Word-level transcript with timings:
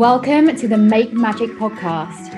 Welcome 0.00 0.56
to 0.56 0.66
the 0.66 0.78
Make 0.78 1.12
Magic 1.12 1.50
podcast. 1.58 2.34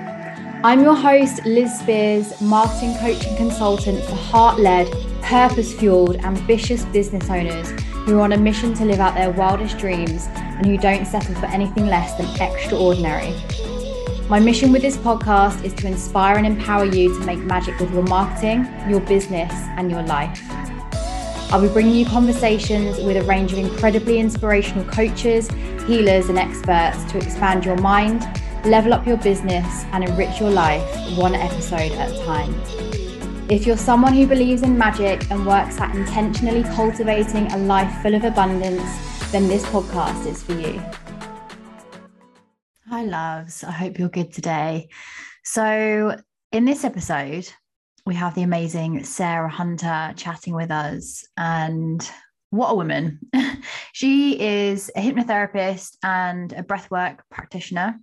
I'm 0.65 0.83
your 0.83 0.97
host, 0.97 1.47
Liz 1.47 1.73
Spears, 1.79 2.41
marketing 2.41 2.97
coach 2.97 3.25
and 3.25 3.36
consultant 3.36 4.02
for 4.02 4.17
heart 4.17 4.58
led, 4.58 4.91
purpose 5.23 5.72
fueled, 5.72 6.17
ambitious 6.25 6.84
business 6.86 7.31
owners 7.31 7.70
who 8.04 8.18
are 8.18 8.22
on 8.22 8.32
a 8.32 8.36
mission 8.36 8.75
to 8.75 8.84
live 8.84 8.98
out 8.98 9.14
their 9.14 9.30
wildest 9.30 9.79
dreams 9.79 10.27
and 10.34 10.66
who 10.66 10.77
don't 10.77 11.06
settle 11.06 11.36
for 11.36 11.46
anything 11.46 11.86
less 11.86 12.16
than 12.16 12.27
extraordinary. 12.43 13.32
My 14.29 14.40
mission 14.40 14.72
with 14.72 14.82
this 14.82 14.96
podcast 14.96 15.62
is 15.62 15.72
to 15.74 15.86
inspire 15.86 16.38
and 16.38 16.46
empower 16.46 16.86
you 16.86 17.16
to 17.16 17.24
make 17.24 17.38
magic 17.38 17.79
with 17.79 17.92
your 17.92 18.02
marketing, 18.02 18.66
your 18.88 18.98
business, 19.02 19.52
and 19.76 19.88
your 19.88 20.02
life. 20.02 20.42
I'll 21.53 21.61
be 21.61 21.69
bringing 21.69 21.95
you 21.95 22.07
conversations 22.07 22.98
with 23.00 23.19
a 23.19 23.25
range 23.25 23.52
of 23.52 23.59
incredibly 23.59 24.19
inspirational 24.19 24.87
coaches, 24.87 25.51
healers, 25.87 26.30
and 26.30 26.38
experts 26.38 27.05
to 27.12 27.19
expand 27.19 27.66
your 27.66 27.77
mind, 27.77 28.23
level 28.65 28.95
up 28.95 29.06
your 29.06 29.19
business, 29.19 29.84
and 29.93 30.02
enrich 30.02 30.41
your 30.41 30.48
life 30.48 30.83
one 31.19 31.34
episode 31.34 31.93
at 31.93 32.10
a 32.10 32.24
time. 32.24 32.55
If 33.51 33.66
you're 33.66 33.77
someone 33.77 34.15
who 34.15 34.27
believes 34.27 34.62
in 34.62 34.79
magic 34.79 35.30
and 35.30 35.46
works 35.46 35.79
at 35.79 35.95
intentionally 35.95 36.62
cultivating 36.74 37.52
a 37.52 37.59
life 37.59 38.01
full 38.01 38.15
of 38.15 38.24
abundance, 38.24 39.30
then 39.30 39.46
this 39.46 39.62
podcast 39.66 40.27
is 40.27 40.43
for 40.43 40.55
you. 40.55 40.82
Hi, 42.88 43.05
loves. 43.05 43.62
I 43.62 43.73
hope 43.73 43.98
you're 43.98 44.09
good 44.09 44.32
today. 44.32 44.88
So, 45.45 46.16
in 46.51 46.65
this 46.65 46.82
episode, 46.82 47.52
we 48.05 48.15
have 48.15 48.34
the 48.34 48.42
amazing 48.42 49.05
Sarah 49.05 49.48
Hunter 49.48 50.12
chatting 50.16 50.55
with 50.55 50.70
us. 50.70 51.27
And 51.37 52.09
what 52.51 52.70
a 52.70 52.74
woman! 52.74 53.20
she 53.93 54.41
is 54.41 54.91
a 54.97 55.01
hypnotherapist 55.01 55.97
and 56.02 56.52
a 56.52 56.62
breathwork 56.62 57.20
practitioner 57.30 57.99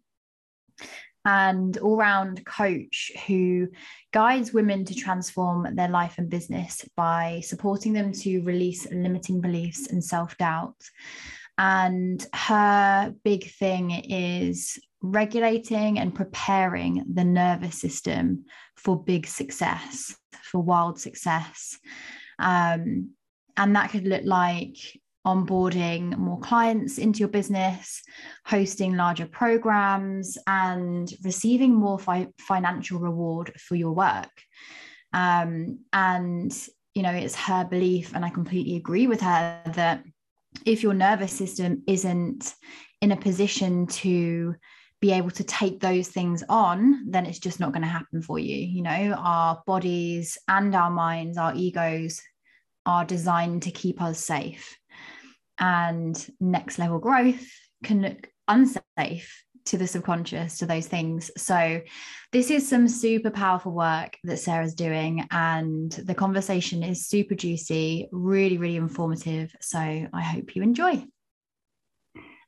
and 1.26 1.78
all 1.80 1.98
round 1.98 2.46
coach 2.46 3.12
who 3.28 3.68
guides 4.14 4.54
women 4.54 4.86
to 4.86 4.96
transform 4.96 5.76
their 5.76 5.90
life 5.90 6.16
and 6.18 6.30
business 6.30 6.88
by 6.95 7.42
supporting 7.44 7.94
them 7.94 8.14
to 8.14 8.42
release 8.42 8.90
limiting 8.92 9.42
beliefs 9.42 9.88
and 9.88 10.04
self 10.04 10.38
doubt. 10.38 10.78
And 11.58 12.26
her 12.34 13.14
big 13.26 13.52
thing 13.52 13.92
is 13.92 14.80
regulating 15.02 16.00
and 16.00 16.16
preparing 16.16 17.04
the 17.14 17.23
nervous 17.23 17.80
system 17.80 18.45
for 18.84 19.04
big 19.04 19.28
success, 19.28 20.16
for 20.44 20.62
wild 20.62 21.00
success. 21.00 21.78
Um, 22.40 23.12
and 23.58 23.76
that 23.76 23.92
could 23.92 24.08
look 24.08 24.24
like 24.24 24.78
onboarding 25.28 26.18
more 26.18 26.40
clients 26.40 26.98
into 26.98 27.20
your 27.20 27.28
business, 27.28 28.02
hosting 28.46 28.96
larger 28.96 29.28
programs, 29.28 30.38
and 30.48 31.12
receiving 31.24 31.74
more 31.76 32.00
fi- 32.00 32.30
financial 32.40 33.00
reward 33.00 33.52
for 33.60 33.76
your 33.76 33.92
work. 33.92 34.32
Um, 35.14 35.80
and, 35.92 36.52
you 36.96 37.04
know, 37.04 37.12
it's 37.12 37.36
her 37.36 37.66
belief, 37.66 38.16
and 38.16 38.24
I 38.24 38.30
completely 38.30 38.78
agree 38.78 39.08
with 39.08 39.22
her 39.22 39.62
that 39.76 40.04
if 40.66 40.82
your 40.82 40.94
nervous 40.94 41.34
system 41.34 41.84
isn't 41.86 42.56
in 43.02 43.12
a 43.12 43.18
position 43.18 43.88
to 43.88 44.56
be 45.02 45.11
able 45.14 45.31
to 45.31 45.44
take 45.44 45.80
those 45.80 46.09
things 46.09 46.44
on, 46.50 47.09
then 47.09 47.25
it's 47.25 47.39
just 47.39 47.59
not 47.59 47.72
going 47.72 47.83
to 47.83 47.88
happen 47.88 48.22
for 48.22 48.38
you. 48.38 48.58
You 48.58 48.81
know, 48.81 49.16
our 49.17 49.61
bodies 49.66 50.38
and 50.47 50.75
our 50.75 50.92
minds, 50.92 51.38
our 51.38 51.53
egos 51.55 52.22
are 52.86 53.05
designed 53.05 53.64
to 53.64 53.72
keep 53.72 54.02
us 54.02 54.20
safe. 54.20 54.77
And 55.58 56.30
next 56.39 56.80
level 56.80 57.00
growth 57.00 57.45
can 57.83 58.02
look 58.02 58.30
unsafe 58.47 59.44
to 59.66 59.77
the 59.77 59.88
subconscious, 59.88 60.58
to 60.58 60.66
those 60.66 60.88
things. 60.88 61.31
So, 61.38 61.81
this 62.31 62.50
is 62.50 62.67
some 62.67 62.88
super 62.88 63.30
powerful 63.30 63.71
work 63.71 64.17
that 64.23 64.38
Sarah's 64.38 64.73
doing. 64.73 65.27
And 65.32 65.92
the 65.92 66.15
conversation 66.15 66.83
is 66.83 67.08
super 67.08 67.36
juicy, 67.36 68.09
really, 68.11 68.58
really 68.58 68.77
informative. 68.77 69.55
So, 69.61 69.80
I 69.80 70.21
hope 70.21 70.55
you 70.55 70.64
enjoy. 70.64 71.05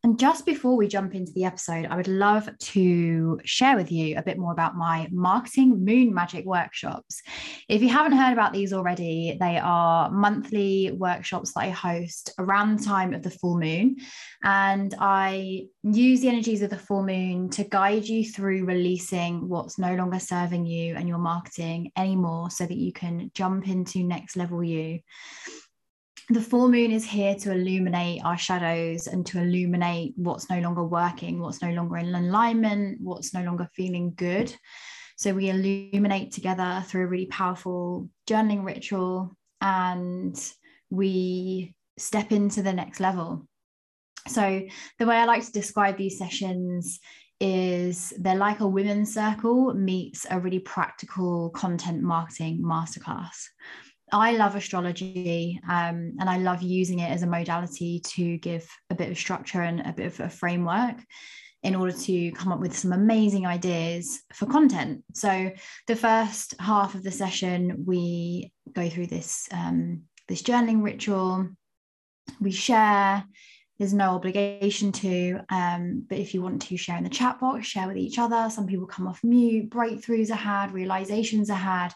And 0.03 0.17
just 0.17 0.47
before 0.47 0.75
we 0.75 0.87
jump 0.87 1.13
into 1.13 1.31
the 1.33 1.45
episode, 1.45 1.85
I 1.85 1.95
would 1.95 2.07
love 2.07 2.49
to 2.57 3.39
share 3.45 3.75
with 3.75 3.91
you 3.91 4.17
a 4.17 4.23
bit 4.23 4.39
more 4.39 4.51
about 4.51 4.75
my 4.75 5.07
marketing 5.11 5.85
moon 5.85 6.11
magic 6.11 6.43
workshops. 6.43 7.21
If 7.69 7.83
you 7.83 7.89
haven't 7.89 8.17
heard 8.17 8.33
about 8.33 8.51
these 8.51 8.73
already, 8.73 9.37
they 9.39 9.59
are 9.59 10.09
monthly 10.09 10.91
workshops 10.91 11.53
that 11.53 11.61
I 11.61 11.69
host 11.69 12.33
around 12.39 12.79
the 12.79 12.85
time 12.85 13.13
of 13.13 13.21
the 13.21 13.29
full 13.29 13.59
moon. 13.59 13.97
And 14.43 14.95
I 14.99 15.67
use 15.83 16.21
the 16.21 16.29
energies 16.29 16.63
of 16.63 16.71
the 16.71 16.79
full 16.79 17.05
moon 17.05 17.51
to 17.51 17.63
guide 17.63 18.05
you 18.05 18.25
through 18.25 18.65
releasing 18.65 19.47
what's 19.47 19.77
no 19.77 19.93
longer 19.93 20.19
serving 20.19 20.65
you 20.65 20.95
and 20.95 21.07
your 21.07 21.19
marketing 21.19 21.91
anymore 21.95 22.49
so 22.49 22.65
that 22.65 22.77
you 22.77 22.91
can 22.91 23.29
jump 23.35 23.67
into 23.67 24.03
next 24.03 24.35
level 24.35 24.63
you 24.63 25.01
the 26.33 26.41
full 26.41 26.69
moon 26.69 26.91
is 26.91 27.05
here 27.05 27.35
to 27.35 27.51
illuminate 27.51 28.21
our 28.23 28.37
shadows 28.37 29.07
and 29.07 29.25
to 29.25 29.39
illuminate 29.39 30.13
what's 30.15 30.49
no 30.49 30.59
longer 30.59 30.83
working, 30.83 31.39
what's 31.39 31.61
no 31.61 31.71
longer 31.71 31.97
in 31.97 32.13
alignment, 32.13 32.99
what's 33.01 33.33
no 33.33 33.43
longer 33.43 33.67
feeling 33.75 34.13
good. 34.15 34.53
So 35.17 35.33
we 35.33 35.49
illuminate 35.49 36.31
together 36.31 36.83
through 36.87 37.03
a 37.03 37.07
really 37.07 37.27
powerful 37.27 38.09
journaling 38.27 38.65
ritual 38.65 39.35
and 39.59 40.35
we 40.89 41.75
step 41.97 42.31
into 42.31 42.61
the 42.61 42.73
next 42.73 42.99
level. 42.99 43.47
So 44.27 44.61
the 44.99 45.05
way 45.05 45.17
I 45.17 45.25
like 45.25 45.45
to 45.45 45.51
describe 45.51 45.97
these 45.97 46.17
sessions 46.17 46.99
is 47.39 48.13
they're 48.19 48.35
like 48.35 48.59
a 48.59 48.67
women's 48.67 49.13
circle 49.13 49.73
meets 49.73 50.27
a 50.29 50.39
really 50.39 50.59
practical 50.59 51.49
content 51.49 52.01
marketing 52.01 52.61
masterclass. 52.63 53.47
I 54.11 54.33
love 54.33 54.55
astrology 54.55 55.59
um, 55.69 56.15
and 56.19 56.29
I 56.29 56.37
love 56.37 56.61
using 56.61 56.99
it 56.99 57.11
as 57.11 57.23
a 57.23 57.27
modality 57.27 58.01
to 58.07 58.37
give 58.37 58.67
a 58.89 58.95
bit 58.95 59.09
of 59.09 59.17
structure 59.17 59.61
and 59.61 59.81
a 59.81 59.93
bit 59.93 60.07
of 60.07 60.19
a 60.19 60.29
framework 60.29 60.97
in 61.63 61.75
order 61.75 61.91
to 61.91 62.31
come 62.31 62.51
up 62.51 62.59
with 62.59 62.75
some 62.75 62.91
amazing 62.91 63.45
ideas 63.45 64.21
for 64.33 64.47
content. 64.47 65.03
So 65.13 65.51
the 65.87 65.95
first 65.95 66.55
half 66.59 66.95
of 66.95 67.03
the 67.03 67.11
session, 67.11 67.85
we 67.85 68.51
go 68.73 68.89
through 68.89 69.07
this 69.07 69.47
um, 69.51 70.03
this 70.27 70.41
journaling 70.41 70.83
ritual. 70.83 71.49
We 72.39 72.51
share. 72.51 73.23
There's 73.81 73.93
no 73.93 74.11
obligation 74.11 74.91
to, 74.91 75.39
um, 75.49 76.05
but 76.07 76.19
if 76.19 76.35
you 76.35 76.43
want 76.43 76.61
to 76.61 76.77
share 76.77 76.97
in 76.97 77.03
the 77.03 77.09
chat 77.09 77.39
box, 77.39 77.65
share 77.65 77.87
with 77.87 77.97
each 77.97 78.19
other. 78.19 78.47
Some 78.51 78.67
people 78.67 78.85
come 78.85 79.07
off 79.07 79.23
mute. 79.23 79.71
Breakthroughs 79.71 80.29
are 80.29 80.35
had. 80.35 80.71
Realizations 80.71 81.49
are 81.49 81.55
had 81.55 81.93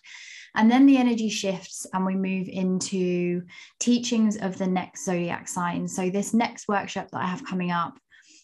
and 0.55 0.71
then 0.71 0.85
the 0.85 0.97
energy 0.97 1.29
shifts 1.29 1.85
and 1.93 2.05
we 2.05 2.15
move 2.15 2.47
into 2.47 3.43
teachings 3.79 4.37
of 4.37 4.57
the 4.57 4.67
next 4.67 5.05
zodiac 5.05 5.47
sign. 5.47 5.87
So, 5.87 6.09
this 6.09 6.33
next 6.33 6.67
workshop 6.67 7.09
that 7.11 7.21
I 7.21 7.27
have 7.27 7.45
coming 7.45 7.71
up 7.71 7.99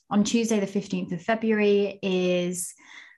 on 0.09 0.23
Tuesday, 0.23 0.59
the 0.59 0.67
15th 0.67 1.13
of 1.13 1.21
February, 1.21 1.99
is 2.03 2.73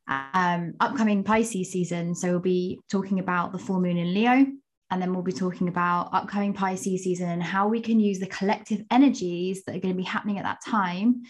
um, 0.07 0.73
upcoming 0.79 1.23
Pisces 1.23 1.71
season. 1.71 2.13
So, 2.13 2.29
we'll 2.29 2.39
be 2.39 2.79
talking 2.89 3.19
about 3.19 3.51
the 3.51 3.59
full 3.59 3.81
moon 3.81 3.97
in 3.97 4.13
Leo. 4.13 4.45
And 4.93 5.01
then 5.01 5.11
we'll 5.11 5.23
be 5.23 5.31
talking 5.31 5.67
about 5.67 6.13
upcoming 6.13 6.53
Pisces 6.53 7.03
season 7.03 7.29
and 7.29 7.41
how 7.41 7.67
we 7.67 7.81
can 7.81 7.99
use 7.99 8.19
the 8.19 8.27
collective 8.27 8.83
energies 8.91 9.63
that 9.63 9.75
are 9.75 9.79
going 9.79 9.93
to 9.93 9.97
be 9.97 10.03
happening 10.03 10.37
at 10.37 10.43
that 10.43 10.63
time 10.63 11.23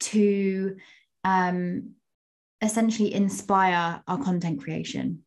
to 0.00 0.76
um, 1.24 1.94
essentially 2.60 3.14
inspire 3.14 4.02
our 4.06 4.22
content 4.22 4.62
creation 4.62 5.24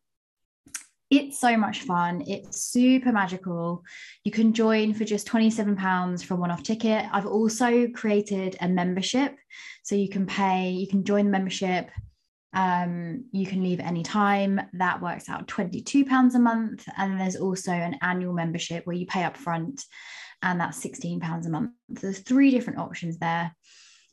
it's 1.12 1.38
so 1.38 1.58
much 1.58 1.82
fun. 1.82 2.24
It's 2.26 2.64
super 2.64 3.12
magical. 3.12 3.84
You 4.24 4.32
can 4.32 4.54
join 4.54 4.94
for 4.94 5.04
just 5.04 5.28
£27 5.28 6.24
for 6.24 6.32
a 6.32 6.36
one 6.38 6.50
off 6.50 6.62
ticket. 6.62 7.04
I've 7.12 7.26
also 7.26 7.86
created 7.88 8.56
a 8.62 8.68
membership. 8.68 9.36
So 9.82 9.94
you 9.94 10.08
can 10.08 10.24
pay, 10.24 10.70
you 10.70 10.86
can 10.86 11.04
join 11.04 11.26
the 11.26 11.30
membership. 11.30 11.90
Um, 12.54 13.24
you 13.32 13.46
can 13.46 13.62
leave 13.62 13.80
any 13.80 14.02
time. 14.02 14.60
That 14.74 15.00
works 15.00 15.28
out 15.28 15.48
£22 15.48 16.34
a 16.34 16.38
month. 16.38 16.86
And 16.96 17.18
there's 17.18 17.36
also 17.36 17.72
an 17.72 17.96
annual 18.02 18.32
membership 18.32 18.86
where 18.86 18.96
you 18.96 19.06
pay 19.06 19.24
up 19.24 19.36
front, 19.36 19.84
and 20.42 20.60
that's 20.60 20.84
£16 20.84 21.46
a 21.46 21.50
month. 21.50 21.72
There's 21.88 22.18
three 22.18 22.50
different 22.50 22.80
options 22.80 23.18
there. 23.18 23.54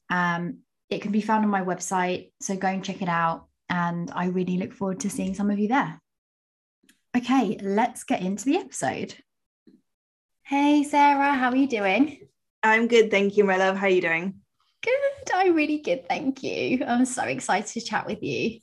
Um, 0.10 0.60
it 0.90 1.02
can 1.02 1.12
be 1.12 1.22
found 1.22 1.44
on 1.44 1.52
my 1.52 1.62
website. 1.62 2.32
So 2.42 2.56
go 2.56 2.68
and 2.68 2.84
check 2.84 3.02
it 3.02 3.10
out. 3.10 3.48
And 3.70 4.12
I 4.12 4.28
really 4.28 4.58
look 4.58 4.74
forward 4.74 5.02
to 5.02 5.10
seeing 5.10 5.36
some 5.36 5.52
of 5.52 5.60
you 5.60 5.68
there. 5.68 6.02
Okay, 7.16 7.58
let's 7.62 8.04
get 8.04 8.22
into 8.22 8.46
the 8.46 8.58
episode. 8.58 9.16
Hey, 10.44 10.84
Sarah, 10.84 11.34
how 11.34 11.50
are 11.50 11.56
you 11.56 11.68
doing? 11.68 12.28
I'm 12.64 12.88
good, 12.88 13.12
thank 13.12 13.38
you, 13.38 13.44
my 13.44 13.58
love. 13.58 13.78
How 13.78 13.86
are 13.86 13.90
you 13.90 14.02
doing? 14.02 14.42
Good, 14.82 15.34
I'm 15.34 15.56
really 15.56 15.80
good, 15.80 16.08
thank 16.08 16.42
you. 16.42 16.84
I'm 16.88 17.06
so 17.06 17.24
excited 17.24 17.68
to 17.74 17.82
chat 17.82 18.06
with 18.06 18.24
you. 18.24 18.60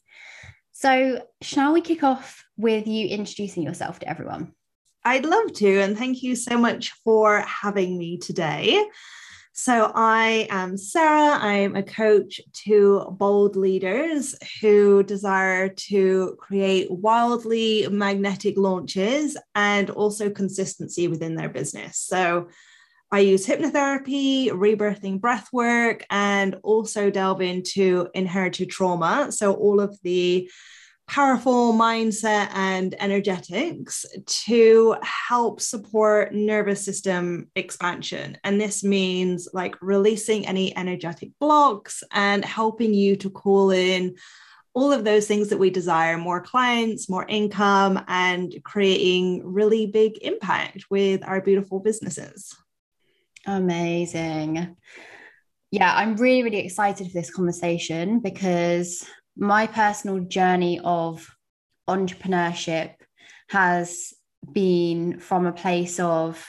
So, 0.73 1.23
shall 1.43 1.73
we 1.73 1.81
kick 1.81 2.03
off 2.03 2.45
with 2.57 2.87
you 2.87 3.07
introducing 3.09 3.63
yourself 3.63 3.99
to 3.99 4.09
everyone? 4.09 4.53
I'd 5.05 5.27
love 5.27 5.53
to, 5.55 5.81
and 5.81 5.97
thank 5.97 6.23
you 6.23 6.35
so 6.35 6.59
much 6.59 6.93
for 7.05 7.41
having 7.41 7.99
me 7.99 8.19
today. 8.19 8.83
So, 9.53 9.93
I 9.95 10.47
am 10.51 10.77
Sarah. 10.77 11.39
I'm 11.39 11.77
a 11.77 11.83
coach 11.83 12.41
to 12.65 13.07
bold 13.19 13.57
leaders 13.57 14.35
who 14.61 15.03
desire 15.03 15.69
to 15.69 16.37
create 16.39 16.91
wildly 16.91 17.89
magnetic 17.91 18.57
launches 18.57 19.37
and 19.55 19.91
also 19.91 20.31
consistency 20.31 21.09
within 21.09 21.37
their 21.37 21.51
business. 21.51 21.99
So, 21.99 22.49
I 23.13 23.21
use 23.21 23.47
hypnotherapy, 23.47 24.51
rebirthing 24.51 25.21
breath 25.21 25.49
work, 25.53 26.05
and 26.11 26.57
also 26.63 27.11
delve 27.11 27.41
into 27.41 28.09
inherited 28.15 28.71
trauma. 28.71 29.31
So, 29.31 29.55
all 29.55 29.81
of 29.81 29.97
the 30.03 30.51
powerful 31.09 31.73
mindset 31.73 32.51
and 32.53 32.95
energetics 33.01 34.05
to 34.27 34.97
help 35.03 35.61
support 35.61 36.35
nervous 36.35 36.85
system 36.85 37.49
expansion. 37.55 38.37
And 38.43 38.61
this 38.61 38.83
means 38.83 39.49
like 39.53 39.77
releasing 39.81 40.47
any 40.47 40.77
energetic 40.77 41.31
blocks 41.39 42.03
and 42.13 42.45
helping 42.45 42.93
you 42.93 43.15
to 43.17 43.31
call 43.31 43.71
in 43.71 44.17
all 44.75 44.93
of 44.93 45.05
those 45.05 45.27
things 45.27 45.49
that 45.49 45.59
we 45.59 45.71
desire 45.71 46.19
more 46.19 46.41
clients, 46.41 47.09
more 47.09 47.25
income, 47.29 48.05
and 48.09 48.53
creating 48.65 49.43
really 49.45 49.87
big 49.87 50.19
impact 50.23 50.87
with 50.91 51.27
our 51.27 51.41
beautiful 51.41 51.79
businesses. 51.81 52.55
Amazing. 53.47 54.77
Yeah, 55.71 55.93
I'm 55.95 56.17
really, 56.17 56.43
really 56.43 56.65
excited 56.65 57.07
for 57.07 57.13
this 57.13 57.33
conversation 57.33 58.21
because 58.21 59.05
my 59.37 59.67
personal 59.67 60.21
journey 60.21 60.81
of 60.83 61.29
entrepreneurship 61.89 62.95
has 63.49 64.13
been 64.53 65.19
from 65.19 65.47
a 65.47 65.53
place 65.53 66.01
of 66.01 66.45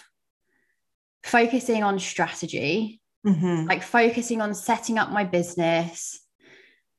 focusing 1.23 1.83
on 1.83 1.99
strategy, 1.99 3.01
mm-hmm. 3.25 3.67
like 3.67 3.83
focusing 3.83 4.41
on 4.41 4.53
setting 4.53 4.97
up 4.97 5.11
my 5.11 5.23
business, 5.23 6.19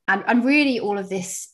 and, 0.07 0.23
and 0.27 0.45
really 0.45 0.79
all 0.79 0.97
of 0.97 1.09
this 1.09 1.53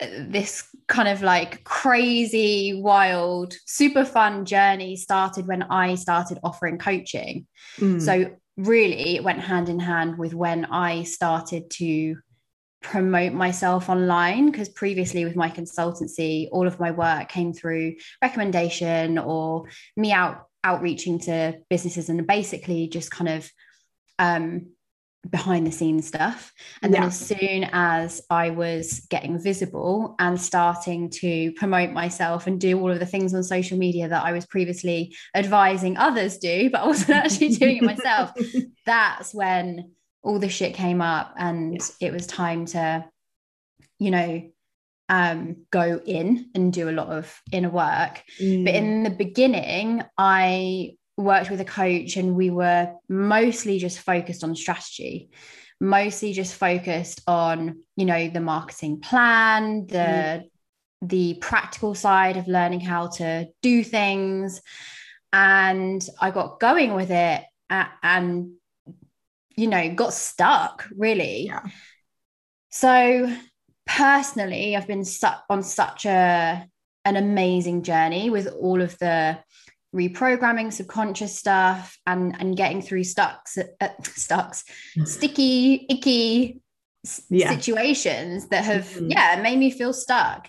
this 0.00 0.68
kind 0.88 1.08
of 1.08 1.22
like 1.22 1.64
crazy 1.64 2.80
wild 2.82 3.54
super 3.64 4.04
fun 4.04 4.44
journey 4.44 4.94
started 4.96 5.46
when 5.46 5.62
i 5.64 5.94
started 5.94 6.38
offering 6.44 6.78
coaching 6.78 7.46
mm. 7.78 8.00
so 8.00 8.30
really 8.56 9.16
it 9.16 9.24
went 9.24 9.40
hand 9.40 9.68
in 9.68 9.80
hand 9.80 10.18
with 10.18 10.34
when 10.34 10.66
i 10.66 11.02
started 11.02 11.70
to 11.70 12.16
promote 12.82 13.32
myself 13.32 13.88
online 13.88 14.50
because 14.50 14.68
previously 14.68 15.24
with 15.24 15.34
my 15.34 15.50
consultancy 15.50 16.48
all 16.52 16.66
of 16.66 16.78
my 16.78 16.90
work 16.90 17.28
came 17.28 17.52
through 17.52 17.94
recommendation 18.22 19.18
or 19.18 19.64
me 19.96 20.12
out 20.12 20.46
outreaching 20.62 21.18
to 21.18 21.54
businesses 21.70 22.08
and 22.08 22.26
basically 22.26 22.88
just 22.88 23.10
kind 23.10 23.28
of 23.28 23.50
um, 24.18 24.68
behind 25.30 25.66
the 25.66 25.72
scenes 25.72 26.06
stuff 26.06 26.52
and 26.82 26.92
then 26.92 27.02
yeah. 27.02 27.08
as 27.08 27.18
soon 27.18 27.64
as 27.72 28.22
i 28.30 28.50
was 28.50 29.06
getting 29.10 29.38
visible 29.38 30.14
and 30.18 30.40
starting 30.40 31.10
to 31.10 31.52
promote 31.52 31.90
myself 31.90 32.46
and 32.46 32.60
do 32.60 32.78
all 32.80 32.90
of 32.90 32.98
the 32.98 33.06
things 33.06 33.34
on 33.34 33.42
social 33.42 33.78
media 33.78 34.08
that 34.08 34.24
i 34.24 34.32
was 34.32 34.46
previously 34.46 35.14
advising 35.34 35.96
others 35.96 36.38
do 36.38 36.70
but 36.70 36.82
i 36.82 36.86
wasn't 36.86 37.10
actually 37.10 37.48
doing 37.48 37.78
it 37.78 37.82
myself 37.82 38.32
that's 38.86 39.34
when 39.34 39.92
all 40.22 40.38
the 40.38 40.48
shit 40.48 40.74
came 40.74 41.00
up 41.00 41.34
and 41.38 41.74
yeah. 41.74 42.08
it 42.08 42.12
was 42.12 42.26
time 42.26 42.66
to 42.66 43.04
you 43.98 44.10
know 44.10 44.50
um, 45.08 45.58
go 45.70 46.00
in 46.04 46.50
and 46.56 46.72
do 46.72 46.88
a 46.88 46.90
lot 46.90 47.06
of 47.06 47.40
inner 47.52 47.70
work 47.70 48.24
mm. 48.40 48.64
but 48.64 48.74
in 48.74 49.04
the 49.04 49.10
beginning 49.10 50.02
i 50.18 50.95
worked 51.16 51.50
with 51.50 51.60
a 51.60 51.64
coach 51.64 52.16
and 52.16 52.34
we 52.34 52.50
were 52.50 52.92
mostly 53.08 53.78
just 53.78 54.00
focused 54.00 54.44
on 54.44 54.54
strategy 54.54 55.30
mostly 55.80 56.32
just 56.32 56.54
focused 56.54 57.20
on 57.26 57.82
you 57.96 58.04
know 58.04 58.28
the 58.28 58.40
marketing 58.40 59.00
plan 59.00 59.86
the 59.86 59.96
mm. 59.96 60.42
the 61.02 61.34
practical 61.40 61.94
side 61.94 62.36
of 62.36 62.48
learning 62.48 62.80
how 62.80 63.06
to 63.06 63.46
do 63.62 63.84
things 63.84 64.60
and 65.32 66.08
i 66.20 66.30
got 66.30 66.60
going 66.60 66.94
with 66.94 67.10
it 67.10 67.42
and 67.70 68.52
you 69.56 69.66
know, 69.66 69.94
got 69.94 70.12
stuck 70.12 70.86
really. 70.96 71.46
Yeah. 71.46 71.62
So 72.70 73.34
personally, 73.86 74.76
I've 74.76 74.86
been 74.86 75.04
stuck 75.04 75.44
on 75.48 75.62
such 75.62 76.04
a 76.04 76.66
an 77.04 77.16
amazing 77.16 77.82
journey 77.82 78.30
with 78.30 78.48
all 78.48 78.82
of 78.82 78.98
the 78.98 79.38
reprogramming 79.96 80.72
subconscious 80.72 81.36
stuff 81.36 81.98
and 82.06 82.36
and 82.38 82.56
getting 82.56 82.82
through 82.82 83.04
stucks 83.04 83.58
uh, 83.58 83.88
stucks 84.02 84.64
sticky 85.04 85.86
icky 85.88 86.60
yeah. 87.30 87.50
situations 87.50 88.48
that 88.48 88.64
have 88.64 88.84
mm-hmm. 88.84 89.10
yeah 89.10 89.40
made 89.42 89.58
me 89.58 89.70
feel 89.70 89.92
stuck 89.92 90.48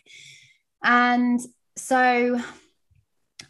and 0.84 1.40
so 1.76 2.40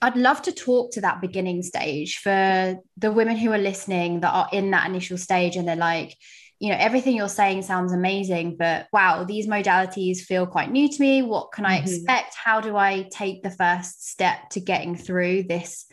I'd 0.02 0.16
love 0.16 0.44
to 0.44 0.52
talk 0.52 0.92
to 0.92 1.02
that 1.02 1.22
beginning 1.22 1.64
stage 1.64 2.18
for 2.18 2.78
the 2.98 3.12
women 3.12 3.36
who 3.36 3.52
are 3.52 3.58
listening 3.58 4.20
that 4.20 4.32
are 4.32 4.50
in 4.52 4.72
that 4.72 4.88
initial 4.88 5.18
stage 5.18 5.56
and 5.56 5.68
they're 5.68 5.76
like, 5.76 6.16
you 6.60 6.70
know, 6.70 6.78
everything 6.80 7.16
you're 7.16 7.30
saying 7.30 7.62
sounds 7.62 7.94
amazing, 7.94 8.58
but 8.58 8.88
wow, 8.92 9.24
these 9.24 9.48
modalities 9.48 10.20
feel 10.20 10.48
quite 10.48 10.72
new 10.72 10.90
to 10.90 11.02
me. 11.02 11.22
What 11.22 11.52
can 11.52 11.66
I 11.66 11.78
mm-hmm. 11.78 11.88
expect? 11.88 12.36
How 12.36 12.62
do 12.62 12.76
I 12.76 13.08
take 13.12 13.44
the 13.44 13.52
first 13.52 14.10
step 14.10 14.50
to 14.52 14.60
getting 14.60 14.96
through 14.96 15.44
this? 15.44 15.86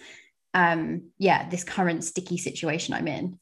Um, 0.54 1.10
yeah, 1.18 1.48
this 1.48 1.64
current 1.64 2.04
sticky 2.04 2.38
situation 2.38 2.94
I'm 2.94 3.08
in. 3.08 3.38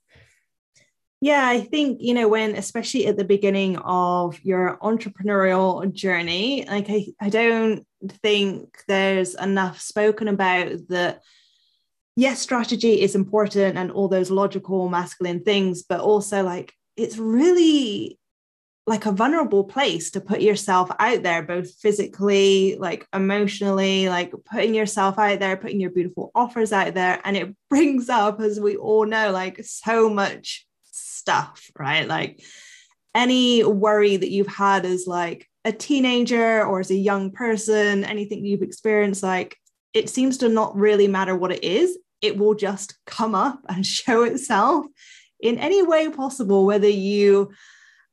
Yeah, 1.20 1.46
I 1.46 1.60
think, 1.60 1.98
you 2.00 2.14
know, 2.14 2.26
when, 2.26 2.56
especially 2.56 3.06
at 3.06 3.16
the 3.16 3.25
beginning 3.25 3.76
of 3.78 4.40
your 4.42 4.76
entrepreneurial 4.82 5.92
journey, 5.92 6.64
like 6.66 6.86
I, 6.90 7.06
I 7.20 7.28
don't 7.28 7.86
think 8.22 8.78
there's 8.88 9.36
enough 9.36 9.80
spoken 9.80 10.26
about 10.26 10.72
that. 10.88 11.22
Yes, 12.16 12.40
strategy 12.40 13.00
is 13.00 13.14
important 13.14 13.78
and 13.78 13.92
all 13.92 14.08
those 14.08 14.32
logical 14.32 14.88
masculine 14.88 15.44
things, 15.44 15.84
but 15.84 16.00
also 16.00 16.42
like 16.42 16.75
it's 16.96 17.18
really 17.18 18.18
like 18.86 19.06
a 19.06 19.12
vulnerable 19.12 19.64
place 19.64 20.10
to 20.10 20.20
put 20.20 20.40
yourself 20.40 20.90
out 20.98 21.22
there, 21.22 21.42
both 21.42 21.72
physically, 21.74 22.76
like 22.78 23.06
emotionally, 23.14 24.08
like 24.08 24.32
putting 24.44 24.74
yourself 24.74 25.18
out 25.18 25.38
there, 25.38 25.56
putting 25.56 25.80
your 25.80 25.90
beautiful 25.90 26.32
offers 26.34 26.72
out 26.72 26.94
there. 26.94 27.20
And 27.24 27.36
it 27.36 27.54
brings 27.70 28.08
up, 28.08 28.40
as 28.40 28.58
we 28.58 28.76
all 28.76 29.06
know, 29.06 29.30
like 29.30 29.64
so 29.64 30.10
much 30.10 30.66
stuff, 30.90 31.70
right? 31.78 32.08
Like 32.08 32.42
any 33.14 33.62
worry 33.62 34.16
that 34.16 34.30
you've 34.30 34.49
had 34.49 34.84
as 34.84 35.06
like 35.06 35.49
a 35.64 35.70
teenager 35.70 36.64
or 36.64 36.80
as 36.80 36.90
a 36.90 36.96
young 36.96 37.30
person, 37.30 38.04
anything 38.04 38.44
you've 38.44 38.62
experienced, 38.62 39.22
like 39.22 39.56
it 39.94 40.08
seems 40.08 40.38
to 40.38 40.49
not 40.49 40.76
really 40.76 41.06
matter 41.06 41.37
what 41.37 41.52
it 41.52 41.62
is. 41.62 41.99
It 42.20 42.37
will 42.37 42.54
just 42.54 42.99
come 43.06 43.37
up 43.37 43.61
and 43.68 43.87
show 43.87 44.25
itself 44.25 44.87
in 45.42 45.58
any 45.58 45.82
way 45.82 46.08
possible, 46.08 46.64
whether 46.64 46.88
you 46.88 47.52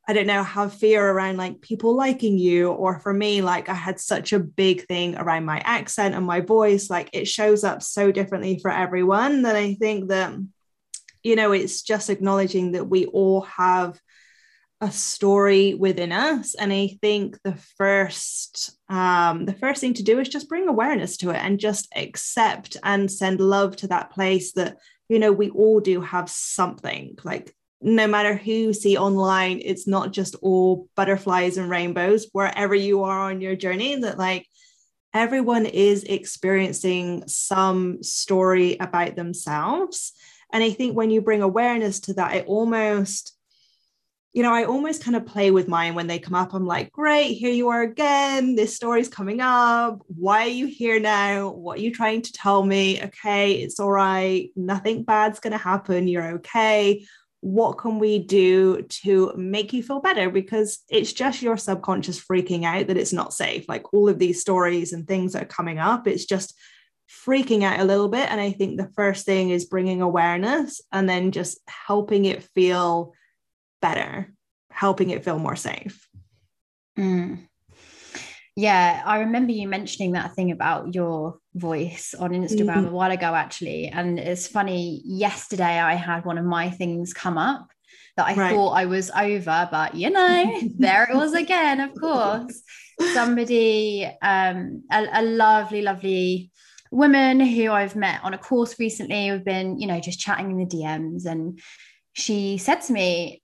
I 0.08 0.14
don't 0.14 0.26
know, 0.26 0.42
have 0.42 0.74
fear 0.74 1.08
around 1.08 1.38
like 1.38 1.62
people 1.62 1.96
liking 1.96 2.40
you. 2.40 2.72
Or 2.72 3.00
for 3.00 3.14
me, 3.14 3.44
like 3.44 3.70
I 3.70 3.76
had 3.76 4.00
such 4.00 4.34
a 4.34 4.40
big 4.40 4.88
thing 4.88 5.16
around 5.16 5.46
my 5.46 5.60
accent 5.60 6.16
and 6.16 6.26
my 6.26 6.42
voice. 6.42 6.90
Like 6.90 7.12
it 7.14 7.28
shows 7.28 7.64
up 7.64 7.84
so 7.84 8.12
differently 8.12 8.58
for 8.58 8.72
everyone 8.72 9.44
that 9.44 9.56
I 9.56 9.76
think 9.76 10.10
that 10.10 10.34
you 11.22 11.36
know, 11.36 11.52
it's 11.52 11.82
just 11.84 12.10
acknowledging 12.10 12.72
that 12.72 12.86
we 12.86 13.06
all 13.06 13.42
have 13.42 14.00
a 14.82 14.92
story 14.92 15.74
within 15.74 16.14
us 16.14 16.56
and 16.56 16.72
i 16.72 16.88
think 17.02 17.38
the 17.44 17.56
first 17.78 18.80
um 18.88 19.44
the 19.44 19.54
first 19.54 19.82
thing 19.82 19.94
to 19.94 20.04
do 20.04 20.20
is 20.20 20.30
just 20.30 20.48
bring 20.48 20.70
awareness 20.70 21.18
to 21.18 21.32
it 21.32 21.36
and 21.36 21.60
just 21.60 21.90
accept 21.98 22.78
and 22.82 23.12
send 23.12 23.42
love 23.42 23.76
to 23.76 23.88
that 23.88 24.10
place 24.10 24.54
that 24.54 24.78
you 25.10 25.20
know 25.20 25.32
we 25.32 25.50
all 25.50 25.80
do 25.80 26.02
have 26.02 26.30
something. 26.30 27.18
Like 27.24 27.56
no 27.82 28.08
matter 28.08 28.36
who 28.36 28.52
you 28.52 28.74
see 28.74 28.98
online 28.98 29.62
it's 29.64 29.88
not 29.88 30.12
just 30.12 30.36
all 30.42 30.88
butterflies 30.96 31.58
and 31.58 31.70
rainbows. 31.70 32.28
Wherever 32.32 32.76
you 32.76 33.04
are 33.04 33.32
on 33.32 33.42
your 33.42 33.56
journey 33.56 33.96
that 33.96 34.18
like 34.18 34.46
everyone 35.14 35.66
is 35.66 36.04
experiencing 36.04 37.28
some 37.28 38.04
story 38.04 38.78
about 38.80 39.16
themselves. 39.16 40.14
And 40.52 40.64
I 40.64 40.72
think 40.72 40.96
when 40.96 41.10
you 41.10 41.22
bring 41.22 41.42
awareness 41.42 42.00
to 42.02 42.14
that, 42.16 42.36
it 42.36 42.48
almost, 42.48 43.36
you 44.32 44.44
know, 44.44 44.54
I 44.54 44.66
almost 44.66 45.04
kind 45.04 45.18
of 45.18 45.26
play 45.26 45.50
with 45.50 45.68
mine 45.68 45.96
when 45.96 46.06
they 46.06 46.20
come 46.20 46.36
up. 46.36 46.54
I'm 46.54 46.68
like, 46.68 46.92
great, 46.92 47.34
here 47.34 47.52
you 47.52 47.70
are 47.70 47.82
again. 47.82 48.56
This 48.56 48.76
story's 48.76 49.08
coming 49.08 49.42
up. 49.42 50.02
Why 50.08 50.44
are 50.44 50.48
you 50.48 50.68
here 50.68 51.00
now? 51.00 51.50
What 51.50 51.80
are 51.80 51.82
you 51.82 51.92
trying 51.92 52.22
to 52.22 52.32
tell 52.32 52.64
me? 52.64 53.02
Okay, 53.02 53.54
it's 53.54 53.80
all 53.80 53.92
right. 53.92 54.52
Nothing 54.56 55.04
bad's 55.04 55.40
going 55.40 55.54
to 55.54 55.58
happen. 55.58 56.08
You're 56.08 56.36
okay. 56.36 57.06
What 57.42 57.80
can 57.80 57.98
we 57.98 58.20
do 58.20 58.84
to 58.84 59.34
make 59.36 59.74
you 59.74 59.82
feel 59.82 60.00
better? 60.00 60.30
Because 60.30 60.80
it's 60.90 61.14
just 61.14 61.42
your 61.42 61.58
subconscious 61.58 62.24
freaking 62.24 62.66
out 62.66 62.88
that 62.88 62.98
it's 62.98 63.14
not 63.14 63.34
safe. 63.34 63.68
Like 63.68 63.94
all 63.94 64.10
of 64.10 64.20
these 64.20 64.42
stories 64.42 64.94
and 64.94 65.08
things 65.08 65.34
that 65.34 65.44
are 65.44 65.48
coming 65.48 65.80
up, 65.80 66.08
it's 66.08 66.26
just 66.26 66.56
freaking 67.26 67.64
out 67.64 67.80
a 67.80 67.86
little 67.86 68.10
bit. 68.10 68.30
And 68.30 68.40
I 68.40 68.52
think 68.52 68.78
the 68.78 68.92
first 68.96 69.26
thing 69.26 69.50
is 69.50 69.66
bringing 69.66 70.04
awareness 70.04 70.82
and 70.92 71.10
then 71.10 71.32
just 71.32 71.60
helping 71.68 72.26
it 72.26 72.44
feel 72.44 73.14
better, 73.82 74.34
helping 74.72 75.10
it 75.10 75.24
feel 75.24 75.40
more 75.40 75.56
safe. 75.56 76.08
Mm. 76.98 77.48
Yeah, 78.56 79.02
I 79.06 79.20
remember 79.20 79.54
you 79.54 79.70
mentioning 79.70 80.14
that 80.14 80.34
thing 80.34 80.52
about 80.52 80.94
your 80.94 81.38
voice 81.56 82.14
on 82.14 82.32
Instagram 82.32 82.76
mm-hmm. 82.76 82.88
a 82.88 82.92
while 82.92 83.12
ago, 83.12 83.34
actually. 83.34 83.88
And 83.88 84.20
it's 84.20 84.48
funny, 84.48 85.02
yesterday 85.06 85.80
I 85.80 85.96
had 85.96 86.26
one 86.26 86.38
of 86.38 86.44
my 86.44 86.70
things 86.70 87.14
come 87.14 87.38
up 87.38 87.70
that 88.18 88.28
I 88.28 88.36
right. 88.36 88.54
thought 88.54 88.72
I 88.72 88.86
was 88.86 89.12
over, 89.12 89.70
but 89.72 89.96
you 89.96 90.10
know, 90.10 90.60
there 90.78 91.08
it 91.10 91.16
was 91.16 91.34
again, 91.34 91.80
of 91.80 91.92
course. 91.96 92.62
Somebody, 93.14 94.06
um, 94.22 94.84
a, 94.92 95.08
a 95.14 95.22
lovely, 95.22 95.82
lovely 95.82 96.52
woman 96.92 97.40
who 97.40 97.72
I've 97.72 97.96
met 97.96 98.22
on 98.24 98.34
a 98.34 98.38
course 98.38 98.78
recently. 98.78 99.32
We've 99.32 99.46
been, 99.46 99.80
you 99.80 99.88
know, 99.88 100.00
just 100.00 100.20
chatting 100.20 100.52
in 100.52 100.58
the 100.58 100.66
DMs. 100.66 101.26
And 101.26 101.60
she 102.14 102.58
said 102.58 102.82
to 102.82 102.94
me, 102.94 103.42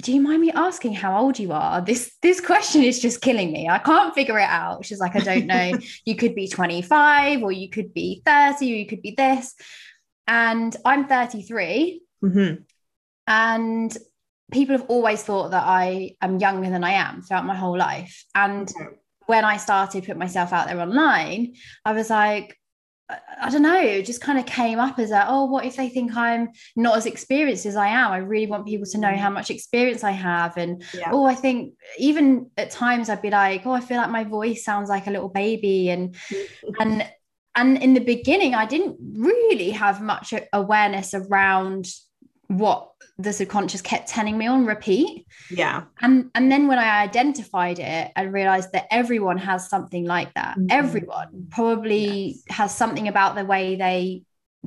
do 0.00 0.12
you 0.12 0.20
mind 0.20 0.40
me 0.40 0.50
asking 0.52 0.94
how 0.94 1.20
old 1.20 1.38
you 1.38 1.52
are? 1.52 1.80
This 1.80 2.12
this 2.22 2.40
question 2.40 2.82
is 2.82 3.00
just 3.00 3.20
killing 3.20 3.52
me. 3.52 3.68
I 3.68 3.78
can't 3.78 4.14
figure 4.14 4.38
it 4.38 4.48
out. 4.48 4.84
She's 4.84 5.00
like 5.00 5.16
i 5.16 5.20
don't 5.20 5.46
know. 5.46 5.78
You 6.04 6.16
could 6.16 6.34
be 6.34 6.48
25 6.48 7.42
or 7.42 7.52
you 7.52 7.68
could 7.68 7.92
be 7.92 8.22
30 8.24 8.72
or 8.72 8.76
you 8.76 8.86
could 8.86 9.02
be 9.02 9.14
this. 9.16 9.54
And 10.26 10.76
i'm 10.84 11.08
33 11.08 12.02
mm-hmm. 12.22 12.62
and 13.26 13.98
people 14.52 14.76
have 14.76 14.86
always 14.88 15.22
thought 15.22 15.50
that 15.50 15.64
i 15.66 16.14
am 16.20 16.38
younger 16.38 16.70
than 16.70 16.84
i 16.84 16.92
am 16.92 17.22
throughout 17.22 17.44
my 17.46 17.56
whole 17.56 17.76
life. 17.76 18.24
And 18.34 18.72
when 19.26 19.44
i 19.44 19.56
started 19.56 20.04
put 20.04 20.16
myself 20.16 20.52
out 20.52 20.66
there 20.66 20.80
online 20.80 21.54
i 21.84 21.92
was 21.92 22.10
like 22.10 22.59
I 23.42 23.50
don't 23.50 23.62
know, 23.62 23.80
it 23.80 24.04
just 24.04 24.20
kind 24.20 24.38
of 24.38 24.46
came 24.46 24.78
up 24.78 24.98
as 24.98 25.10
a, 25.10 25.24
oh, 25.28 25.46
what 25.46 25.64
if 25.64 25.76
they 25.76 25.88
think 25.88 26.16
I'm 26.16 26.48
not 26.76 26.96
as 26.96 27.06
experienced 27.06 27.66
as 27.66 27.76
I 27.76 27.88
am? 27.88 28.12
I 28.12 28.18
really 28.18 28.46
want 28.46 28.66
people 28.66 28.86
to 28.86 28.98
know 28.98 29.08
mm. 29.08 29.16
how 29.16 29.30
much 29.30 29.50
experience 29.50 30.04
I 30.04 30.12
have. 30.12 30.56
And 30.56 30.84
yeah. 30.94 31.10
oh, 31.12 31.24
I 31.24 31.34
think 31.34 31.74
even 31.98 32.50
at 32.56 32.70
times 32.70 33.08
I'd 33.08 33.22
be 33.22 33.30
like, 33.30 33.66
oh, 33.66 33.72
I 33.72 33.80
feel 33.80 33.96
like 33.96 34.10
my 34.10 34.24
voice 34.24 34.64
sounds 34.64 34.88
like 34.88 35.06
a 35.06 35.10
little 35.10 35.28
baby. 35.28 35.90
And 35.90 36.14
and 36.80 37.10
and 37.56 37.82
in 37.82 37.94
the 37.94 38.00
beginning, 38.00 38.54
I 38.54 38.66
didn't 38.66 38.96
really 39.00 39.70
have 39.70 40.00
much 40.00 40.32
awareness 40.52 41.14
around 41.14 41.88
what 42.50 42.90
the 43.16 43.32
subconscious 43.32 43.80
kept 43.80 44.08
telling 44.08 44.36
me 44.36 44.48
on 44.48 44.66
repeat. 44.66 45.24
Yeah. 45.50 45.84
And 46.00 46.30
and 46.34 46.50
then 46.50 46.66
when 46.66 46.78
i 46.78 47.02
identified 47.02 47.78
it 47.78 48.10
i 48.16 48.22
realized 48.22 48.72
that 48.72 48.86
everyone 48.90 49.38
has 49.38 49.68
something 49.68 50.04
like 50.04 50.34
that. 50.34 50.58
Mm-hmm. 50.58 50.66
everyone 50.70 51.46
probably 51.50 52.08
yes. 52.08 52.42
has 52.48 52.74
something 52.74 53.06
about 53.06 53.36
the 53.36 53.44
way 53.44 53.76
they 53.76 54.24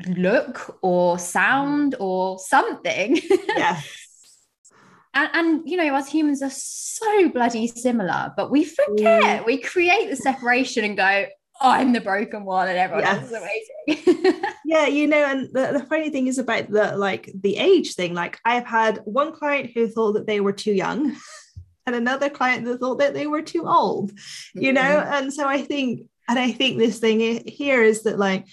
look 0.07 0.79
or 0.81 1.19
sound 1.19 1.95
or 1.99 2.39
something. 2.39 3.19
Yes. 3.55 3.99
And, 5.15 5.29
and 5.33 5.69
you 5.69 5.77
know 5.77 5.93
us 5.93 6.09
humans 6.09 6.41
are 6.41 6.49
so 6.49 7.29
bloody 7.29 7.67
similar 7.67 8.33
but 8.37 8.49
we 8.49 8.63
forget. 8.63 9.41
Mm. 9.41 9.45
we 9.45 9.57
create 9.57 10.09
the 10.09 10.15
separation 10.15 10.85
and 10.85 10.97
go 10.97 11.25
I'm 11.69 11.93
the 11.93 12.01
broken 12.01 12.43
one 12.43 12.67
and 12.67 12.77
everyone 12.77 13.05
yes. 13.05 13.17
else 13.17 13.31
is 13.31 13.37
amazing. 13.87 14.43
yeah, 14.65 14.87
you 14.87 15.07
know, 15.07 15.25
and 15.25 15.47
the, 15.53 15.79
the 15.79 15.85
funny 15.89 16.09
thing 16.09 16.27
is 16.27 16.37
about 16.37 16.69
the 16.69 16.97
like 16.97 17.31
the 17.33 17.57
age 17.57 17.95
thing. 17.95 18.13
Like 18.13 18.39
I've 18.43 18.65
had 18.65 18.99
one 19.05 19.31
client 19.33 19.71
who 19.73 19.87
thought 19.87 20.13
that 20.13 20.27
they 20.27 20.41
were 20.41 20.51
too 20.51 20.73
young 20.73 21.15
and 21.85 21.95
another 21.95 22.29
client 22.29 22.65
that 22.65 22.79
thought 22.79 22.99
that 22.99 23.13
they 23.13 23.27
were 23.27 23.41
too 23.41 23.65
old, 23.67 24.11
you 24.53 24.73
mm-hmm. 24.73 24.75
know? 24.75 24.99
And 24.99 25.33
so 25.33 25.47
I 25.47 25.61
think, 25.61 26.01
and 26.27 26.37
I 26.37 26.51
think 26.51 26.77
this 26.77 26.99
thing 26.99 27.43
here 27.47 27.81
is 27.81 28.03
that 28.03 28.19
like 28.19 28.45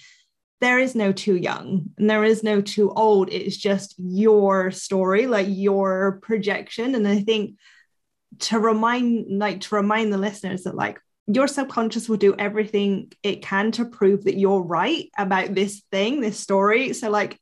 there 0.61 0.79
is 0.79 0.95
no 0.95 1.11
too 1.11 1.35
young 1.35 1.89
and 1.97 2.09
there 2.09 2.23
is 2.23 2.43
no 2.43 2.61
too 2.61 2.91
old. 2.91 3.29
It's 3.29 3.57
just 3.57 3.95
your 3.97 4.71
story, 4.71 5.27
like 5.27 5.47
your 5.49 6.19
projection. 6.21 6.95
And 6.95 7.07
I 7.07 7.19
think 7.19 7.55
to 8.39 8.59
remind 8.59 9.39
like 9.39 9.61
to 9.61 9.75
remind 9.75 10.13
the 10.13 10.17
listeners 10.17 10.63
that 10.63 10.75
like 10.75 10.99
your 11.27 11.47
subconscious 11.47 12.09
will 12.09 12.17
do 12.17 12.35
everything 12.37 13.11
it 13.23 13.41
can 13.41 13.71
to 13.73 13.85
prove 13.85 14.25
that 14.25 14.37
you're 14.37 14.61
right 14.61 15.09
about 15.17 15.53
this 15.53 15.83
thing, 15.91 16.21
this 16.21 16.39
story. 16.39 16.93
So, 16.93 17.09
like, 17.09 17.39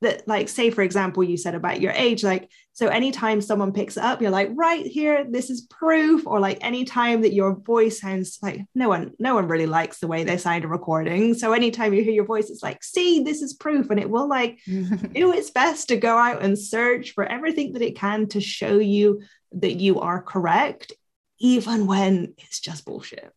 that, 0.00 0.28
like, 0.28 0.48
say, 0.48 0.70
for 0.70 0.82
example, 0.82 1.24
you 1.24 1.36
said 1.36 1.54
about 1.54 1.80
your 1.80 1.92
age, 1.92 2.22
like, 2.22 2.50
so 2.76 2.88
anytime 2.88 3.40
someone 3.40 3.72
picks 3.72 3.96
it 3.96 4.02
up, 4.02 4.20
you're 4.20 4.30
like, 4.30 4.50
right 4.52 4.84
here, 4.84 5.24
this 5.26 5.48
is 5.48 5.62
proof. 5.62 6.26
Or 6.26 6.40
like 6.40 6.58
anytime 6.60 7.22
that 7.22 7.32
your 7.32 7.54
voice 7.54 8.02
sounds 8.02 8.38
like 8.42 8.66
no 8.74 8.90
one, 8.90 9.12
no 9.18 9.34
one 9.34 9.48
really 9.48 9.64
likes 9.64 9.98
the 9.98 10.06
way 10.06 10.24
they 10.24 10.36
sound 10.36 10.62
a 10.66 10.68
recording. 10.68 11.32
So 11.32 11.54
anytime 11.54 11.94
you 11.94 12.04
hear 12.04 12.12
your 12.12 12.26
voice, 12.26 12.50
it's 12.50 12.62
like, 12.62 12.84
see, 12.84 13.22
this 13.22 13.40
is 13.40 13.54
proof. 13.54 13.88
And 13.88 13.98
it 13.98 14.10
will 14.10 14.28
like 14.28 14.58
do 14.66 15.32
its 15.32 15.50
best 15.50 15.88
to 15.88 15.96
go 15.96 16.18
out 16.18 16.42
and 16.42 16.58
search 16.58 17.12
for 17.12 17.24
everything 17.24 17.72
that 17.72 17.82
it 17.82 17.96
can 17.96 18.28
to 18.28 18.42
show 18.42 18.76
you 18.76 19.22
that 19.52 19.76
you 19.76 20.00
are 20.00 20.20
correct 20.20 20.92
even 21.38 21.86
when 21.86 22.34
it's 22.38 22.60
just 22.60 22.84
bullshit. 22.84 23.32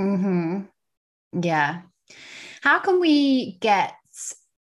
Mm-hmm. 0.00 0.62
Yeah. 1.42 1.82
How 2.60 2.78
can 2.78 3.00
we 3.00 3.58
get 3.60 3.94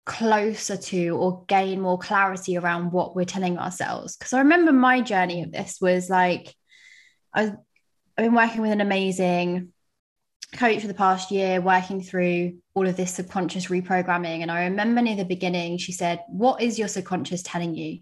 closer 0.06 0.76
to 0.76 1.10
or 1.10 1.44
gain 1.48 1.82
more 1.82 1.98
clarity 1.98 2.58
around 2.58 2.92
what 2.92 3.16
we're 3.16 3.26
telling 3.26 3.58
ourselves? 3.58 4.18
Because 4.18 4.34
I 4.34 4.40
remember 4.40 4.72
my 4.72 5.02
journey 5.02 5.44
of 5.44 5.52
this 5.52 5.80
was 5.82 6.10
like, 6.10 6.56
I 7.34 7.42
have 7.44 7.58
been 8.18 8.34
working 8.34 8.62
with 8.62 8.72
an 8.72 8.82
amazing 8.82 9.72
coach 10.54 10.82
for 10.82 10.88
the 10.88 10.94
past 10.94 11.32
year, 11.32 11.62
working 11.62 12.02
through 12.02 12.58
all 12.74 12.88
of 12.88 12.98
this 12.98 13.14
subconscious 13.14 13.68
reprogramming. 13.68 14.42
And 14.42 14.52
I 14.52 14.64
remember 14.64 15.02
near 15.02 15.16
the 15.16 15.26
beginning, 15.26 15.78
she 15.78 15.92
said, 15.92 16.24
What 16.28 16.62
is 16.62 16.80
your 16.80 16.88
subconscious 16.88 17.44
telling 17.44 17.76
you? 17.76 18.00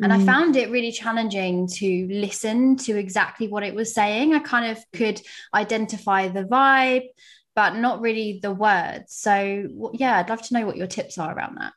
And 0.00 0.12
mm. 0.12 0.20
I 0.20 0.24
found 0.24 0.56
it 0.56 0.70
really 0.70 0.92
challenging 0.92 1.66
to 1.74 2.08
listen 2.10 2.76
to 2.78 2.96
exactly 2.96 3.48
what 3.48 3.62
it 3.62 3.74
was 3.74 3.94
saying. 3.94 4.34
I 4.34 4.40
kind 4.40 4.70
of 4.70 4.84
could 4.92 5.20
identify 5.54 6.28
the 6.28 6.44
vibe, 6.44 7.08
but 7.54 7.76
not 7.76 8.00
really 8.00 8.38
the 8.42 8.52
words. 8.52 9.14
So, 9.14 9.90
yeah, 9.94 10.18
I'd 10.18 10.28
love 10.28 10.42
to 10.42 10.54
know 10.54 10.66
what 10.66 10.76
your 10.76 10.86
tips 10.86 11.18
are 11.18 11.34
around 11.34 11.56
that. 11.58 11.72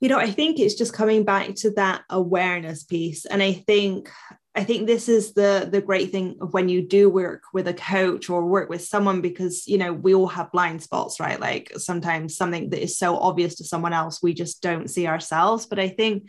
You 0.00 0.08
know, 0.08 0.18
I 0.18 0.30
think 0.30 0.58
it's 0.58 0.74
just 0.74 0.92
coming 0.92 1.24
back 1.24 1.54
to 1.56 1.70
that 1.72 2.02
awareness 2.10 2.82
piece. 2.82 3.24
And 3.24 3.42
I 3.42 3.52
think 3.52 4.10
I 4.54 4.64
think 4.64 4.86
this 4.86 5.08
is 5.08 5.32
the 5.32 5.68
the 5.70 5.80
great 5.80 6.10
thing 6.10 6.36
of 6.40 6.52
when 6.52 6.68
you 6.68 6.86
do 6.86 7.08
work 7.08 7.44
with 7.54 7.68
a 7.68 7.74
coach 7.74 8.28
or 8.28 8.44
work 8.44 8.68
with 8.68 8.82
someone 8.82 9.22
because 9.22 9.66
you 9.66 9.78
know 9.78 9.92
we 9.92 10.14
all 10.14 10.26
have 10.26 10.52
blind 10.52 10.82
spots 10.82 11.18
right 11.18 11.40
like 11.40 11.72
sometimes 11.78 12.36
something 12.36 12.68
that 12.70 12.82
is 12.82 12.98
so 12.98 13.16
obvious 13.16 13.54
to 13.56 13.64
someone 13.64 13.94
else 13.94 14.22
we 14.22 14.34
just 14.34 14.60
don't 14.60 14.90
see 14.90 15.06
ourselves 15.06 15.64
but 15.64 15.78
I 15.78 15.88
think 15.88 16.28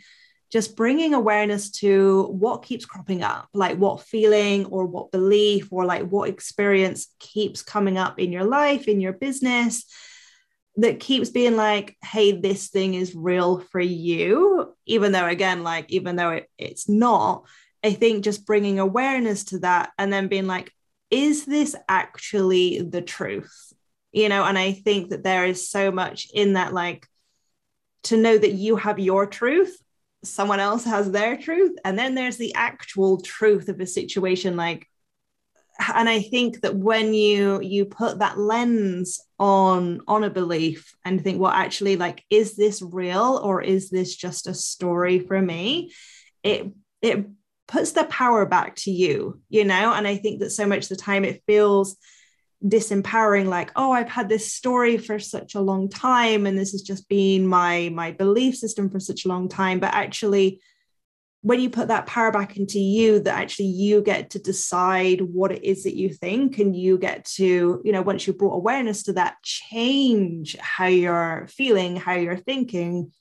just 0.52 0.76
bringing 0.76 1.14
awareness 1.14 1.70
to 1.70 2.24
what 2.24 2.62
keeps 2.62 2.84
cropping 2.84 3.22
up, 3.22 3.48
like 3.52 3.76
what 3.76 4.02
feeling 4.02 4.66
or 4.66 4.86
what 4.86 5.10
belief 5.10 5.72
or 5.72 5.84
like 5.84 6.08
what 6.08 6.28
experience 6.28 7.12
keeps 7.18 7.62
coming 7.62 7.98
up 7.98 8.18
in 8.20 8.30
your 8.30 8.44
life, 8.44 8.86
in 8.86 9.00
your 9.00 9.12
business, 9.12 9.84
that 10.76 11.00
keeps 11.00 11.30
being 11.30 11.56
like, 11.56 11.96
hey, 12.04 12.32
this 12.32 12.68
thing 12.68 12.94
is 12.94 13.14
real 13.14 13.60
for 13.60 13.80
you. 13.80 14.74
Even 14.86 15.12
though, 15.12 15.26
again, 15.26 15.62
like, 15.62 15.90
even 15.90 16.16
though 16.16 16.30
it, 16.30 16.50
it's 16.58 16.88
not, 16.88 17.46
I 17.82 17.92
think 17.92 18.24
just 18.24 18.46
bringing 18.46 18.78
awareness 18.78 19.44
to 19.46 19.58
that 19.60 19.92
and 19.98 20.12
then 20.12 20.28
being 20.28 20.46
like, 20.46 20.72
is 21.10 21.44
this 21.44 21.76
actually 21.88 22.80
the 22.80 23.02
truth? 23.02 23.72
You 24.10 24.28
know, 24.28 24.44
and 24.44 24.58
I 24.58 24.72
think 24.72 25.10
that 25.10 25.22
there 25.22 25.44
is 25.44 25.68
so 25.68 25.90
much 25.92 26.28
in 26.32 26.54
that, 26.54 26.72
like, 26.72 27.06
to 28.04 28.16
know 28.16 28.36
that 28.36 28.52
you 28.52 28.76
have 28.76 28.98
your 28.98 29.26
truth 29.26 29.80
someone 30.24 30.60
else 30.60 30.84
has 30.84 31.10
their 31.10 31.36
truth 31.36 31.76
and 31.84 31.98
then 31.98 32.14
there's 32.14 32.36
the 32.36 32.54
actual 32.54 33.20
truth 33.20 33.68
of 33.68 33.80
a 33.80 33.86
situation 33.86 34.56
like 34.56 34.88
and 35.94 36.08
i 36.08 36.20
think 36.20 36.60
that 36.60 36.76
when 36.76 37.14
you 37.14 37.60
you 37.60 37.84
put 37.84 38.18
that 38.18 38.38
lens 38.38 39.20
on 39.38 40.00
on 40.06 40.24
a 40.24 40.30
belief 40.30 40.94
and 41.04 41.22
think 41.22 41.40
well 41.40 41.50
actually 41.50 41.96
like 41.96 42.24
is 42.30 42.56
this 42.56 42.80
real 42.80 43.40
or 43.42 43.60
is 43.60 43.90
this 43.90 44.14
just 44.14 44.46
a 44.46 44.54
story 44.54 45.18
for 45.18 45.40
me? 45.40 45.92
It 46.42 46.72
it 47.02 47.26
puts 47.66 47.92
the 47.92 48.04
power 48.04 48.46
back 48.46 48.76
to 48.76 48.90
you 48.90 49.40
you 49.48 49.64
know? 49.64 49.92
And 49.92 50.06
i 50.06 50.16
think 50.16 50.40
that 50.40 50.50
so 50.50 50.66
much 50.66 50.84
of 50.84 50.88
the 50.90 50.96
time 50.96 51.24
it 51.24 51.42
feels 51.46 51.96
disempowering 52.66 53.46
like 53.46 53.70
oh 53.76 53.92
i've 53.92 54.08
had 54.08 54.26
this 54.26 54.50
story 54.52 54.96
for 54.96 55.18
such 55.18 55.54
a 55.54 55.60
long 55.60 55.86
time 55.86 56.46
and 56.46 56.58
this 56.58 56.72
has 56.72 56.80
just 56.80 57.06
been 57.10 57.46
my 57.46 57.90
my 57.92 58.10
belief 58.10 58.56
system 58.56 58.88
for 58.88 59.00
such 59.00 59.24
a 59.24 59.28
long 59.28 59.48
time. 59.48 59.80
But 59.80 59.94
actually 59.94 60.60
when 61.42 61.60
you 61.60 61.68
put 61.68 61.88
that 61.88 62.06
power 62.06 62.32
back 62.32 62.56
into 62.56 62.80
you 62.80 63.20
that 63.20 63.38
actually 63.38 63.66
you 63.66 64.00
get 64.00 64.30
to 64.30 64.38
decide 64.38 65.20
what 65.20 65.52
it 65.52 65.62
is 65.62 65.82
that 65.82 65.94
you 65.94 66.08
think 66.08 66.58
and 66.58 66.74
you 66.74 66.96
get 66.96 67.26
to 67.26 67.82
you 67.84 67.92
know 67.92 68.00
once 68.00 68.26
you've 68.26 68.38
brought 68.38 68.56
awareness 68.56 69.02
to 69.02 69.12
that 69.12 69.36
change 69.42 70.56
how 70.58 70.86
you're 70.86 71.46
feeling 71.48 71.96
how 71.96 72.14
you're 72.14 72.36
thinking. 72.36 73.12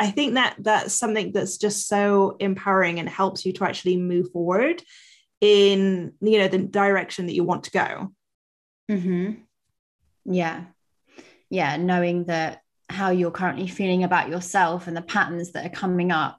I 0.00 0.12
think 0.12 0.34
that 0.34 0.54
that's 0.60 0.94
something 0.94 1.32
that's 1.32 1.58
just 1.58 1.88
so 1.88 2.36
empowering 2.38 3.00
and 3.00 3.08
helps 3.08 3.44
you 3.44 3.52
to 3.54 3.64
actually 3.64 3.96
move 3.96 4.30
forward 4.30 4.82
in 5.40 6.12
you 6.20 6.38
know 6.38 6.48
the 6.48 6.58
direction 6.58 7.26
that 7.26 7.34
you 7.34 7.44
want 7.44 7.64
to 7.64 7.70
go 7.72 8.12
Mm-hmm. 8.90 9.32
Yeah. 10.24 10.64
yeah 11.50 11.76
knowing 11.76 12.24
that 12.24 12.62
how 12.88 13.10
you're 13.10 13.30
currently 13.30 13.68
feeling 13.68 14.04
about 14.04 14.28
yourself 14.28 14.86
and 14.86 14.96
the 14.96 15.02
patterns 15.02 15.52
that 15.52 15.66
are 15.66 15.70
coming 15.70 16.10
up 16.10 16.38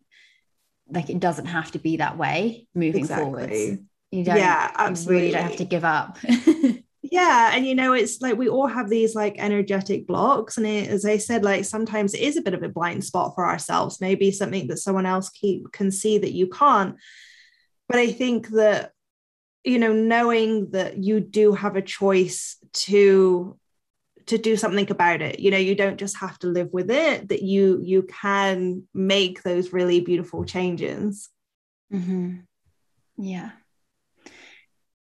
like 0.92 1.10
it 1.10 1.20
doesn't 1.20 1.46
have 1.46 1.72
to 1.72 1.80
be 1.80 1.98
that 1.98 2.18
way 2.18 2.68
moving 2.74 3.02
exactly. 3.02 3.26
forwards 3.26 3.82
you 4.12 4.24
don't 4.24 4.38
yeah 4.38 4.72
absolutely. 4.76 5.16
you 5.16 5.22
really 5.22 5.34
don't 5.34 5.50
have 5.50 5.58
to 5.58 5.66
give 5.66 5.86
up 5.86 6.18
yeah 7.04 7.52
and 7.54 7.66
you 7.66 7.76
know 7.76 7.94
it's 7.94 8.22
like 8.22 8.38
we 8.38 8.50
all 8.50 8.68
have 8.68 8.90
these 8.90 9.16
like 9.16 9.36
energetic 9.38 10.08
blocks 10.08 10.58
and 10.58 10.66
it, 10.66 10.90
as 10.90 11.06
i 11.06 11.18
said 11.18 11.44
like 11.44 11.66
sometimes 11.66 12.14
it 12.14 12.22
is 12.22 12.38
a 12.38 12.42
bit 12.42 12.54
of 12.54 12.64
a 12.64 12.70
blind 12.70 13.04
spot 13.04 13.34
for 13.36 13.46
ourselves 13.46 14.02
maybe 14.02 14.32
something 14.32 14.68
that 14.68 14.78
someone 14.78 15.06
else 15.06 15.30
keep, 15.30 15.72
can 15.72 15.92
see 15.92 16.18
that 16.18 16.34
you 16.34 16.48
can't 16.48 16.96
but 17.88 17.98
i 17.98 18.12
think 18.12 18.50
that 18.50 18.92
you 19.64 19.80
know 19.80 19.94
knowing 19.94 20.72
that 20.72 20.98
you 20.98 21.20
do 21.20 21.54
have 21.54 21.76
a 21.76 21.82
choice 21.82 22.58
to 22.74 23.58
to 24.26 24.38
do 24.38 24.56
something 24.56 24.90
about 24.92 25.22
it 25.22 25.40
you 25.40 25.52
know 25.52 25.58
you 25.58 25.76
don't 25.76 25.98
just 25.98 26.18
have 26.18 26.38
to 26.40 26.48
live 26.48 26.70
with 26.72 26.90
it 26.92 27.30
that 27.30 27.42
you 27.42 27.80
you 27.84 28.04
can 28.04 28.84
make 28.94 29.44
those 29.44 29.74
really 29.74 30.02
beautiful 30.02 30.46
changes 30.46 31.30
mm-hmm. 31.92 32.38
yeah 33.18 33.52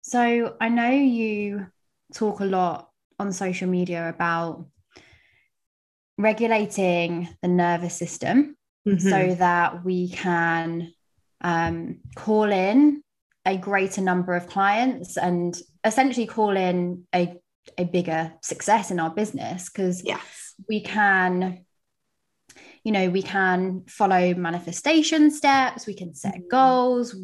so 0.02 0.56
i 0.60 0.68
know 0.68 0.90
you 0.90 1.66
talk 2.14 2.40
a 2.40 2.44
lot 2.44 2.90
on 3.18 3.32
social 3.32 3.68
media 3.68 4.08
about 4.08 4.66
regulating 6.16 7.28
the 7.42 7.48
nervous 7.48 7.94
system 7.94 8.56
mm-hmm. 8.86 9.08
so 9.08 9.34
that 9.34 9.84
we 9.84 10.08
can 10.08 10.92
um, 11.40 12.00
call 12.16 12.50
in 12.50 13.02
a 13.46 13.56
greater 13.56 14.00
number 14.00 14.34
of 14.34 14.46
clients 14.46 15.16
and 15.16 15.60
essentially 15.84 16.26
call 16.26 16.56
in 16.56 17.04
a, 17.14 17.34
a 17.76 17.84
bigger 17.84 18.32
success 18.42 18.90
in 18.90 19.00
our 19.00 19.10
business 19.10 19.70
because 19.70 20.02
yes. 20.04 20.54
we 20.68 20.82
can 20.82 21.64
you 22.84 22.92
know 22.92 23.10
we 23.10 23.22
can 23.22 23.84
follow 23.88 24.34
manifestation 24.34 25.30
steps 25.30 25.86
we 25.86 25.94
can 25.94 26.14
set 26.14 26.34
mm-hmm. 26.34 26.48
goals 26.50 27.16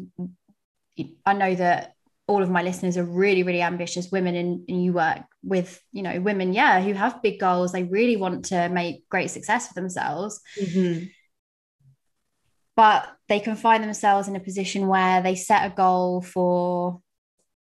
i 1.25 1.33
know 1.33 1.55
that 1.55 1.93
all 2.27 2.41
of 2.41 2.49
my 2.49 2.63
listeners 2.63 2.97
are 2.97 3.03
really 3.03 3.43
really 3.43 3.61
ambitious 3.61 4.11
women 4.11 4.35
and, 4.35 4.65
and 4.67 4.83
you 4.83 4.93
work 4.93 5.21
with 5.43 5.81
you 5.91 6.01
know 6.01 6.19
women 6.21 6.53
yeah 6.53 6.81
who 6.81 6.93
have 6.93 7.21
big 7.21 7.39
goals 7.39 7.71
they 7.71 7.83
really 7.83 8.17
want 8.17 8.45
to 8.45 8.69
make 8.69 9.07
great 9.09 9.29
success 9.29 9.67
for 9.67 9.73
themselves 9.73 10.39
mm-hmm. 10.59 11.05
But 12.75 13.07
they 13.27 13.39
can 13.39 13.55
find 13.55 13.83
themselves 13.83 14.27
in 14.27 14.35
a 14.35 14.39
position 14.39 14.87
where 14.87 15.21
they 15.21 15.35
set 15.35 15.71
a 15.71 15.75
goal 15.75 16.21
for 16.21 17.01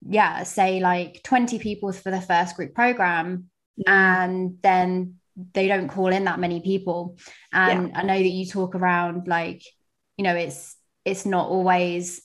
yeah 0.08 0.43
say 0.43 0.79
like 0.79 1.22
20 1.24 1.60
people 1.60 1.91
for 1.93 2.12
the 2.12 2.22
first 2.22 2.55
group 2.55 2.74
program 2.74 3.50
mm-hmm. 3.79 3.91
and 3.91 4.58
then 4.62 5.15
they 5.53 5.67
don't 5.67 5.88
call 5.88 6.08
in 6.08 6.25
that 6.25 6.39
many 6.39 6.62
people 6.62 7.17
and 7.51 7.89
yeah. 7.89 8.00
i 8.00 8.03
know 8.03 8.17
that 8.17 8.27
you 8.27 8.46
talk 8.46 8.75
around 8.75 9.27
like 9.27 9.63
you 10.17 10.24
know 10.24 10.36
it's 10.36 10.75
it's 11.05 11.25
not 11.25 11.48
always 11.48 12.22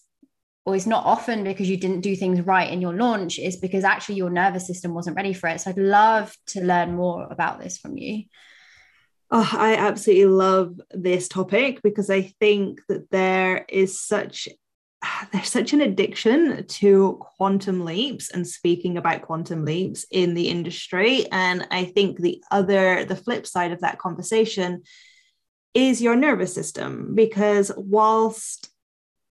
or 0.67 0.77
it's 0.77 0.87
not 0.87 1.07
often 1.07 1.45
because 1.45 1.71
you 1.71 1.79
didn't 1.79 2.03
do 2.03 2.15
things 2.15 2.43
right 2.43 2.71
in 2.71 2.83
your 2.83 2.93
launch 2.93 3.39
is 3.39 3.57
because 3.57 3.85
actually 3.85 4.17
your 4.17 4.29
nervous 4.29 4.67
system 4.67 4.93
wasn't 4.93 5.17
ready 5.17 5.33
for 5.33 5.49
it 5.49 5.61
so 5.61 5.71
i'd 5.71 5.79
love 5.79 6.35
to 6.47 6.61
learn 6.61 6.95
more 6.95 7.27
about 7.31 7.61
this 7.61 7.79
from 7.79 7.97
you 7.97 8.25
oh 9.31 9.49
i 9.53 9.75
absolutely 9.75 10.27
love 10.27 10.81
this 10.91 11.29
topic 11.29 11.81
because 11.83 12.11
i 12.11 12.23
think 12.41 12.81
that 12.89 13.11
there 13.11 13.65
is 13.69 14.01
such 14.01 14.49
there's 15.33 15.51
such 15.51 15.73
an 15.73 15.81
addiction 15.81 16.67
to 16.67 17.19
quantum 17.37 17.85
leaps 17.85 18.31
and 18.31 18.47
speaking 18.47 18.97
about 18.97 19.23
quantum 19.23 19.65
leaps 19.65 20.05
in 20.11 20.35
the 20.35 20.49
industry 20.49 21.27
and 21.31 21.67
i 21.71 21.85
think 21.85 22.19
the 22.19 22.43
other 22.51 23.05
the 23.05 23.17
flip 23.17 23.47
side 23.47 23.73
of 23.73 23.81
that 23.81 23.99
conversation 23.99 24.83
is 25.75 26.03
your 26.03 26.17
nervous 26.17 26.55
system 26.55 27.15
because 27.15 27.71
whilst 27.77 28.71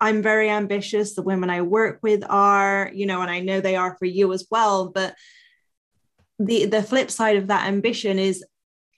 I'm 0.01 0.23
very 0.23 0.49
ambitious. 0.49 1.13
The 1.13 1.21
women 1.21 1.51
I 1.51 1.61
work 1.61 1.99
with 2.01 2.23
are, 2.27 2.89
you 2.91 3.05
know, 3.05 3.21
and 3.21 3.29
I 3.29 3.39
know 3.39 3.61
they 3.61 3.75
are 3.75 3.95
for 3.99 4.05
you 4.05 4.33
as 4.33 4.47
well. 4.49 4.89
But 4.89 5.13
the 6.39 6.65
the 6.65 6.81
flip 6.81 7.11
side 7.11 7.37
of 7.37 7.47
that 7.47 7.67
ambition 7.67 8.17
is 8.17 8.43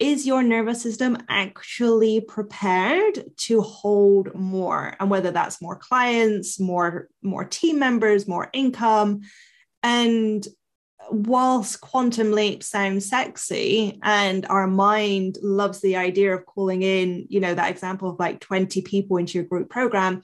is 0.04 0.26
your 0.26 0.44
nervous 0.44 0.82
system 0.82 1.18
actually 1.30 2.20
prepared 2.20 3.24
to 3.38 3.62
hold 3.62 4.36
more 4.36 4.94
and 5.00 5.10
whether 5.10 5.32
that's 5.32 5.62
more 5.62 5.78
clients 5.78 6.60
more 6.60 7.08
more 7.22 7.46
team 7.46 7.80
members 7.80 8.28
more 8.28 8.50
income 8.52 9.22
and 9.82 10.46
whilst 11.10 11.80
quantum 11.80 12.32
leap 12.32 12.64
sounds 12.64 13.10
sexy 13.10 13.98
and 14.04 14.46
our 14.48 14.68
mind 14.68 15.38
loves 15.42 15.80
the 15.80 15.96
idea 15.96 16.36
of 16.36 16.46
calling 16.46 16.82
in 16.82 17.26
you 17.30 17.40
know 17.40 17.54
that 17.54 17.72
example 17.72 18.10
of 18.10 18.20
like 18.20 18.42
20 18.42 18.82
people 18.82 19.18
into 19.18 19.38
your 19.38 19.46
group 19.46 19.70
program 19.70 20.22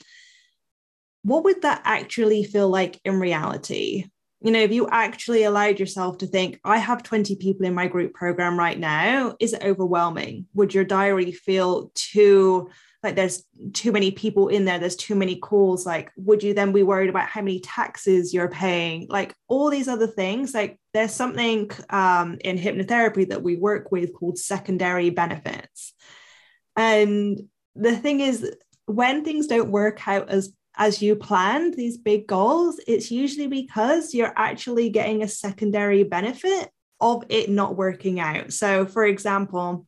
what 1.23 1.43
would 1.43 1.61
that 1.63 1.81
actually 1.83 2.43
feel 2.43 2.69
like 2.69 2.99
in 3.03 3.19
reality? 3.19 4.05
You 4.41 4.51
know, 4.51 4.61
if 4.61 4.71
you 4.71 4.87
actually 4.89 5.43
allowed 5.43 5.79
yourself 5.79 6.19
to 6.19 6.27
think, 6.27 6.59
I 6.63 6.77
have 6.77 7.03
20 7.03 7.35
people 7.35 7.65
in 7.65 7.73
my 7.73 7.87
group 7.87 8.13
program 8.13 8.57
right 8.57 8.79
now, 8.79 9.35
is 9.39 9.53
it 9.53 9.63
overwhelming? 9.63 10.47
Would 10.53 10.73
your 10.73 10.85
diary 10.85 11.31
feel 11.31 11.91
too 11.93 12.69
like 13.01 13.15
there's 13.15 13.43
too 13.73 13.91
many 13.91 14.11
people 14.11 14.49
in 14.49 14.65
there, 14.65 14.77
there's 14.77 14.95
too 14.95 15.15
many 15.15 15.37
calls? 15.37 15.85
Like, 15.85 16.11
would 16.17 16.43
you 16.43 16.53
then 16.53 16.73
be 16.73 16.83
worried 16.83 17.09
about 17.09 17.29
how 17.29 17.41
many 17.41 17.59
taxes 17.61 18.33
you're 18.33 18.49
paying? 18.49 19.07
Like, 19.09 19.33
all 19.47 19.69
these 19.69 19.87
other 19.87 20.07
things. 20.07 20.53
Like, 20.53 20.79
there's 20.93 21.13
something 21.13 21.71
um, 21.89 22.37
in 22.43 22.57
hypnotherapy 22.57 23.29
that 23.29 23.41
we 23.41 23.55
work 23.55 23.91
with 23.91 24.13
called 24.13 24.37
secondary 24.37 25.09
benefits. 25.11 25.93
And 26.75 27.39
the 27.75 27.95
thing 27.95 28.19
is, 28.19 28.53
when 28.85 29.23
things 29.23 29.47
don't 29.47 29.71
work 29.71 30.05
out 30.07 30.29
as 30.29 30.51
as 30.79 31.01
you 31.01 31.15
planned 31.15 31.73
these 31.73 31.97
big 31.97 32.25
goals, 32.25 32.79
it's 32.87 33.11
usually 33.11 33.47
because 33.47 34.13
you're 34.13 34.33
actually 34.37 34.89
getting 34.89 35.21
a 35.21 35.27
secondary 35.27 36.03
benefit 36.03 36.69
of 37.01 37.23
it 37.27 37.49
not 37.49 37.75
working 37.75 38.21
out. 38.21 38.53
So, 38.53 38.85
for 38.85 39.05
example, 39.05 39.85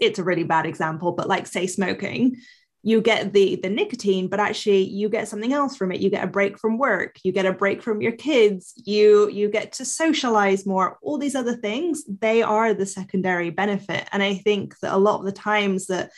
it's 0.00 0.18
a 0.18 0.24
really 0.24 0.44
bad 0.44 0.64
example, 0.64 1.12
but 1.12 1.28
like 1.28 1.46
say 1.46 1.66
smoking, 1.66 2.36
you 2.82 3.02
get 3.02 3.34
the 3.34 3.56
the 3.56 3.68
nicotine, 3.68 4.28
but 4.28 4.40
actually 4.40 4.84
you 4.84 5.10
get 5.10 5.28
something 5.28 5.52
else 5.52 5.76
from 5.76 5.92
it. 5.92 6.00
You 6.00 6.08
get 6.08 6.24
a 6.24 6.28
break 6.28 6.58
from 6.58 6.78
work, 6.78 7.16
you 7.22 7.32
get 7.32 7.44
a 7.44 7.52
break 7.52 7.82
from 7.82 8.00
your 8.00 8.12
kids, 8.12 8.72
you 8.76 9.28
you 9.28 9.50
get 9.50 9.72
to 9.72 9.84
socialize 9.84 10.64
more. 10.64 10.96
All 11.02 11.18
these 11.18 11.34
other 11.34 11.56
things, 11.56 12.04
they 12.08 12.42
are 12.42 12.72
the 12.72 12.86
secondary 12.86 13.50
benefit. 13.50 14.08
And 14.10 14.22
I 14.22 14.36
think 14.36 14.78
that 14.80 14.94
a 14.94 14.96
lot 14.96 15.18
of 15.18 15.26
the 15.26 15.32
times 15.32 15.86
that 15.88 16.12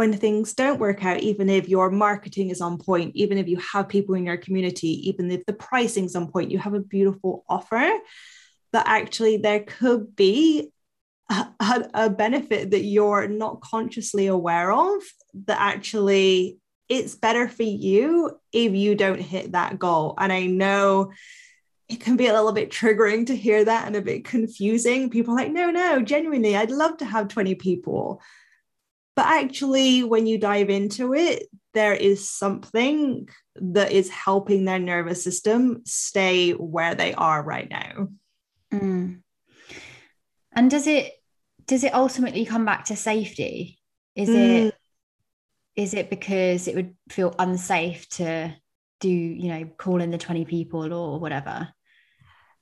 when 0.00 0.14
things 0.14 0.54
don't 0.54 0.80
work 0.80 1.04
out, 1.04 1.20
even 1.20 1.50
if 1.50 1.68
your 1.68 1.90
marketing 1.90 2.48
is 2.48 2.62
on 2.62 2.78
point, 2.78 3.14
even 3.14 3.36
if 3.36 3.46
you 3.46 3.58
have 3.58 3.86
people 3.86 4.14
in 4.14 4.24
your 4.24 4.38
community, 4.38 5.06
even 5.10 5.30
if 5.30 5.44
the 5.44 5.52
pricing's 5.52 6.16
on 6.16 6.26
point, 6.26 6.50
you 6.50 6.58
have 6.58 6.72
a 6.72 6.80
beautiful 6.80 7.44
offer, 7.50 7.86
that 8.72 8.88
actually 8.88 9.36
there 9.36 9.60
could 9.60 10.16
be 10.16 10.72
a, 11.28 11.84
a 11.92 12.08
benefit 12.08 12.70
that 12.70 12.80
you're 12.80 13.28
not 13.28 13.60
consciously 13.60 14.26
aware 14.26 14.72
of 14.72 15.02
that 15.44 15.60
actually 15.60 16.58
it's 16.88 17.14
better 17.14 17.46
for 17.46 17.64
you 17.64 18.40
if 18.54 18.72
you 18.72 18.94
don't 18.94 19.20
hit 19.20 19.52
that 19.52 19.78
goal. 19.78 20.14
And 20.16 20.32
I 20.32 20.46
know 20.46 21.12
it 21.90 22.00
can 22.00 22.16
be 22.16 22.28
a 22.28 22.32
little 22.32 22.52
bit 22.52 22.70
triggering 22.70 23.26
to 23.26 23.36
hear 23.36 23.66
that 23.66 23.86
and 23.86 23.96
a 23.96 24.00
bit 24.00 24.24
confusing. 24.24 25.10
People 25.10 25.34
like, 25.34 25.52
no, 25.52 25.70
no, 25.70 26.00
genuinely, 26.00 26.56
I'd 26.56 26.70
love 26.70 26.96
to 26.96 27.04
have 27.04 27.28
20 27.28 27.54
people. 27.56 28.22
But 29.20 29.26
actually, 29.26 30.02
when 30.02 30.26
you 30.26 30.38
dive 30.38 30.70
into 30.70 31.12
it, 31.12 31.46
there 31.74 31.92
is 31.92 32.26
something 32.26 33.28
that 33.56 33.92
is 33.92 34.08
helping 34.08 34.64
their 34.64 34.78
nervous 34.78 35.22
system 35.22 35.82
stay 35.84 36.52
where 36.52 36.94
they 36.94 37.12
are 37.12 37.42
right 37.42 37.68
now. 37.68 38.08
Mm. 38.72 39.20
And 40.52 40.70
does 40.70 40.86
it 40.86 41.12
does 41.66 41.84
it 41.84 41.92
ultimately 41.92 42.46
come 42.46 42.64
back 42.64 42.86
to 42.86 42.96
safety? 42.96 43.78
Is 44.16 44.30
mm. 44.30 44.68
it 44.68 44.74
is 45.76 45.92
it 45.92 46.08
because 46.08 46.66
it 46.66 46.74
would 46.74 46.96
feel 47.10 47.34
unsafe 47.38 48.08
to 48.20 48.56
do, 49.00 49.10
you 49.10 49.48
know, 49.50 49.66
call 49.76 50.00
in 50.00 50.10
the 50.10 50.16
20 50.16 50.46
people 50.46 50.94
or 50.94 51.20
whatever? 51.20 51.68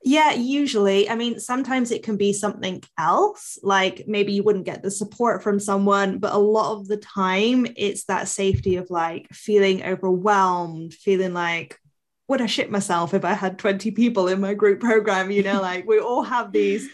Yeah, 0.04 0.32
usually. 0.32 1.10
I 1.10 1.16
mean, 1.16 1.40
sometimes 1.40 1.90
it 1.90 2.02
can 2.04 2.16
be 2.16 2.32
something 2.32 2.82
else, 2.96 3.58
like 3.62 4.04
maybe 4.06 4.32
you 4.32 4.44
wouldn't 4.44 4.64
get 4.64 4.82
the 4.82 4.90
support 4.90 5.42
from 5.42 5.58
someone, 5.58 6.18
but 6.18 6.32
a 6.32 6.38
lot 6.38 6.72
of 6.78 6.86
the 6.86 6.96
time 6.96 7.66
it's 7.76 8.04
that 8.04 8.28
safety 8.28 8.76
of 8.76 8.90
like 8.90 9.26
feeling 9.32 9.82
overwhelmed, 9.82 10.94
feeling 10.94 11.34
like, 11.34 11.78
would 12.28 12.40
I 12.40 12.46
shit 12.46 12.70
myself 12.70 13.12
if 13.12 13.24
I 13.24 13.32
had 13.32 13.58
20 13.58 13.90
people 13.90 14.28
in 14.28 14.40
my 14.40 14.54
group 14.54 14.80
program? 14.80 15.30
You 15.30 15.42
know, 15.42 15.60
like 15.60 15.86
we 15.86 15.98
all 15.98 16.22
have 16.22 16.52
these 16.52 16.88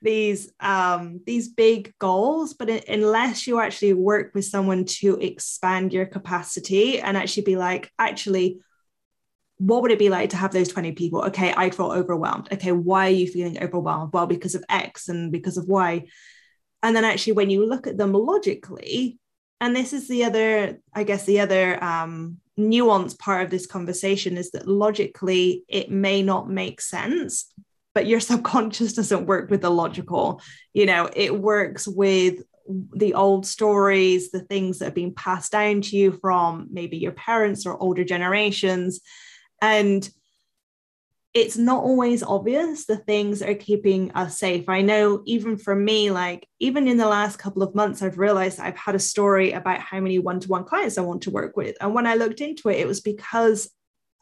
these 0.00 0.52
um 0.60 1.20
these 1.26 1.48
big 1.48 1.92
goals 1.98 2.54
but 2.54 2.70
it, 2.70 2.88
unless 2.88 3.48
you 3.48 3.58
actually 3.58 3.92
work 3.92 4.30
with 4.32 4.44
someone 4.44 4.84
to 4.84 5.18
expand 5.18 5.92
your 5.92 6.06
capacity 6.06 7.00
and 7.00 7.16
actually 7.16 7.42
be 7.42 7.56
like 7.56 7.90
actually 7.98 8.60
what 9.58 9.82
would 9.82 9.90
it 9.90 9.98
be 9.98 10.08
like 10.08 10.30
to 10.30 10.36
have 10.36 10.52
those 10.52 10.68
20 10.68 10.92
people? 10.92 11.22
Okay, 11.24 11.52
I 11.56 11.70
feel 11.70 11.92
overwhelmed. 11.92 12.48
Okay, 12.52 12.72
why 12.72 13.08
are 13.08 13.10
you 13.10 13.26
feeling 13.26 13.62
overwhelmed? 13.62 14.12
Well, 14.12 14.26
because 14.26 14.54
of 14.54 14.64
X 14.68 15.08
and 15.08 15.30
because 15.32 15.56
of 15.56 15.66
Y. 15.68 16.04
and 16.82 16.94
then 16.94 17.04
actually 17.04 17.34
when 17.34 17.50
you 17.50 17.66
look 17.66 17.86
at 17.86 17.96
them 17.96 18.12
logically 18.12 19.18
and 19.60 19.74
this 19.74 19.92
is 19.92 20.08
the 20.08 20.24
other 20.24 20.78
i 20.94 21.04
guess 21.04 21.24
the 21.24 21.40
other 21.40 21.82
um, 21.82 22.38
part 23.18 23.44
of 23.44 23.50
this 23.50 23.66
conversation 23.66 24.36
is 24.36 24.50
that 24.50 24.66
logically 24.66 25.64
it 25.68 25.90
may 25.90 26.22
not 26.22 26.48
make 26.48 26.80
sense 26.80 27.52
but 27.94 28.06
your 28.06 28.20
subconscious 28.30 28.92
doesn't 28.92 29.26
work 29.26 29.50
with 29.50 29.62
the 29.62 29.70
logical 29.70 30.40
you 30.72 30.86
know 30.86 31.08
it 31.14 31.38
works 31.38 31.86
with 31.86 32.42
the 32.94 33.14
old 33.14 33.46
stories 33.46 34.30
the 34.30 34.40
things 34.40 34.78
that 34.78 34.86
have 34.86 34.94
been 34.94 35.14
passed 35.14 35.52
down 35.52 35.80
to 35.80 35.96
you 35.96 36.12
from 36.12 36.68
maybe 36.70 36.98
your 36.98 37.12
parents 37.12 37.64
or 37.64 37.82
older 37.82 38.04
generations 38.04 39.00
and 39.60 40.08
it's 41.34 41.56
not 41.56 41.84
always 41.84 42.22
obvious 42.22 42.86
the 42.86 42.96
things 42.96 43.40
that 43.40 43.50
are 43.50 43.54
keeping 43.54 44.10
us 44.12 44.38
safe. 44.38 44.68
I 44.68 44.80
know 44.80 45.22
even 45.26 45.56
for 45.56 45.74
me, 45.74 46.10
like 46.10 46.48
even 46.58 46.88
in 46.88 46.96
the 46.96 47.06
last 47.06 47.38
couple 47.38 47.62
of 47.62 47.74
months, 47.74 48.02
I've 48.02 48.18
realized 48.18 48.58
I've 48.58 48.76
had 48.76 48.94
a 48.94 49.00
story 49.00 49.52
about 49.52 49.78
how 49.78 50.00
many 50.00 50.18
one 50.18 50.40
to 50.40 50.48
one 50.48 50.64
clients 50.64 50.98
I 50.98 51.02
want 51.02 51.22
to 51.22 51.30
work 51.30 51.56
with. 51.56 51.76
And 51.80 51.94
when 51.94 52.06
I 52.06 52.14
looked 52.14 52.40
into 52.40 52.70
it, 52.70 52.80
it 52.80 52.88
was 52.88 53.00
because 53.00 53.70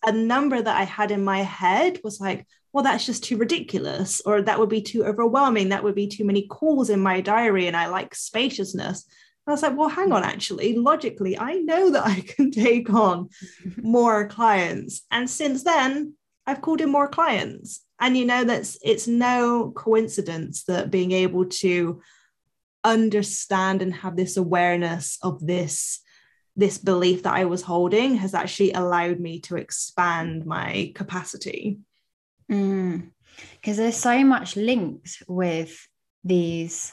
a 0.04 0.12
number 0.12 0.60
that 0.60 0.76
I 0.76 0.82
had 0.82 1.10
in 1.10 1.24
my 1.24 1.42
head 1.42 2.00
was 2.02 2.20
like, 2.20 2.46
well, 2.72 2.84
that's 2.84 3.06
just 3.06 3.24
too 3.24 3.38
ridiculous, 3.38 4.20
or 4.26 4.42
that 4.42 4.58
would 4.58 4.68
be 4.68 4.82
too 4.82 5.04
overwhelming. 5.04 5.70
That 5.70 5.84
would 5.84 5.94
be 5.94 6.08
too 6.08 6.24
many 6.24 6.46
calls 6.46 6.90
in 6.90 7.00
my 7.00 7.22
diary. 7.22 7.68
And 7.68 7.76
I 7.76 7.86
like 7.86 8.14
spaciousness. 8.14 9.06
I 9.46 9.52
was 9.52 9.62
like, 9.62 9.76
well, 9.76 9.88
hang 9.88 10.12
on, 10.12 10.24
actually, 10.24 10.76
logically, 10.76 11.38
I 11.38 11.54
know 11.54 11.90
that 11.90 12.04
I 12.04 12.20
can 12.26 12.50
take 12.50 12.90
on 12.90 13.28
more 13.76 14.26
clients. 14.28 15.02
And 15.10 15.30
since 15.30 15.62
then, 15.62 16.14
I've 16.46 16.60
called 16.60 16.80
in 16.80 16.90
more 16.90 17.08
clients. 17.08 17.84
And 18.00 18.16
you 18.16 18.24
know, 18.26 18.44
that's 18.44 18.78
it's 18.82 19.06
no 19.06 19.72
coincidence 19.74 20.64
that 20.64 20.90
being 20.90 21.12
able 21.12 21.46
to 21.46 22.00
understand 22.84 23.82
and 23.82 23.92
have 23.92 24.16
this 24.16 24.36
awareness 24.36 25.18
of 25.22 25.44
this 25.44 26.00
this 26.58 26.78
belief 26.78 27.22
that 27.22 27.34
I 27.34 27.44
was 27.44 27.62
holding 27.62 28.14
has 28.16 28.32
actually 28.32 28.72
allowed 28.72 29.20
me 29.20 29.40
to 29.40 29.56
expand 29.56 30.46
my 30.46 30.92
capacity. 30.94 31.78
Because 32.48 32.62
mm. 32.62 33.10
there's 33.76 33.96
so 33.96 34.24
much 34.24 34.56
linked 34.56 35.22
with 35.28 35.86
these 36.24 36.92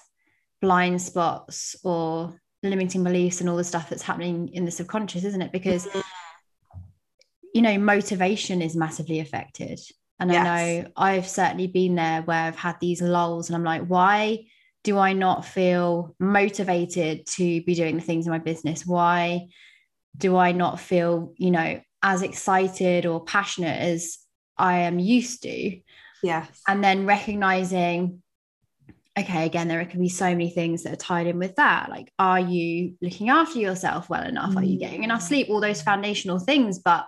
blind 0.62 1.02
spots 1.02 1.78
or 1.84 2.42
limiting 2.64 3.04
beliefs 3.04 3.42
and 3.42 3.50
all 3.50 3.58
the 3.58 3.64
stuff 3.64 3.90
that's 3.90 4.02
happening 4.02 4.50
in 4.54 4.66
the 4.66 4.72
subconscious, 4.72 5.24
isn't 5.24 5.42
it? 5.42 5.52
Because 5.52 5.86
mm 5.88 6.02
you 7.54 7.62
know, 7.62 7.78
motivation 7.78 8.62
is 8.62 8.76
massively 8.76 9.20
affected. 9.20 9.80
And 10.20 10.32
yes. 10.32 10.46
I 10.46 10.82
know 10.82 10.92
I've 10.96 11.28
certainly 11.28 11.68
been 11.68 11.96
there 11.96 12.22
where 12.24 12.46
I've 12.46 12.56
had 12.56 12.80
these 12.80 13.02
lulls 13.02 13.50
and 13.50 13.56
I'm 13.56 13.64
like, 13.64 13.86
why 13.86 14.46
do 14.84 14.98
I 14.98 15.14
not 15.14 15.46
feel 15.46 16.16
motivated 16.20 17.26
to 17.28 17.62
be 17.64 17.76
doing 17.76 17.96
the 17.96 18.02
things 18.02 18.26
in 18.26 18.32
my 18.32 18.40
business? 18.40 18.86
Why 18.86 19.48
do 20.18 20.36
I 20.36 20.52
not 20.52 20.80
feel, 20.80 21.34
you 21.38 21.52
know, 21.52 21.80
as 22.02 22.22
excited 22.22 23.06
or 23.06 23.24
passionate 23.24 23.80
as 23.80 24.18
I 24.58 24.80
am 24.80 25.00
used 25.00 25.44
to? 25.44 25.80
Yes. 26.24 26.62
And 26.68 26.84
then 26.84 27.06
recognizing, 27.06 28.23
okay, 29.18 29.46
again, 29.46 29.68
there 29.68 29.86
can 29.86 30.00
be 30.00 30.10
so 30.10 30.26
many 30.26 30.50
things 30.50 30.84
that 30.84 30.94
are 30.94 30.98
tied 30.98 31.28
in 31.28 31.38
with 31.38 31.56
that. 31.56 31.90
Like, 31.90 32.12
are 32.18 32.40
you 32.40 32.96
looking 33.02 33.30
after 33.30 33.60
yourself 33.60 34.10
well 34.10 34.24
enough? 34.24 34.52
Mm. 34.52 34.58
Are 34.58 34.66
you 34.66 34.80
getting 34.80 35.04
enough 35.04 35.22
sleep? 35.22 35.50
All 35.50 35.62
those 35.62 35.82
foundational 35.82 36.40
things. 36.40 36.80
But 36.80 37.08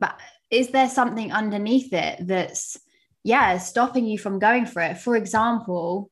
but 0.00 0.18
is 0.50 0.68
there 0.70 0.88
something 0.88 1.32
underneath 1.32 1.92
it 1.92 2.26
that's 2.26 2.76
yeah 3.24 3.58
stopping 3.58 4.06
you 4.06 4.18
from 4.18 4.38
going 4.38 4.64
for 4.64 4.80
it 4.80 4.96
for 4.98 5.16
example 5.16 6.10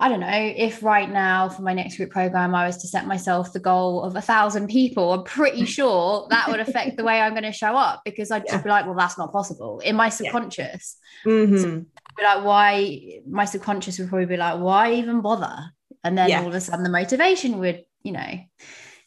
I 0.00 0.08
don't 0.08 0.18
know 0.18 0.28
if 0.32 0.82
right 0.82 1.08
now 1.08 1.48
for 1.48 1.62
my 1.62 1.74
next 1.74 1.96
group 1.96 2.10
program 2.10 2.56
I 2.56 2.66
was 2.66 2.78
to 2.78 2.88
set 2.88 3.06
myself 3.06 3.52
the 3.52 3.60
goal 3.60 4.02
of 4.02 4.16
a 4.16 4.20
thousand 4.20 4.66
people, 4.66 5.12
I'm 5.12 5.22
pretty 5.22 5.64
sure 5.78 6.26
that 6.30 6.48
would 6.48 6.58
affect 6.58 6.96
the 6.96 7.04
way 7.04 7.20
I'm 7.20 7.34
going 7.34 7.44
to 7.44 7.52
show 7.52 7.76
up 7.76 8.02
because 8.04 8.32
I'd 8.32 8.48
just 8.48 8.64
be 8.64 8.70
like, 8.70 8.84
well, 8.84 8.96
that's 8.96 9.16
not 9.16 9.30
possible 9.30 9.78
in 9.78 9.94
my 9.94 10.08
subconscious. 10.08 10.96
Yeah. 11.24 11.32
Mm-hmm. 11.32 11.56
So 11.56 11.84
be 12.16 12.22
like, 12.22 12.44
why? 12.44 13.20
My 13.28 13.44
subconscious 13.44 13.98
would 13.98 14.08
probably 14.08 14.26
be 14.26 14.36
like, 14.36 14.60
why 14.60 14.94
even 14.94 15.20
bother? 15.20 15.72
And 16.04 16.18
then 16.18 16.28
yeah. 16.28 16.40
all 16.40 16.48
of 16.48 16.54
a 16.54 16.60
sudden 16.60 16.82
the 16.82 16.90
motivation 16.90 17.58
would, 17.58 17.84
you 18.02 18.12
know, 18.12 18.38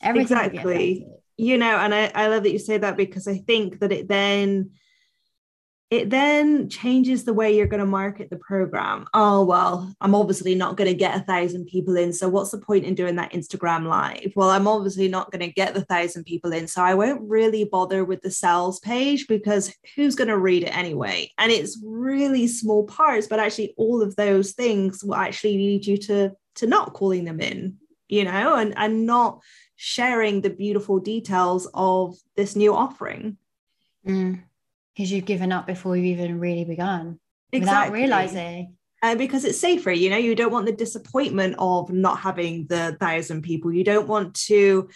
everything. 0.01 0.37
Exactly 0.37 1.07
you 1.37 1.57
know 1.57 1.77
and 1.77 1.93
I, 1.93 2.11
I 2.15 2.27
love 2.27 2.43
that 2.43 2.51
you 2.51 2.59
say 2.59 2.77
that 2.77 2.97
because 2.97 3.27
i 3.27 3.37
think 3.37 3.79
that 3.79 3.91
it 3.91 4.07
then 4.07 4.71
it 5.91 6.09
then 6.09 6.67
changes 6.67 7.23
the 7.23 7.33
way 7.33 7.55
you're 7.55 7.67
going 7.67 7.79
to 7.79 7.85
market 7.85 8.29
the 8.29 8.37
program. 8.37 9.05
Oh 9.13 9.43
well 9.43 9.93
i'm 10.01 10.15
obviously 10.15 10.55
not 10.55 10.77
going 10.77 10.89
to 10.89 10.95
get 10.95 11.15
a 11.15 11.23
thousand 11.23 11.65
people 11.65 11.95
in 11.95 12.11
so 12.11 12.27
what's 12.27 12.51
the 12.51 12.57
point 12.57 12.85
in 12.85 12.95
doing 12.95 13.15
that 13.17 13.33
instagram 13.33 13.87
live? 13.87 14.31
Well 14.35 14.49
i'm 14.49 14.67
obviously 14.67 15.07
not 15.07 15.31
going 15.31 15.41
to 15.41 15.51
get 15.51 15.73
the 15.73 15.85
thousand 15.85 16.23
people 16.23 16.51
in 16.53 16.67
so 16.67 16.83
i 16.83 16.93
won't 16.93 17.21
really 17.29 17.65
bother 17.65 18.03
with 18.03 18.21
the 18.21 18.31
sales 18.31 18.79
page 18.79 19.27
because 19.27 19.73
who's 19.95 20.15
going 20.15 20.27
to 20.27 20.37
read 20.37 20.63
it 20.63 20.75
anyway? 20.75 21.31
And 21.37 21.51
it's 21.51 21.81
really 21.83 22.47
small 22.47 22.85
parts 22.85 23.27
but 23.27 23.39
actually 23.39 23.73
all 23.77 24.01
of 24.01 24.15
those 24.15 24.53
things 24.53 25.03
will 25.03 25.15
actually 25.15 25.57
lead 25.57 25.85
you 25.85 25.97
to 25.97 26.31
to 26.55 26.67
not 26.67 26.93
calling 26.93 27.25
them 27.25 27.39
in 27.39 27.77
you 28.07 28.23
know 28.23 28.55
and 28.55 28.73
and 28.77 29.05
not 29.05 29.41
sharing 29.75 30.41
the 30.41 30.49
beautiful 30.49 30.99
details 30.99 31.69
of 31.73 32.15
this 32.35 32.55
new 32.55 32.73
offering. 32.73 33.37
Mm. 34.07 34.43
Because 34.95 35.11
you've 35.11 35.25
given 35.25 35.51
up 35.51 35.67
before 35.67 35.97
you've 35.97 36.19
even 36.19 36.39
really 36.39 36.63
begun 36.63 37.19
exactly. 37.51 37.91
without 37.91 37.93
realizing. 37.93 38.75
Uh, 39.03 39.15
because 39.15 39.45
it's 39.45 39.59
safer, 39.59 39.91
you 39.91 40.09
know, 40.09 40.17
you 40.17 40.35
don't 40.35 40.51
want 40.51 40.65
the 40.65 40.71
disappointment 40.71 41.55
of 41.59 41.91
not 41.91 42.19
having 42.19 42.65
the 42.67 42.97
thousand 42.99 43.41
people. 43.43 43.71
You 43.71 43.83
don't 43.83 44.07
want 44.07 44.33
to 44.45 44.89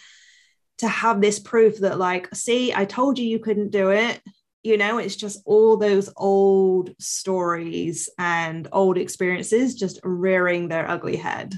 to 0.78 0.88
have 0.88 1.20
this 1.20 1.38
proof 1.38 1.78
that, 1.80 1.98
like, 1.98 2.34
see, 2.34 2.72
I 2.74 2.86
told 2.86 3.18
you 3.18 3.26
you 3.26 3.38
couldn't 3.38 3.70
do 3.70 3.90
it. 3.90 4.20
You 4.62 4.78
know, 4.78 4.96
it's 4.96 5.16
just 5.16 5.42
all 5.44 5.76
those 5.76 6.10
old 6.16 6.90
stories 6.98 8.08
and 8.18 8.66
old 8.72 8.96
experiences 8.96 9.74
just 9.74 10.00
rearing 10.02 10.68
their 10.68 10.88
ugly 10.90 11.16
head. 11.16 11.54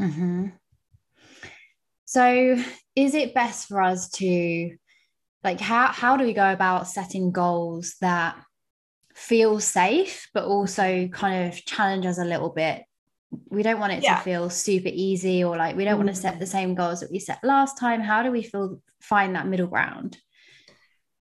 Mm-hmm. 0.00 0.46
So, 2.04 2.56
is 2.94 3.14
it 3.14 3.34
best 3.34 3.66
for 3.66 3.82
us 3.82 4.08
to 4.10 4.76
like 5.46 5.60
how 5.60 5.86
how 5.86 6.16
do 6.16 6.24
we 6.24 6.32
go 6.32 6.52
about 6.52 6.88
setting 6.88 7.30
goals 7.30 7.94
that 8.00 8.36
feel 9.14 9.60
safe 9.60 10.28
but 10.34 10.44
also 10.44 11.06
kind 11.06 11.48
of 11.48 11.64
challenge 11.64 12.04
us 12.04 12.18
a 12.18 12.24
little 12.24 12.50
bit? 12.50 12.82
We 13.48 13.62
don't 13.62 13.78
want 13.78 13.92
it 13.92 14.02
yeah. 14.02 14.16
to 14.16 14.22
feel 14.22 14.50
super 14.50 14.90
easy 14.92 15.44
or 15.44 15.56
like 15.56 15.76
we 15.76 15.84
don't 15.84 15.98
mm-hmm. 15.98 16.06
want 16.06 16.16
to 16.16 16.20
set 16.20 16.40
the 16.40 16.46
same 16.46 16.74
goals 16.74 17.00
that 17.00 17.12
we 17.12 17.20
set 17.20 17.38
last 17.44 17.78
time. 17.78 18.00
How 18.00 18.24
do 18.24 18.32
we 18.32 18.42
feel 18.42 18.82
find 19.00 19.36
that 19.36 19.46
middle 19.46 19.68
ground? 19.68 20.18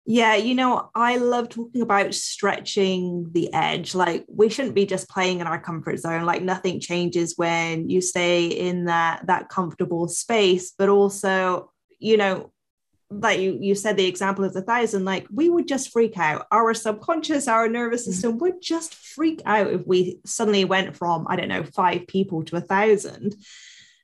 Yeah, 0.06 0.36
you 0.36 0.54
know, 0.54 0.92
I 0.94 1.18
love 1.18 1.50
talking 1.50 1.82
about 1.82 2.14
stretching 2.14 3.28
the 3.32 3.52
edge. 3.54 3.96
Like 3.96 4.26
we 4.28 4.50
shouldn't 4.50 4.76
be 4.76 4.86
just 4.86 5.10
playing 5.10 5.40
in 5.40 5.48
our 5.48 5.60
comfort 5.60 5.98
zone. 5.98 6.26
Like 6.26 6.44
nothing 6.44 6.80
changes 6.80 7.34
when 7.38 7.90
you 7.90 8.02
stay 8.02 8.46
in 8.48 8.86
that 8.86 9.26
that 9.26 9.50
comfortable 9.50 10.08
space, 10.08 10.74
but 10.78 10.90
also, 10.90 11.72
you 11.98 12.18
know, 12.18 12.52
like 13.12 13.40
you, 13.40 13.58
you 13.60 13.76
said 13.76 13.98
the 13.98 14.08
example 14.08 14.46
of 14.46 14.54
the 14.54 14.62
thousand, 14.62 15.06
like 15.06 15.28
we 15.32 15.50
would 15.50 15.68
just 15.68 15.92
freak 15.92 16.18
out. 16.18 16.48
Our 16.52 16.74
subconscious, 16.74 17.48
our 17.48 17.68
nervous 17.68 18.04
mm-hmm. 18.04 18.12
system 18.12 18.38
would 18.40 18.62
just 18.62 18.96
freak 18.96 19.42
out 19.46 19.68
if 19.68 19.86
we 19.86 20.20
suddenly 20.26 20.66
went 20.66 20.96
from, 20.96 21.28
I 21.30 21.36
don't 21.36 21.50
know, 21.50 21.64
five 21.64 22.08
people 22.08 22.44
to 22.46 22.56
a 22.56 22.62
thousand. 22.62 23.36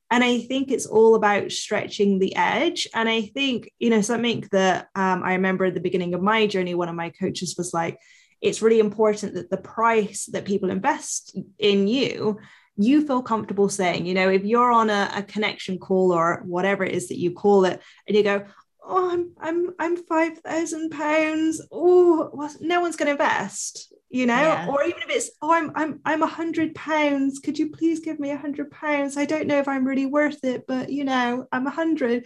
And 0.09 0.23
I 0.23 0.39
think 0.39 0.71
it's 0.71 0.85
all 0.85 1.15
about 1.15 1.51
stretching 1.51 2.19
the 2.19 2.35
edge. 2.35 2.87
And 2.93 3.09
I 3.09 3.21
think, 3.21 3.71
you 3.79 3.89
know, 3.89 4.01
something 4.01 4.47
that 4.51 4.87
um, 4.95 5.23
I 5.23 5.33
remember 5.33 5.65
at 5.65 5.73
the 5.73 5.79
beginning 5.81 6.13
of 6.13 6.21
my 6.21 6.47
journey, 6.47 6.75
one 6.75 6.89
of 6.89 6.95
my 6.95 7.09
coaches 7.09 7.55
was 7.57 7.73
like, 7.73 7.99
it's 8.41 8.61
really 8.61 8.79
important 8.79 9.33
that 9.33 9.49
the 9.49 9.57
price 9.57 10.27
that 10.27 10.45
people 10.45 10.69
invest 10.69 11.37
in 11.57 11.87
you, 11.87 12.39
you 12.77 13.05
feel 13.05 13.21
comfortable 13.21 13.67
saying, 13.67 14.05
you 14.05 14.13
know, 14.13 14.29
if 14.29 14.45
you're 14.45 14.71
on 14.71 14.89
a, 14.89 15.11
a 15.15 15.23
connection 15.23 15.79
call 15.79 16.13
or 16.13 16.43
whatever 16.45 16.85
it 16.85 16.93
is 16.93 17.07
that 17.07 17.19
you 17.19 17.31
call 17.31 17.65
it, 17.65 17.81
and 18.07 18.15
you 18.15 18.23
go, 18.23 18.45
oh, 18.87 19.11
I'm 19.11 19.33
I'm 19.39 19.73
I'm 19.79 19.97
five 19.97 20.39
thousand 20.39 20.91
pounds. 20.91 21.61
Oh, 21.71 22.29
well, 22.33 22.53
no 22.61 22.81
one's 22.81 22.95
going 22.95 23.07
to 23.07 23.11
invest 23.11 23.93
you 24.09 24.25
know 24.25 24.35
yeah. 24.35 24.67
or 24.67 24.83
even 24.83 25.01
if 25.01 25.09
it's 25.09 25.31
oh 25.41 25.51
i'm 25.51 25.71
i'm 25.75 25.99
i'm 26.05 26.23
a 26.23 26.27
hundred 26.27 26.73
pounds 26.75 27.39
could 27.39 27.59
you 27.59 27.69
please 27.69 27.99
give 27.99 28.19
me 28.19 28.31
a 28.31 28.37
hundred 28.37 28.71
pounds 28.71 29.17
i 29.17 29.25
don't 29.25 29.47
know 29.47 29.59
if 29.59 29.67
i'm 29.67 29.85
really 29.85 30.05
worth 30.05 30.43
it 30.43 30.65
but 30.67 30.89
you 30.89 31.03
know 31.03 31.45
i'm 31.51 31.67
a 31.67 31.71
hundred 31.71 32.25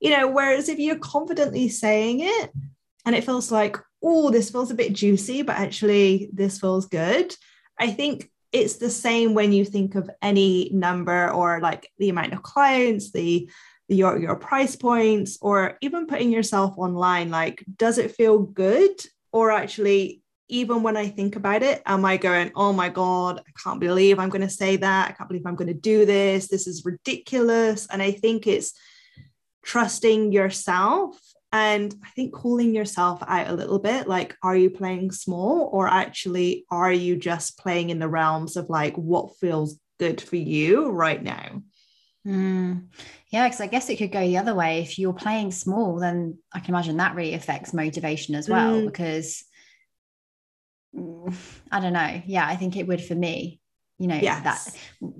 you 0.00 0.10
know 0.10 0.28
whereas 0.28 0.68
if 0.68 0.78
you're 0.78 0.98
confidently 0.98 1.68
saying 1.68 2.20
it 2.20 2.50
and 3.06 3.14
it 3.14 3.24
feels 3.24 3.50
like 3.50 3.78
oh 4.02 4.30
this 4.30 4.50
feels 4.50 4.70
a 4.70 4.74
bit 4.74 4.92
juicy 4.92 5.42
but 5.42 5.56
actually 5.56 6.28
this 6.32 6.60
feels 6.60 6.86
good 6.86 7.34
i 7.78 7.90
think 7.90 8.30
it's 8.52 8.76
the 8.76 8.90
same 8.90 9.32
when 9.32 9.52
you 9.52 9.64
think 9.64 9.94
of 9.94 10.10
any 10.20 10.68
number 10.74 11.30
or 11.30 11.60
like 11.60 11.88
the 11.98 12.10
amount 12.10 12.34
of 12.34 12.42
clients 12.42 13.10
the 13.12 13.48
your 13.92 14.18
your 14.18 14.36
price 14.36 14.76
points 14.76 15.38
or 15.40 15.76
even 15.80 16.06
putting 16.06 16.30
yourself 16.30 16.76
online 16.76 17.30
like 17.30 17.64
does 17.76 17.98
it 17.98 18.16
feel 18.16 18.38
good 18.38 18.94
or 19.32 19.50
actually 19.50 20.22
even 20.52 20.82
when 20.82 20.98
I 20.98 21.08
think 21.08 21.36
about 21.36 21.62
it, 21.62 21.80
am 21.86 22.04
I 22.04 22.18
going, 22.18 22.52
oh 22.54 22.74
my 22.74 22.90
God, 22.90 23.40
I 23.40 23.50
can't 23.62 23.80
believe 23.80 24.18
I'm 24.18 24.28
going 24.28 24.42
to 24.42 24.50
say 24.50 24.76
that. 24.76 25.08
I 25.08 25.12
can't 25.12 25.28
believe 25.28 25.46
I'm 25.46 25.56
going 25.56 25.72
to 25.72 25.74
do 25.74 26.04
this. 26.04 26.48
This 26.48 26.66
is 26.66 26.84
ridiculous. 26.84 27.86
And 27.90 28.02
I 28.02 28.10
think 28.10 28.46
it's 28.46 28.74
trusting 29.64 30.30
yourself 30.30 31.18
and 31.52 31.94
I 32.04 32.08
think 32.10 32.34
calling 32.34 32.74
yourself 32.74 33.22
out 33.26 33.48
a 33.48 33.54
little 33.54 33.78
bit 33.78 34.06
like, 34.06 34.36
are 34.42 34.56
you 34.56 34.68
playing 34.68 35.12
small 35.12 35.70
or 35.72 35.88
actually 35.88 36.66
are 36.70 36.92
you 36.92 37.16
just 37.16 37.58
playing 37.58 37.88
in 37.88 37.98
the 37.98 38.08
realms 38.08 38.56
of 38.56 38.68
like 38.68 38.94
what 38.96 39.36
feels 39.38 39.78
good 39.98 40.20
for 40.20 40.36
you 40.36 40.90
right 40.90 41.22
now? 41.22 41.62
Mm. 42.26 42.86
Yeah, 43.30 43.48
because 43.48 43.60
I 43.60 43.66
guess 43.66 43.88
it 43.88 43.96
could 43.96 44.12
go 44.12 44.20
the 44.20 44.38
other 44.38 44.54
way. 44.54 44.80
If 44.80 44.98
you're 44.98 45.12
playing 45.12 45.50
small, 45.50 45.98
then 45.98 46.38
I 46.52 46.60
can 46.60 46.74
imagine 46.74 46.96
that 46.98 47.14
really 47.14 47.34
affects 47.34 47.72
motivation 47.72 48.34
as 48.34 48.48
well. 48.48 48.80
Mm. 48.80 48.86
Because 48.86 49.44
I 50.94 51.80
don't 51.80 51.92
know. 51.92 52.22
Yeah, 52.26 52.46
I 52.46 52.56
think 52.56 52.76
it 52.76 52.86
would 52.86 53.02
for 53.02 53.14
me. 53.14 53.60
You 53.98 54.08
know, 54.08 54.18
yes. 54.20 54.76
that 55.00 55.14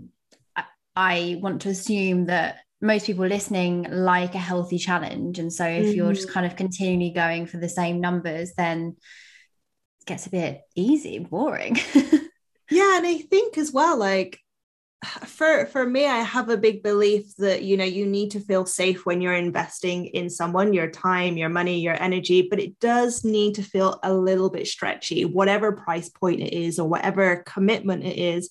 I, 0.57 0.65
I 0.97 1.39
want 1.41 1.63
to 1.63 1.71
assume 1.71 2.27
that 2.27 2.59
most 2.81 3.07
people 3.07 3.27
listening 3.27 3.87
like 3.91 4.35
a 4.35 4.39
healthy 4.39 4.77
challenge. 4.77 5.39
And 5.39 5.53
so 5.53 5.65
if 5.65 5.87
mm-hmm. 5.87 5.95
you're 5.95 6.13
just 6.13 6.27
mm-hmm. 6.27 6.35
kind 6.35 6.47
of 6.47 6.57
continually 6.57 7.11
going 7.11 7.47
for 7.47 7.59
the 7.59 7.69
same 7.69 8.01
numbers, 8.01 8.53
then 8.57 8.97
it 10.01 10.07
gets 10.07 10.27
a 10.27 10.31
bit 10.31 10.63
easy, 10.75 11.21
boring. 11.21 11.77
yeah. 11.95 12.97
And 12.99 13.07
I 13.07 13.19
think 13.31 13.57
as 13.57 13.73
well, 13.73 13.97
like 13.97 14.41
for 15.05 15.67
for 15.67 15.85
me 15.85 16.07
i 16.07 16.19
have 16.19 16.49
a 16.49 16.57
big 16.57 16.83
belief 16.83 17.35
that 17.37 17.63
you 17.63 17.77
know 17.77 17.85
you 17.85 18.07
need 18.07 18.31
to 18.31 18.39
feel 18.39 18.65
safe 18.65 19.05
when 19.05 19.21
you're 19.21 19.35
investing 19.35 20.07
in 20.07 20.31
someone 20.31 20.73
your 20.73 20.89
time 20.89 21.37
your 21.37 21.49
money 21.49 21.81
your 21.81 22.01
energy 22.01 22.47
but 22.49 22.61
it 22.61 22.79
does 22.79 23.25
need 23.25 23.55
to 23.55 23.63
feel 23.63 23.99
a 24.05 24.15
little 24.15 24.49
bit 24.49 24.67
stretchy 24.67 25.25
whatever 25.25 25.73
price 25.73 26.09
point 26.09 26.41
it 26.41 26.53
is 26.53 26.79
or 26.79 26.89
whatever 26.89 27.43
commitment 27.47 28.05
it 28.05 28.17
is 28.17 28.51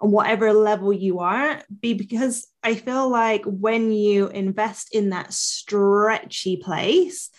on 0.00 0.10
whatever 0.10 0.52
level 0.52 0.92
you 0.92 1.20
are 1.20 1.62
be 1.80 1.94
because 1.94 2.46
i 2.62 2.74
feel 2.74 3.08
like 3.08 3.42
when 3.46 3.90
you 3.90 4.28
invest 4.28 4.94
in 4.94 5.10
that 5.10 5.32
stretchy 5.32 6.58
place 6.58 7.30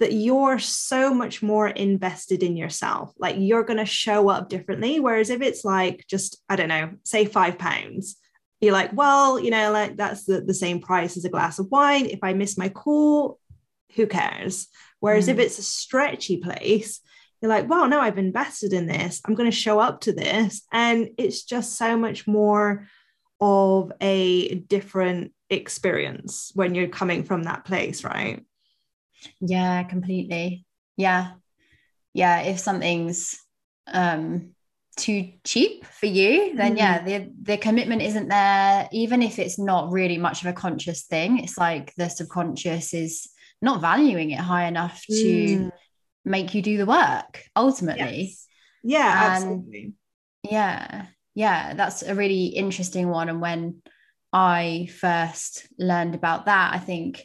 that 0.00 0.12
you're 0.12 0.58
so 0.58 1.14
much 1.14 1.42
more 1.42 1.68
invested 1.68 2.42
in 2.42 2.56
yourself. 2.56 3.12
Like 3.18 3.36
you're 3.38 3.64
going 3.64 3.78
to 3.78 3.86
show 3.86 4.28
up 4.28 4.48
differently. 4.48 4.98
Whereas 4.98 5.30
if 5.30 5.42
it's 5.42 5.64
like 5.64 6.04
just, 6.08 6.42
I 6.48 6.56
don't 6.56 6.68
know, 6.68 6.90
say 7.04 7.26
five 7.26 7.58
pounds, 7.58 8.16
you're 8.60 8.72
like, 8.72 8.90
well, 8.92 9.38
you 9.38 9.50
know, 9.50 9.70
like 9.72 9.96
that's 9.96 10.24
the, 10.24 10.40
the 10.40 10.54
same 10.54 10.80
price 10.80 11.16
as 11.16 11.24
a 11.24 11.30
glass 11.30 11.58
of 11.58 11.70
wine. 11.70 12.06
If 12.06 12.20
I 12.22 12.32
miss 12.32 12.58
my 12.58 12.70
call, 12.70 13.38
who 13.94 14.06
cares? 14.06 14.68
Whereas 15.00 15.26
mm. 15.26 15.32
if 15.32 15.38
it's 15.38 15.58
a 15.58 15.62
stretchy 15.62 16.38
place, 16.38 17.00
you're 17.40 17.50
like, 17.50 17.68
well, 17.68 17.88
no, 17.88 18.00
I've 18.00 18.18
invested 18.18 18.72
in 18.72 18.86
this. 18.86 19.20
I'm 19.24 19.34
going 19.34 19.50
to 19.50 19.56
show 19.56 19.80
up 19.80 20.02
to 20.02 20.12
this. 20.12 20.62
And 20.72 21.10
it's 21.16 21.44
just 21.44 21.76
so 21.76 21.96
much 21.96 22.26
more 22.26 22.86
of 23.40 23.92
a 24.00 24.54
different 24.54 25.32
experience 25.48 26.52
when 26.54 26.74
you're 26.74 26.88
coming 26.88 27.24
from 27.24 27.44
that 27.44 27.64
place, 27.64 28.04
right? 28.04 28.44
Yeah, 29.40 29.82
completely. 29.84 30.64
Yeah. 30.96 31.32
Yeah. 32.14 32.40
If 32.40 32.58
something's 32.58 33.36
um 33.86 34.50
too 34.96 35.32
cheap 35.44 35.86
for 35.86 36.06
you, 36.06 36.54
then 36.56 36.74
mm. 36.74 36.78
yeah, 36.78 37.02
the 37.02 37.32
the 37.42 37.56
commitment 37.56 38.02
isn't 38.02 38.28
there, 38.28 38.88
even 38.92 39.22
if 39.22 39.38
it's 39.38 39.58
not 39.58 39.92
really 39.92 40.18
much 40.18 40.42
of 40.42 40.48
a 40.48 40.52
conscious 40.52 41.04
thing. 41.04 41.38
It's 41.38 41.58
like 41.58 41.94
the 41.96 42.08
subconscious 42.08 42.94
is 42.94 43.28
not 43.62 43.80
valuing 43.80 44.30
it 44.30 44.38
high 44.38 44.66
enough 44.66 45.02
to 45.06 45.14
mm. 45.14 45.72
make 46.24 46.54
you 46.54 46.62
do 46.62 46.76
the 46.76 46.86
work 46.86 47.44
ultimately. 47.56 48.28
Yes. 48.28 48.46
Yeah, 48.82 49.24
and 49.24 49.34
absolutely. 49.34 49.92
Yeah. 50.42 51.06
Yeah. 51.34 51.74
That's 51.74 52.02
a 52.02 52.14
really 52.14 52.46
interesting 52.46 53.08
one. 53.08 53.28
And 53.28 53.40
when 53.40 53.82
I 54.32 54.88
first 54.98 55.66
learned 55.78 56.14
about 56.14 56.46
that, 56.46 56.74
I 56.74 56.78
think 56.78 57.22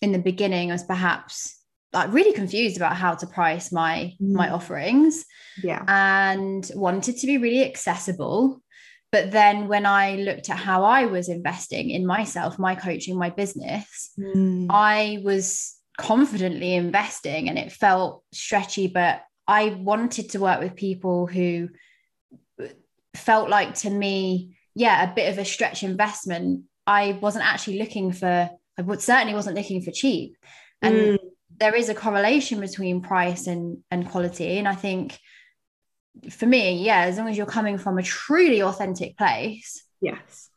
in 0.00 0.12
the 0.12 0.18
beginning 0.18 0.70
I 0.70 0.74
was 0.74 0.84
perhaps 0.84 1.58
like 1.92 2.12
really 2.12 2.32
confused 2.32 2.76
about 2.76 2.96
how 2.96 3.14
to 3.14 3.26
price 3.26 3.72
my 3.72 4.12
mm. 4.20 4.32
my 4.32 4.50
offerings 4.50 5.24
yeah 5.62 5.84
and 5.88 6.70
wanted 6.74 7.16
to 7.16 7.26
be 7.26 7.38
really 7.38 7.64
accessible 7.64 8.60
but 9.10 9.30
then 9.30 9.68
when 9.68 9.86
i 9.86 10.16
looked 10.16 10.50
at 10.50 10.58
how 10.58 10.84
i 10.84 11.06
was 11.06 11.28
investing 11.28 11.90
in 11.90 12.06
myself 12.06 12.58
my 12.58 12.74
coaching 12.74 13.18
my 13.18 13.30
business 13.30 14.10
mm. 14.18 14.66
i 14.70 15.20
was 15.24 15.76
confidently 15.96 16.74
investing 16.74 17.48
and 17.48 17.58
it 17.58 17.72
felt 17.72 18.22
stretchy 18.32 18.86
but 18.86 19.22
i 19.46 19.70
wanted 19.80 20.30
to 20.30 20.38
work 20.38 20.60
with 20.60 20.76
people 20.76 21.26
who 21.26 21.68
felt 23.16 23.48
like 23.48 23.74
to 23.74 23.90
me 23.90 24.56
yeah 24.74 25.10
a 25.10 25.14
bit 25.14 25.32
of 25.32 25.38
a 25.38 25.44
stretch 25.44 25.82
investment 25.82 26.62
i 26.86 27.18
wasn't 27.22 27.44
actually 27.44 27.78
looking 27.78 28.12
for 28.12 28.48
I 28.78 28.82
would 28.82 29.02
certainly 29.02 29.34
wasn't 29.34 29.56
looking 29.56 29.82
for 29.82 29.90
cheap. 29.90 30.36
And 30.80 30.94
mm. 30.94 31.18
there 31.58 31.74
is 31.74 31.88
a 31.88 31.94
correlation 31.94 32.60
between 32.60 33.02
price 33.02 33.46
and, 33.46 33.78
and 33.90 34.08
quality. 34.08 34.58
And 34.58 34.68
I 34.68 34.74
think 34.74 35.18
for 36.30 36.46
me, 36.46 36.84
yeah, 36.84 37.02
as 37.02 37.18
long 37.18 37.28
as 37.28 37.36
you're 37.36 37.46
coming 37.46 37.78
from 37.78 37.98
a 37.98 38.02
truly 38.02 38.62
authentic 38.62 39.18
place, 39.18 39.84
yes, 40.00 40.50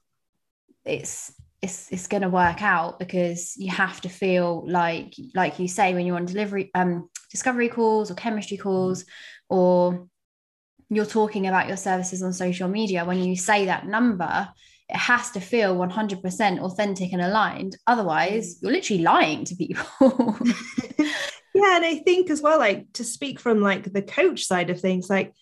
it's 0.86 1.34
it's 1.62 1.92
it's 1.92 2.08
going 2.08 2.24
to 2.24 2.30
work 2.30 2.62
out 2.62 2.98
because 2.98 3.56
you 3.58 3.72
have 3.72 4.02
to 4.02 4.10
feel 4.10 4.66
like 4.68 5.14
like 5.36 5.60
you 5.60 5.68
say 5.68 5.94
when 5.94 6.06
you're 6.06 6.16
on 6.16 6.26
delivery 6.26 6.72
um 6.74 7.08
discovery 7.30 7.70
calls 7.70 8.10
or 8.10 8.16
chemistry 8.16 8.58
calls 8.58 9.06
or 9.48 10.08
you're 10.90 11.06
talking 11.06 11.48
about 11.48 11.68
your 11.68 11.78
services 11.78 12.24
on 12.24 12.34
social 12.34 12.68
media 12.68 13.06
when 13.06 13.20
you 13.24 13.36
say 13.36 13.66
that 13.66 13.86
number 13.86 14.50
it 14.92 14.98
has 14.98 15.32
to 15.32 15.40
feel 15.40 15.76
100% 15.78 16.60
authentic 16.60 17.14
and 17.14 17.22
aligned. 17.22 17.78
Otherwise, 17.88 18.60
you're 18.62 18.74
literally 18.74 19.02
lying 19.02 19.46
to 19.46 19.56
people. 19.56 19.88
yeah. 21.00 21.78
And 21.78 21.86
I 21.86 22.02
think 22.06 22.30
as 22.30 22.42
well, 22.42 22.60
like 22.60 22.92
to 22.94 23.06
speak 23.06 23.40
from 23.40 23.62
like 23.62 23.94
the 23.94 24.02
coach 24.02 24.44
side 24.44 24.70
of 24.70 24.82
things, 24.82 25.10
like, 25.10 25.34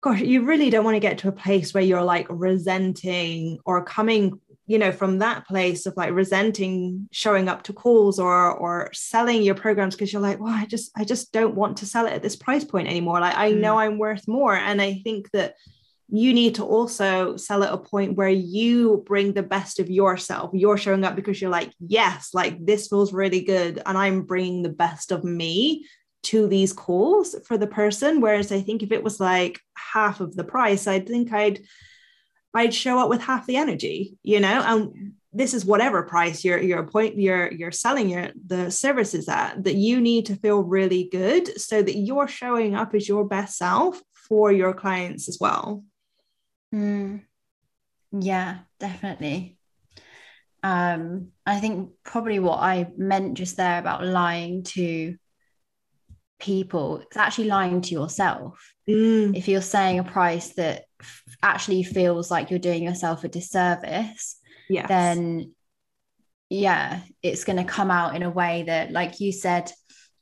gosh, 0.00 0.22
you 0.22 0.46
really 0.46 0.70
don't 0.70 0.84
want 0.84 0.94
to 0.94 1.00
get 1.00 1.18
to 1.18 1.28
a 1.28 1.32
place 1.32 1.74
where 1.74 1.82
you're 1.82 2.02
like 2.02 2.26
resenting 2.30 3.58
or 3.66 3.84
coming, 3.84 4.40
you 4.66 4.78
know, 4.78 4.92
from 4.92 5.18
that 5.18 5.46
place 5.46 5.84
of 5.84 5.94
like 5.98 6.12
resenting 6.12 7.10
showing 7.12 7.50
up 7.50 7.64
to 7.64 7.74
calls 7.74 8.18
or 8.18 8.50
or 8.50 8.88
selling 8.94 9.42
your 9.42 9.54
programs 9.54 9.94
because 9.94 10.10
you're 10.10 10.22
like, 10.22 10.40
well, 10.40 10.54
I 10.54 10.64
just 10.64 10.90
I 10.96 11.04
just 11.04 11.32
don't 11.32 11.54
want 11.54 11.76
to 11.78 11.86
sell 11.86 12.06
it 12.06 12.14
at 12.14 12.22
this 12.22 12.36
price 12.36 12.64
point 12.64 12.88
anymore. 12.88 13.20
Like 13.20 13.36
I 13.36 13.52
mm. 13.52 13.60
know 13.60 13.78
I'm 13.78 13.98
worth 13.98 14.26
more. 14.26 14.54
And 14.54 14.80
I 14.80 15.02
think 15.04 15.30
that 15.32 15.54
you 16.08 16.34
need 16.34 16.56
to 16.56 16.64
also 16.64 17.36
sell 17.36 17.62
at 17.62 17.72
a 17.72 17.78
point 17.78 18.16
where 18.16 18.28
you 18.28 19.02
bring 19.06 19.32
the 19.32 19.42
best 19.42 19.78
of 19.78 19.88
yourself. 19.88 20.50
You're 20.52 20.76
showing 20.76 21.04
up 21.04 21.16
because 21.16 21.40
you're 21.40 21.50
like, 21.50 21.72
yes, 21.80 22.30
like 22.34 22.64
this 22.64 22.88
feels 22.88 23.12
really 23.12 23.42
good. 23.42 23.80
And 23.86 23.96
I'm 23.96 24.22
bringing 24.22 24.62
the 24.62 24.68
best 24.68 25.10
of 25.10 25.24
me 25.24 25.86
to 26.24 26.46
these 26.46 26.72
calls 26.72 27.34
for 27.46 27.56
the 27.56 27.66
person. 27.66 28.20
Whereas 28.20 28.52
I 28.52 28.60
think 28.60 28.82
if 28.82 28.92
it 28.92 29.02
was 29.02 29.20
like 29.20 29.58
half 29.74 30.20
of 30.20 30.36
the 30.36 30.44
price, 30.44 30.86
I 30.86 31.00
think 31.00 31.32
I'd, 31.32 31.60
I'd 32.54 32.74
show 32.74 32.98
up 32.98 33.08
with 33.08 33.22
half 33.22 33.46
the 33.46 33.56
energy, 33.56 34.18
you 34.22 34.40
know, 34.40 34.62
and 34.64 35.14
this 35.32 35.54
is 35.54 35.64
whatever 35.64 36.02
price 36.02 36.44
you're 36.44 36.60
you're 36.60 36.86
point 36.86 37.18
you're 37.18 37.50
you're 37.52 37.72
selling 37.72 38.10
your 38.10 38.28
the 38.46 38.70
services 38.70 39.28
at 39.28 39.64
that 39.64 39.76
you 39.76 40.00
need 40.00 40.26
to 40.26 40.36
feel 40.36 40.62
really 40.62 41.08
good 41.10 41.58
so 41.58 41.82
that 41.82 41.96
you're 41.96 42.28
showing 42.28 42.74
up 42.74 42.94
as 42.94 43.08
your 43.08 43.24
best 43.24 43.56
self 43.56 44.00
for 44.12 44.52
your 44.52 44.74
clients 44.74 45.28
as 45.28 45.38
well 45.40 45.82
Mm. 46.72 47.22
Yeah, 48.12 48.58
definitely. 48.78 49.58
Um, 50.62 51.28
I 51.44 51.58
think 51.60 51.90
probably 52.04 52.38
what 52.38 52.60
I 52.60 52.88
meant 52.96 53.34
just 53.34 53.56
there 53.56 53.78
about 53.78 54.04
lying 54.04 54.62
to 54.64 55.16
people, 56.38 56.98
it's 56.98 57.16
actually 57.16 57.48
lying 57.48 57.80
to 57.82 57.90
yourself. 57.90 58.60
Mm. 58.88 59.36
If 59.36 59.48
you're 59.48 59.60
saying 59.60 59.98
a 59.98 60.04
price 60.04 60.50
that 60.54 60.84
f- 61.00 61.22
actually 61.42 61.82
feels 61.82 62.30
like 62.30 62.50
you're 62.50 62.58
doing 62.58 62.82
yourself 62.82 63.24
a 63.24 63.28
disservice, 63.28 64.38
yes. 64.68 64.88
then 64.88 65.54
yeah, 66.48 67.00
it's 67.22 67.44
going 67.44 67.56
to 67.56 67.64
come 67.64 67.90
out 67.90 68.14
in 68.14 68.22
a 68.22 68.30
way 68.30 68.64
that, 68.64 68.92
like 68.92 69.20
you 69.20 69.32
said 69.32 69.72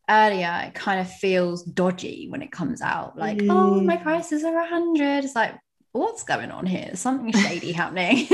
earlier, 0.08 0.62
it 0.66 0.74
kind 0.74 1.00
of 1.00 1.10
feels 1.10 1.64
dodgy 1.64 2.28
when 2.30 2.40
it 2.40 2.52
comes 2.52 2.80
out. 2.80 3.18
Like, 3.18 3.38
mm. 3.38 3.50
oh, 3.50 3.80
my 3.80 3.96
prices 3.96 4.44
are 4.44 4.56
a 4.56 4.66
hundred. 4.66 5.24
It's 5.24 5.34
like, 5.34 5.54
what's 5.92 6.22
going 6.22 6.50
on 6.50 6.66
here? 6.66 6.90
Something 6.94 7.32
shady 7.42 7.72
happening. 7.72 8.26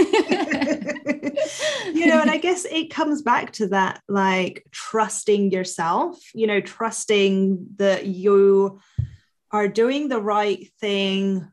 you 1.95 2.07
know, 2.07 2.21
and 2.21 2.31
I 2.31 2.39
guess 2.41 2.65
it 2.65 2.91
comes 2.91 3.23
back 3.23 3.53
to 3.55 3.69
that 3.69 4.01
like 4.09 4.65
trusting 4.71 5.51
yourself, 5.51 6.19
you 6.35 6.47
know, 6.47 6.61
trusting 6.61 7.67
that 7.77 8.07
you 8.07 8.81
are 9.51 9.69
doing 9.69 10.09
the 10.09 10.21
right 10.21 10.69
thing 10.81 11.49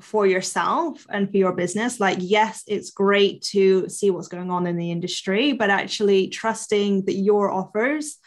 for 0.00 0.26
yourself 0.26 1.06
and 1.08 1.30
for 1.30 1.36
your 1.36 1.52
business. 1.52 2.00
Like, 2.00 2.18
yes, 2.20 2.62
it's 2.66 2.90
great 2.90 3.42
to 3.52 3.88
see 3.88 4.10
what's 4.10 4.28
going 4.28 4.50
on 4.50 4.66
in 4.66 4.76
the 4.76 4.90
industry, 4.90 5.52
but 5.52 5.70
actually 5.70 6.28
trusting 6.28 7.06
that 7.06 7.14
your 7.14 7.50
offers 7.50 8.18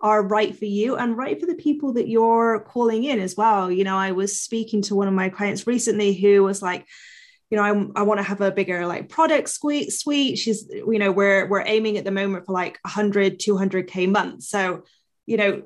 are 0.00 0.22
right 0.22 0.56
for 0.56 0.64
you 0.64 0.96
and 0.96 1.16
right 1.16 1.40
for 1.40 1.46
the 1.46 1.54
people 1.54 1.94
that 1.94 2.08
you're 2.08 2.60
calling 2.60 3.04
in 3.04 3.18
as 3.18 3.36
well. 3.36 3.70
You 3.70 3.84
know, 3.84 3.96
I 3.96 4.12
was 4.12 4.40
speaking 4.40 4.82
to 4.82 4.94
one 4.94 5.08
of 5.08 5.14
my 5.14 5.28
clients 5.28 5.66
recently 5.66 6.14
who 6.14 6.44
was 6.44 6.62
like, 6.62 6.86
you 7.50 7.56
know, 7.56 7.64
I, 7.64 8.00
I 8.00 8.02
want 8.02 8.18
to 8.18 8.24
have 8.24 8.40
a 8.40 8.52
bigger 8.52 8.86
like 8.86 9.08
product 9.08 9.48
suite 9.48 9.92
suite. 9.92 10.38
She's, 10.38 10.68
you 10.70 10.98
know, 10.98 11.10
we're 11.10 11.46
we're 11.46 11.64
aiming 11.66 11.96
at 11.96 12.04
the 12.04 12.10
moment 12.10 12.46
for 12.46 12.52
like 12.52 12.78
100, 12.82 13.40
200k 13.40 14.10
months. 14.10 14.48
So, 14.48 14.84
you 15.26 15.36
know, 15.36 15.62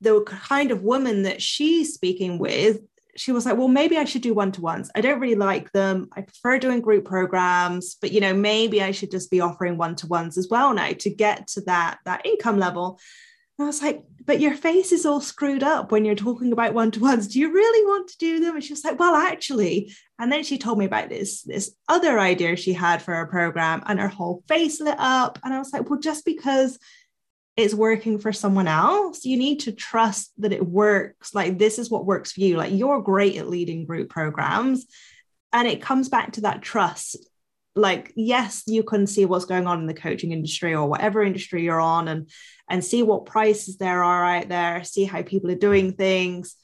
the 0.00 0.22
kind 0.22 0.70
of 0.70 0.82
woman 0.82 1.24
that 1.24 1.42
she's 1.42 1.92
speaking 1.92 2.38
with, 2.38 2.80
she 3.16 3.32
was 3.32 3.44
like, 3.44 3.56
well, 3.56 3.66
maybe 3.66 3.96
I 3.96 4.04
should 4.04 4.22
do 4.22 4.32
one-to-ones. 4.32 4.92
I 4.94 5.00
don't 5.00 5.18
really 5.18 5.34
like 5.34 5.72
them. 5.72 6.08
I 6.12 6.20
prefer 6.20 6.60
doing 6.60 6.80
group 6.80 7.04
programs, 7.04 7.96
but 8.00 8.12
you 8.12 8.20
know, 8.20 8.32
maybe 8.32 8.80
I 8.80 8.92
should 8.92 9.10
just 9.10 9.28
be 9.28 9.40
offering 9.40 9.76
one-to-ones 9.76 10.38
as 10.38 10.46
well 10.48 10.72
now 10.72 10.92
to 10.92 11.10
get 11.10 11.48
to 11.48 11.62
that 11.62 11.98
that 12.04 12.24
income 12.24 12.58
level. 12.58 13.00
I 13.60 13.64
was 13.64 13.82
like, 13.82 14.04
but 14.24 14.40
your 14.40 14.54
face 14.54 14.92
is 14.92 15.04
all 15.04 15.20
screwed 15.20 15.62
up 15.62 15.90
when 15.90 16.04
you're 16.04 16.14
talking 16.14 16.52
about 16.52 16.74
one 16.74 16.90
to 16.92 17.00
ones. 17.00 17.28
Do 17.28 17.40
you 17.40 17.52
really 17.52 17.86
want 17.86 18.08
to 18.08 18.18
do 18.18 18.40
them? 18.40 18.54
And 18.54 18.62
she 18.62 18.72
was 18.72 18.84
like, 18.84 18.98
well, 18.98 19.14
actually. 19.14 19.92
And 20.18 20.30
then 20.30 20.44
she 20.44 20.58
told 20.58 20.78
me 20.78 20.84
about 20.84 21.08
this, 21.08 21.42
this 21.42 21.74
other 21.88 22.20
idea 22.20 22.54
she 22.54 22.72
had 22.72 23.02
for 23.02 23.14
a 23.14 23.26
program, 23.26 23.82
and 23.86 23.98
her 23.98 24.08
whole 24.08 24.44
face 24.46 24.80
lit 24.80 24.96
up. 24.98 25.38
And 25.42 25.52
I 25.52 25.58
was 25.58 25.72
like, 25.72 25.90
well, 25.90 25.98
just 25.98 26.24
because 26.24 26.78
it's 27.56 27.74
working 27.74 28.18
for 28.18 28.32
someone 28.32 28.68
else, 28.68 29.24
you 29.24 29.36
need 29.36 29.60
to 29.60 29.72
trust 29.72 30.32
that 30.38 30.52
it 30.52 30.64
works. 30.64 31.34
Like, 31.34 31.58
this 31.58 31.80
is 31.80 31.90
what 31.90 32.06
works 32.06 32.30
for 32.30 32.40
you. 32.40 32.56
Like, 32.56 32.72
you're 32.72 33.02
great 33.02 33.36
at 33.36 33.48
leading 33.48 33.86
group 33.86 34.08
programs. 34.08 34.86
And 35.52 35.66
it 35.66 35.82
comes 35.82 36.08
back 36.08 36.32
to 36.32 36.42
that 36.42 36.62
trust 36.62 37.16
like 37.78 38.12
yes 38.16 38.64
you 38.66 38.82
can 38.82 39.06
see 39.06 39.24
what's 39.24 39.44
going 39.44 39.66
on 39.66 39.80
in 39.80 39.86
the 39.86 39.94
coaching 39.94 40.32
industry 40.32 40.74
or 40.74 40.86
whatever 40.86 41.22
industry 41.22 41.62
you're 41.62 41.80
on 41.80 42.08
and 42.08 42.28
and 42.68 42.84
see 42.84 43.02
what 43.02 43.26
prices 43.26 43.78
there 43.78 44.02
are 44.02 44.24
out 44.24 44.48
there 44.48 44.84
see 44.84 45.04
how 45.04 45.22
people 45.22 45.50
are 45.50 45.56
doing 45.56 45.92
things 45.92 46.56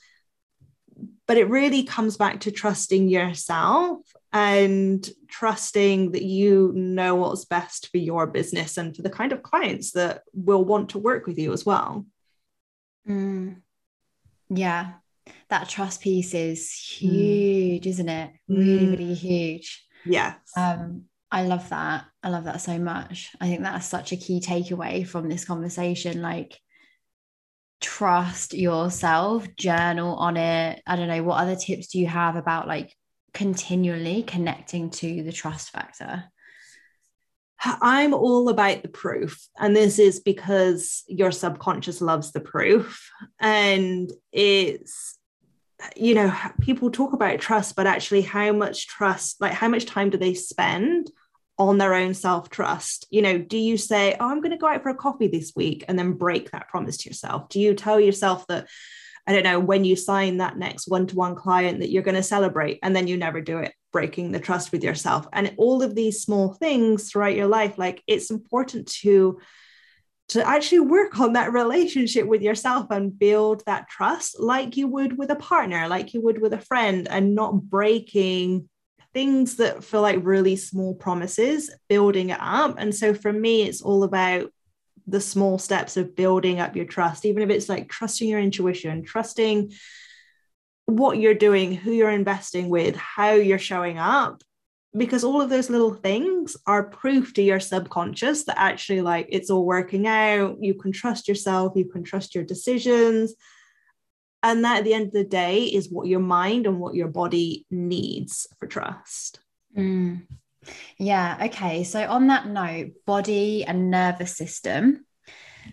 but 1.26 1.38
it 1.38 1.48
really 1.48 1.84
comes 1.84 2.16
back 2.16 2.40
to 2.40 2.50
trusting 2.50 3.08
yourself 3.08 4.00
and 4.32 5.08
trusting 5.28 6.12
that 6.12 6.22
you 6.22 6.72
know 6.74 7.14
what's 7.14 7.44
best 7.44 7.88
for 7.90 7.98
your 7.98 8.26
business 8.26 8.76
and 8.76 8.94
for 8.94 9.02
the 9.02 9.10
kind 9.10 9.32
of 9.32 9.42
clients 9.42 9.92
that 9.92 10.22
will 10.32 10.64
want 10.64 10.90
to 10.90 10.98
work 10.98 11.26
with 11.26 11.38
you 11.38 11.52
as 11.52 11.64
well 11.64 12.04
mm. 13.08 13.56
yeah 14.50 14.92
that 15.48 15.68
trust 15.68 16.00
piece 16.00 16.34
is 16.34 16.70
huge 16.72 17.84
mm. 17.84 17.86
isn't 17.86 18.08
it 18.08 18.32
really 18.48 18.86
mm. 18.86 18.98
really 18.98 19.14
huge 19.14 19.86
Yes. 20.04 20.36
Um, 20.56 21.04
I 21.30 21.44
love 21.44 21.68
that. 21.70 22.04
I 22.22 22.28
love 22.28 22.44
that 22.44 22.60
so 22.60 22.78
much. 22.78 23.30
I 23.40 23.48
think 23.48 23.62
that's 23.62 23.86
such 23.86 24.12
a 24.12 24.16
key 24.16 24.40
takeaway 24.40 25.06
from 25.06 25.28
this 25.28 25.44
conversation. 25.44 26.22
Like, 26.22 26.58
trust 27.80 28.54
yourself, 28.54 29.46
journal 29.56 30.14
on 30.14 30.36
it. 30.36 30.80
I 30.86 30.96
don't 30.96 31.08
know. 31.08 31.22
What 31.22 31.40
other 31.40 31.56
tips 31.56 31.88
do 31.88 31.98
you 31.98 32.06
have 32.06 32.36
about 32.36 32.68
like 32.68 32.94
continually 33.32 34.22
connecting 34.22 34.90
to 34.90 35.22
the 35.22 35.32
trust 35.32 35.70
factor? 35.70 36.24
I'm 37.64 38.14
all 38.14 38.48
about 38.48 38.82
the 38.82 38.88
proof. 38.88 39.48
And 39.58 39.74
this 39.74 39.98
is 39.98 40.20
because 40.20 41.02
your 41.08 41.30
subconscious 41.30 42.00
loves 42.00 42.32
the 42.32 42.40
proof. 42.40 43.10
And 43.40 44.10
it's 44.32 45.18
you 45.96 46.14
know 46.14 46.34
people 46.60 46.90
talk 46.90 47.12
about 47.12 47.40
trust 47.40 47.76
but 47.76 47.86
actually 47.86 48.22
how 48.22 48.52
much 48.52 48.86
trust 48.86 49.40
like 49.40 49.52
how 49.52 49.68
much 49.68 49.86
time 49.86 50.10
do 50.10 50.18
they 50.18 50.34
spend 50.34 51.10
on 51.58 51.78
their 51.78 51.94
own 51.94 52.14
self 52.14 52.50
trust 52.50 53.06
you 53.10 53.22
know 53.22 53.38
do 53.38 53.56
you 53.56 53.76
say 53.76 54.16
oh 54.18 54.30
i'm 54.30 54.40
going 54.40 54.50
to 54.50 54.56
go 54.56 54.66
out 54.66 54.82
for 54.82 54.88
a 54.88 54.94
coffee 54.94 55.28
this 55.28 55.52
week 55.54 55.84
and 55.88 55.98
then 55.98 56.12
break 56.12 56.50
that 56.50 56.68
promise 56.68 56.96
to 56.98 57.08
yourself? 57.08 57.48
Do 57.48 57.60
you 57.60 57.74
tell 57.74 58.00
yourself 58.00 58.46
that 58.48 58.68
i 59.26 59.32
don't 59.32 59.44
know 59.44 59.60
when 59.60 59.84
you 59.84 59.96
sign 59.96 60.38
that 60.38 60.58
next 60.58 60.88
one-to-one 60.88 61.34
client 61.34 61.80
that 61.80 61.90
you're 61.90 62.02
going 62.02 62.14
to 62.16 62.22
celebrate 62.22 62.78
and 62.82 62.94
then 62.94 63.06
you 63.06 63.16
never 63.16 63.40
do 63.40 63.58
it 63.58 63.72
breaking 63.92 64.32
the 64.32 64.40
trust 64.40 64.72
with 64.72 64.82
yourself? 64.82 65.26
And 65.32 65.54
all 65.56 65.82
of 65.82 65.94
these 65.94 66.22
small 66.22 66.54
things 66.54 67.10
throughout 67.10 67.36
your 67.36 67.48
life 67.48 67.78
like 67.78 68.02
it's 68.06 68.30
important 68.30 68.88
to 69.02 69.38
to 70.28 70.46
actually 70.46 70.80
work 70.80 71.20
on 71.20 71.34
that 71.34 71.52
relationship 71.52 72.26
with 72.26 72.42
yourself 72.42 72.86
and 72.90 73.18
build 73.18 73.62
that 73.66 73.88
trust 73.88 74.40
like 74.40 74.76
you 74.76 74.88
would 74.88 75.18
with 75.18 75.30
a 75.30 75.36
partner, 75.36 75.86
like 75.86 76.14
you 76.14 76.22
would 76.22 76.40
with 76.40 76.52
a 76.52 76.60
friend, 76.60 77.06
and 77.08 77.34
not 77.34 77.62
breaking 77.62 78.68
things 79.12 79.56
that 79.56 79.84
feel 79.84 80.00
like 80.00 80.18
really 80.22 80.56
small 80.56 80.94
promises, 80.94 81.70
building 81.88 82.30
it 82.30 82.38
up. 82.40 82.76
And 82.78 82.94
so 82.94 83.14
for 83.14 83.32
me, 83.32 83.62
it's 83.62 83.82
all 83.82 84.02
about 84.02 84.50
the 85.06 85.20
small 85.20 85.58
steps 85.58 85.96
of 85.96 86.16
building 86.16 86.58
up 86.58 86.74
your 86.74 86.86
trust, 86.86 87.26
even 87.26 87.42
if 87.42 87.50
it's 87.50 87.68
like 87.68 87.88
trusting 87.88 88.28
your 88.28 88.40
intuition, 88.40 89.04
trusting 89.04 89.72
what 90.86 91.18
you're 91.18 91.34
doing, 91.34 91.74
who 91.74 91.92
you're 91.92 92.10
investing 92.10 92.68
with, 92.68 92.96
how 92.96 93.32
you're 93.32 93.58
showing 93.58 93.98
up, 93.98 94.42
because 94.96 95.24
all 95.24 95.40
of 95.40 95.50
those 95.50 95.70
little 95.70 95.94
things 95.94 96.56
are 96.66 96.84
proof 96.84 97.34
to 97.34 97.42
your 97.42 97.60
subconscious 97.60 98.44
that 98.44 98.58
actually 98.58 99.00
like 99.00 99.26
it's 99.30 99.50
all 99.50 99.64
working 99.64 100.06
out. 100.06 100.56
You 100.60 100.74
can 100.74 100.92
trust 100.92 101.26
yourself. 101.26 101.72
You 101.74 101.86
can 101.86 102.04
trust 102.04 102.34
your 102.34 102.44
decisions. 102.44 103.34
And 104.42 104.64
that 104.64 104.78
at 104.78 104.84
the 104.84 104.94
end 104.94 105.06
of 105.06 105.12
the 105.12 105.24
day 105.24 105.64
is 105.64 105.90
what 105.90 106.06
your 106.06 106.20
mind 106.20 106.66
and 106.66 106.78
what 106.78 106.94
your 106.94 107.08
body 107.08 107.66
needs 107.70 108.46
for 108.58 108.66
trust. 108.66 109.40
Mm. 109.76 110.22
yeah 110.98 111.38
okay. 111.46 111.82
So 111.82 112.06
on 112.06 112.28
that 112.28 112.46
note 112.46 112.92
body 113.06 113.64
and 113.64 113.90
nervous 113.90 114.36
system 114.36 115.04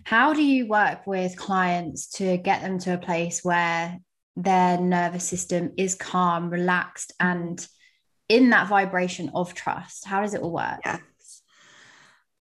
how 0.04 0.32
do 0.32 0.42
you 0.42 0.66
work 0.66 1.06
with 1.06 1.36
clients 1.36 2.08
to 2.08 2.36
get 2.38 2.62
them 2.62 2.78
to 2.78 2.94
a 2.94 2.98
place 2.98 3.44
where 3.44 3.98
their 4.36 4.80
nervous 4.80 5.24
system 5.24 5.72
is 5.76 5.94
calm 5.94 6.50
relaxed 6.50 7.12
and 7.20 7.66
in 8.32 8.48
that 8.50 8.66
vibration 8.66 9.30
of 9.34 9.52
trust? 9.52 10.06
How 10.06 10.22
does 10.22 10.32
it 10.32 10.40
all 10.40 10.52
work? 10.52 10.80
Yes. 10.84 11.42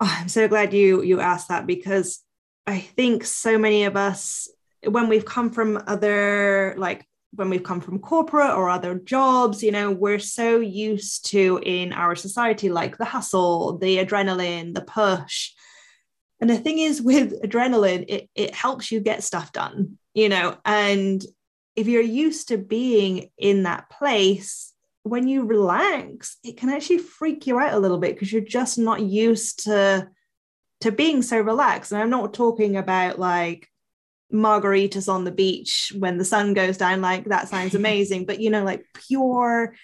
Oh, 0.01 0.17
I'm 0.19 0.27
so 0.27 0.47
glad 0.47 0.73
you 0.73 1.01
you 1.01 1.21
asked 1.21 1.47
that 1.47 1.65
because 1.65 2.21
I 2.67 2.79
think 2.79 3.23
so 3.23 3.57
many 3.57 3.85
of 3.85 3.95
us 3.95 4.49
when 4.85 5.07
we've 5.07 5.25
come 5.25 5.49
from 5.49 5.81
other 5.87 6.75
like 6.77 7.07
when 7.31 7.49
we've 7.49 7.63
come 7.63 7.79
from 7.79 7.99
corporate 7.99 8.51
or 8.57 8.69
other 8.69 8.95
jobs, 8.95 9.63
you 9.63 9.71
know, 9.71 9.91
we're 9.91 10.19
so 10.19 10.59
used 10.59 11.27
to 11.27 11.61
in 11.63 11.93
our 11.93 12.15
society 12.15 12.69
like 12.69 12.97
the 12.97 13.05
hustle, 13.05 13.77
the 13.77 13.97
adrenaline, 14.03 14.73
the 14.73 14.81
push. 14.81 15.51
And 16.41 16.49
the 16.49 16.57
thing 16.57 16.79
is 16.79 17.01
with 17.01 17.41
adrenaline, 17.43 18.05
it, 18.07 18.29
it 18.33 18.55
helps 18.55 18.91
you 18.91 18.99
get 18.99 19.23
stuff 19.23 19.51
done, 19.51 19.99
you 20.13 20.27
know, 20.27 20.57
and 20.65 21.23
if 21.75 21.87
you're 21.87 22.01
used 22.01 22.47
to 22.47 22.57
being 22.57 23.29
in 23.37 23.63
that 23.63 23.89
place, 23.89 24.68
when 25.03 25.27
you 25.27 25.45
relax, 25.45 26.37
it 26.43 26.57
can 26.57 26.69
actually 26.69 26.99
freak 26.99 27.47
you 27.47 27.59
out 27.59 27.73
a 27.73 27.79
little 27.79 27.97
bit 27.97 28.15
because 28.15 28.31
you're 28.31 28.41
just 28.41 28.77
not 28.77 29.01
used 29.01 29.65
to 29.65 30.09
to 30.81 30.91
being 30.91 31.21
so 31.21 31.39
relaxed. 31.39 31.91
And 31.91 32.01
I'm 32.01 32.09
not 32.09 32.33
talking 32.33 32.77
about 32.77 33.19
like 33.19 33.67
margaritas 34.33 35.11
on 35.11 35.25
the 35.25 35.31
beach 35.31 35.91
when 35.97 36.17
the 36.17 36.25
sun 36.25 36.53
goes 36.53 36.77
down, 36.77 37.01
like 37.01 37.25
that 37.25 37.49
sounds 37.49 37.75
amazing, 37.75 38.25
but 38.25 38.39
you 38.39 38.49
know, 38.49 38.63
like 38.63 38.85
pure 38.93 39.75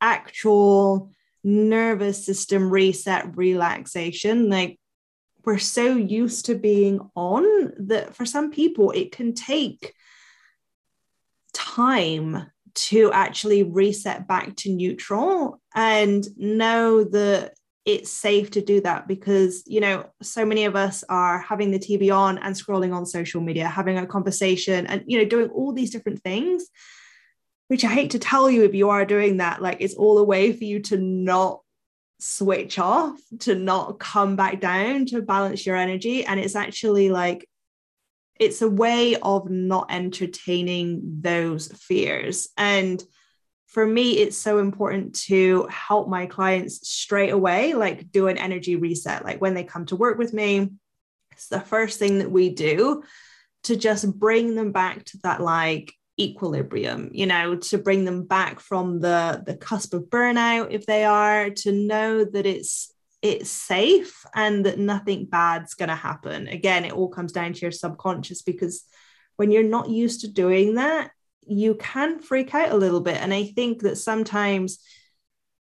actual 0.00 1.10
nervous 1.42 2.24
system 2.24 2.70
reset 2.70 3.36
relaxation. 3.36 4.48
Like 4.48 4.78
we're 5.44 5.58
so 5.58 5.96
used 5.96 6.46
to 6.46 6.54
being 6.54 7.00
on 7.14 7.72
that 7.88 8.14
for 8.14 8.24
some 8.24 8.50
people 8.50 8.90
it 8.92 9.12
can 9.12 9.34
take 9.34 9.92
time 11.52 12.50
to 12.74 13.12
actually 13.12 13.62
reset 13.62 14.26
back 14.26 14.56
to 14.56 14.70
neutral 14.70 15.60
and 15.74 16.26
know 16.36 17.04
that 17.04 17.54
it's 17.84 18.10
safe 18.10 18.50
to 18.50 18.62
do 18.62 18.80
that 18.80 19.06
because 19.06 19.62
you 19.66 19.80
know 19.80 20.06
so 20.22 20.44
many 20.44 20.64
of 20.64 20.74
us 20.74 21.04
are 21.08 21.38
having 21.38 21.70
the 21.70 21.78
tv 21.78 22.14
on 22.14 22.38
and 22.38 22.54
scrolling 22.54 22.94
on 22.94 23.04
social 23.04 23.40
media 23.40 23.68
having 23.68 23.98
a 23.98 24.06
conversation 24.06 24.86
and 24.86 25.04
you 25.06 25.18
know 25.18 25.24
doing 25.24 25.50
all 25.50 25.72
these 25.72 25.90
different 25.90 26.22
things 26.22 26.64
which 27.68 27.84
i 27.84 27.88
hate 27.88 28.10
to 28.10 28.18
tell 28.18 28.50
you 28.50 28.64
if 28.64 28.74
you 28.74 28.88
are 28.88 29.04
doing 29.04 29.36
that 29.36 29.60
like 29.60 29.76
it's 29.80 29.94
all 29.94 30.18
a 30.18 30.24
way 30.24 30.50
for 30.52 30.64
you 30.64 30.80
to 30.80 30.96
not 30.96 31.60
switch 32.24 32.78
off 32.78 33.20
to 33.40 33.54
not 33.54 33.98
come 33.98 34.34
back 34.34 34.60
down 34.60 35.04
to 35.04 35.20
balance 35.20 35.66
your 35.66 35.76
energy. 35.76 36.24
And 36.24 36.40
it's 36.40 36.56
actually 36.56 37.10
like 37.10 37.46
it's 38.38 38.62
a 38.62 38.68
way 38.68 39.16
of 39.16 39.48
not 39.48 39.86
entertaining 39.90 41.20
those 41.20 41.68
fears. 41.68 42.48
And 42.56 43.02
for 43.66 43.86
me 43.86 44.18
it's 44.18 44.36
so 44.36 44.58
important 44.58 45.16
to 45.16 45.66
help 45.68 46.08
my 46.08 46.26
clients 46.26 46.88
straight 46.88 47.30
away 47.30 47.74
like 47.74 48.12
do 48.12 48.28
an 48.28 48.38
energy 48.38 48.76
reset. 48.76 49.24
Like 49.24 49.40
when 49.40 49.54
they 49.54 49.64
come 49.64 49.86
to 49.86 49.96
work 49.96 50.18
with 50.18 50.32
me 50.32 50.70
it's 51.32 51.48
the 51.48 51.60
first 51.60 51.98
thing 51.98 52.20
that 52.20 52.30
we 52.30 52.50
do 52.50 53.02
to 53.64 53.76
just 53.76 54.18
bring 54.18 54.54
them 54.54 54.72
back 54.72 55.04
to 55.04 55.18
that 55.24 55.40
like 55.40 55.92
equilibrium 56.18 57.10
you 57.12 57.26
know 57.26 57.56
to 57.56 57.76
bring 57.76 58.04
them 58.04 58.24
back 58.24 58.60
from 58.60 59.00
the 59.00 59.42
the 59.46 59.56
cusp 59.56 59.92
of 59.94 60.04
burnout 60.04 60.70
if 60.70 60.86
they 60.86 61.04
are 61.04 61.50
to 61.50 61.72
know 61.72 62.24
that 62.24 62.46
it's 62.46 62.93
it's 63.24 63.48
safe 63.48 64.26
and 64.34 64.66
that 64.66 64.78
nothing 64.78 65.24
bad's 65.24 65.72
going 65.72 65.88
to 65.88 65.94
happen. 65.94 66.46
Again 66.46 66.84
it 66.84 66.92
all 66.92 67.08
comes 67.08 67.32
down 67.32 67.54
to 67.54 67.60
your 67.60 67.72
subconscious 67.72 68.42
because 68.42 68.84
when 69.36 69.50
you're 69.50 69.62
not 69.62 69.88
used 69.88 70.20
to 70.20 70.28
doing 70.28 70.74
that 70.74 71.10
you 71.46 71.74
can 71.74 72.20
freak 72.20 72.54
out 72.54 72.70
a 72.70 72.76
little 72.76 73.00
bit. 73.00 73.16
And 73.16 73.32
i 73.32 73.44
think 73.44 73.82
that 73.82 73.96
sometimes 73.96 74.78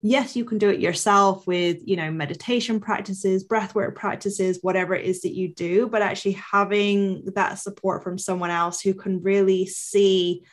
yes 0.00 0.36
you 0.36 0.44
can 0.44 0.59
do 0.59 0.70
it 0.70 0.80
yourself 0.80 1.46
with 1.46 1.78
you 1.84 1.96
know 1.96 2.11
meditation 2.11 2.78
practices 2.78 3.46
breathwork 3.46 3.96
practices 3.96 4.61
whatever 4.62 4.94
it 4.94 5.04
is 5.04 5.22
that 5.22 5.34
you 5.34 5.52
do 5.52 5.88
but 5.88 6.02
actually 6.02 6.32
having 6.32 7.24
that 7.34 7.59
support 7.59 8.04
from 8.04 8.16
someone 8.16 8.50
else 8.50 8.80
who 8.80 8.94
can 8.94 9.20
really 9.22 9.66
see 9.66 10.44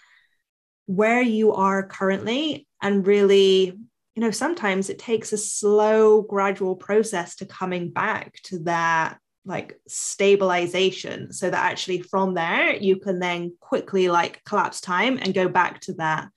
where 0.88 1.22
you 1.22 1.54
are 1.54 1.86
currently 1.86 2.68
and 2.82 3.06
really 3.06 3.78
you 4.16 4.22
know 4.22 4.32
sometimes 4.32 4.90
it 4.90 4.98
takes 4.98 5.34
a 5.34 5.38
slow 5.38 6.22
gradual 6.22 6.76
process 6.76 7.36
to 7.36 7.46
coming 7.46 7.90
back 7.90 8.34
to 8.44 8.60
that 8.60 9.18
like 9.46 9.80
stabilization 9.88 11.32
so 11.32 11.50
that 11.50 11.64
actually 11.72 12.02
from 12.02 12.34
there 12.34 12.76
you 12.76 12.98
can 12.98 13.20
then 13.20 13.54
quickly 13.60 14.08
like 14.10 14.44
collapse 14.44 14.82
time 14.82 15.20
and 15.22 15.34
go 15.34 15.48
back 15.48 15.80
to 15.82 15.94
that 15.94 16.30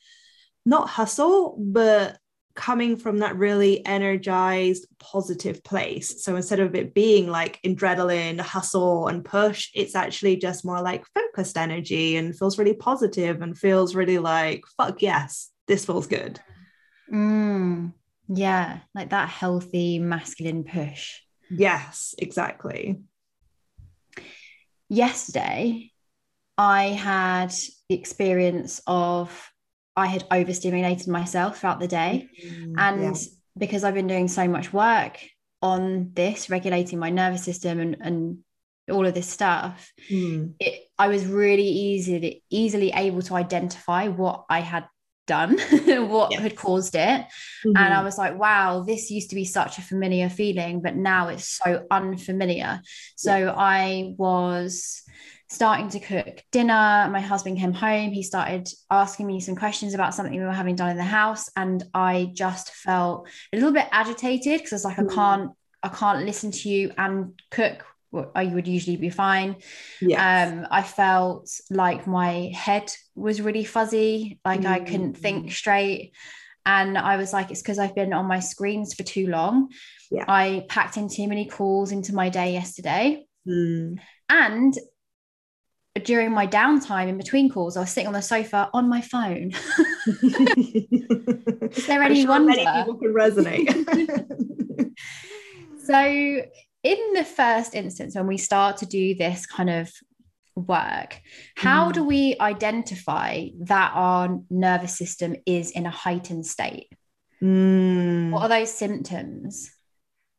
not 0.67 0.89
hustle 0.89 1.57
but 1.59 2.19
coming 2.59 2.97
from 2.97 3.19
that 3.19 3.37
really 3.37 3.87
energized 3.87 4.85
positive 4.99 5.63
place. 5.63 6.25
So 6.25 6.35
instead 6.35 6.59
of 6.59 6.75
it 6.75 6.93
being 6.93 7.29
like 7.29 7.61
adrenaline 7.65 8.41
hustle 8.41 9.07
and 9.07 9.25
push 9.25 9.71
it's 9.75 9.95
actually 9.95 10.37
just 10.37 10.65
more 10.65 10.83
like 10.83 11.05
focused 11.15 11.57
energy 11.57 12.17
and 12.17 12.37
feels 12.37 12.59
really 12.59 12.75
positive 12.75 13.43
and 13.43 13.57
feels 13.57 13.95
really 13.95 14.19
like 14.19 14.65
fuck 14.77 15.01
yes 15.03 15.51
this 15.69 15.87
feels 15.87 16.09
good 16.09 16.41
mm, 17.13 17.93
yeah 18.29 18.79
like 18.95 19.11
that 19.11 19.29
healthy 19.29 19.99
masculine 19.99 20.65
push 20.65 21.21
yes 21.51 22.15
exactly 22.19 23.01
yesterday 24.89 25.91
i 26.57 26.85
had 26.85 27.53
the 27.89 27.95
experience 27.95 28.81
of 28.87 29.51
I 29.99 30.07
had 30.07 30.25
overstimulated 30.31 31.09
myself 31.09 31.59
throughout 31.59 31.81
the 31.81 31.89
day. 31.89 32.29
Mm, 32.47 32.75
and 32.79 33.03
yeah. 33.03 33.23
because 33.57 33.83
I've 33.83 33.95
been 33.95 34.07
doing 34.07 34.29
so 34.29 34.47
much 34.47 34.73
work 34.73 35.19
on 35.61 36.13
this, 36.15 36.49
regulating 36.49 37.01
my 37.01 37.11
nervous 37.11 37.43
system 37.43 37.81
and, 37.81 37.97
and 38.01 38.39
all 38.89 39.05
of 39.05 39.13
this 39.13 39.29
stuff, 39.29 39.93
mm. 40.09 40.55
it, 40.61 40.85
I 40.97 41.09
was 41.09 41.27
really 41.27 41.67
easily 41.67 42.45
easily 42.49 42.93
able 42.95 43.23
to 43.23 43.35
identify 43.35 44.07
what 44.07 44.45
I 44.49 44.61
had 44.61 44.87
done, 45.29 45.59
what 46.09 46.33
yes. 46.33 46.41
had 46.41 46.57
caused 46.57 46.97
it. 46.97 47.01
Mm-hmm. 47.21 47.77
And 47.77 47.95
I 47.95 48.03
was 48.03 48.19
like, 48.19 48.37
wow, 48.37 48.83
this 48.83 49.11
used 49.11 49.31
to 49.31 49.37
be 49.37 49.45
such 49.45 49.79
a 49.79 49.83
familiar 49.83 50.29
feeling, 50.29 50.83
but 50.83 50.97
now 50.97 51.29
it's 51.29 51.61
so 51.63 51.87
unfamiliar. 51.91 52.81
So 53.15 53.37
yeah. 53.37 53.55
I 53.57 54.15
was 54.17 55.05
starting 55.49 55.89
to 55.91 56.01
cook 56.01 56.43
dinner. 56.53 57.09
My 57.11 57.21
husband 57.21 57.59
came 57.59 57.73
home. 57.73 58.11
He 58.11 58.23
started 58.23 58.69
asking 58.91 59.27
me 59.27 59.41
some 59.41 59.57
questions 59.57 59.95
about 59.95 60.15
something 60.15 60.35
we 60.35 60.45
were 60.45 60.53
having 60.53 60.77
done 60.77 60.91
in 60.91 60.97
the 60.97 61.05
house. 61.05 61.49
And 61.57 61.83
I 61.95 62.31
just 62.35 62.71
felt 62.73 63.29
a 63.53 63.57
little 63.57 63.73
bit 63.73 63.87
agitated 63.91 64.59
because 64.59 64.73
I 64.73 64.77
was 64.77 64.85
like, 64.85 64.97
mm. 64.97 65.11
I 65.11 65.15
can't, 65.15 65.51
I 65.83 65.89
can't 65.89 66.27
listen 66.27 66.51
to 66.51 66.69
you 66.69 66.93
and 66.99 67.41
cook. 67.51 67.85
I 68.35 68.47
would 68.47 68.67
usually 68.67 68.97
be 68.97 69.11
fine. 69.11 69.57
Yes. 70.01 70.53
Um, 70.53 70.67
I 70.71 70.83
felt 70.83 71.51
like 71.71 72.07
my 72.07 72.51
head 72.55 72.91
was 73.15 73.41
really 73.41 73.65
fuzzy, 73.65 74.41
like 74.45 74.63
mm. 74.63 74.67
I 74.67 74.81
couldn't 74.81 75.19
think 75.19 75.53
straight. 75.53 76.15
And 76.65 76.99
I 76.99 77.17
was 77.17 77.33
like, 77.33 77.51
it's 77.51 77.63
because 77.63 77.79
I've 77.79 77.95
been 77.95 78.13
on 78.13 78.27
my 78.27 78.41
screens 78.41 78.95
for 78.95 79.03
too 79.03 79.27
long. 79.27 79.69
Yeah. 80.11 80.25
I 80.29 80.67
packed 80.69 80.97
in 80.97 81.09
too 81.09 81.29
many 81.29 81.47
calls 81.47 81.93
into 81.93 82.15
my 82.15 82.29
day 82.29 82.53
yesterday. 82.53 83.25
Mm. 83.47 83.99
And 84.29 84.75
during 86.05 86.33
my 86.33 86.47
downtime 86.47 87.09
in 87.09 87.17
between 87.17 87.51
calls, 87.51 87.77
I 87.77 87.81
was 87.81 87.91
sitting 87.91 88.07
on 88.07 88.13
the 88.13 88.23
sofa 88.23 88.71
on 88.73 88.89
my 88.89 89.01
phone. 89.01 89.53
Is 91.73 91.87
there 91.87 92.03
any 92.03 92.23
sure 92.23 92.31
wonder? 92.31 92.55
Many 92.55 92.65
people 92.65 92.99
can 92.99 93.15
resonate. 93.15 93.71
so, 95.85 96.43
in 96.89 97.13
the 97.13 97.25
first 97.25 97.75
instance, 97.75 98.15
when 98.15 98.27
we 98.27 98.39
start 98.39 98.79
to 98.79 98.87
do 98.87 99.15
this 99.15 99.45
kind 99.45 99.69
of 99.69 99.93
work, 100.55 101.21
how 101.55 101.91
mm. 101.91 101.93
do 101.93 102.05
we 102.05 102.35
identify 102.41 103.49
that 103.61 103.93
our 103.95 104.41
nervous 104.49 104.97
system 104.97 105.37
is 105.45 105.71
in 105.71 105.85
a 105.85 105.91
heightened 105.91 106.47
state? 106.47 106.89
Mm. 107.43 108.31
What 108.31 108.43
are 108.43 108.49
those 108.49 108.73
symptoms? 108.73 109.71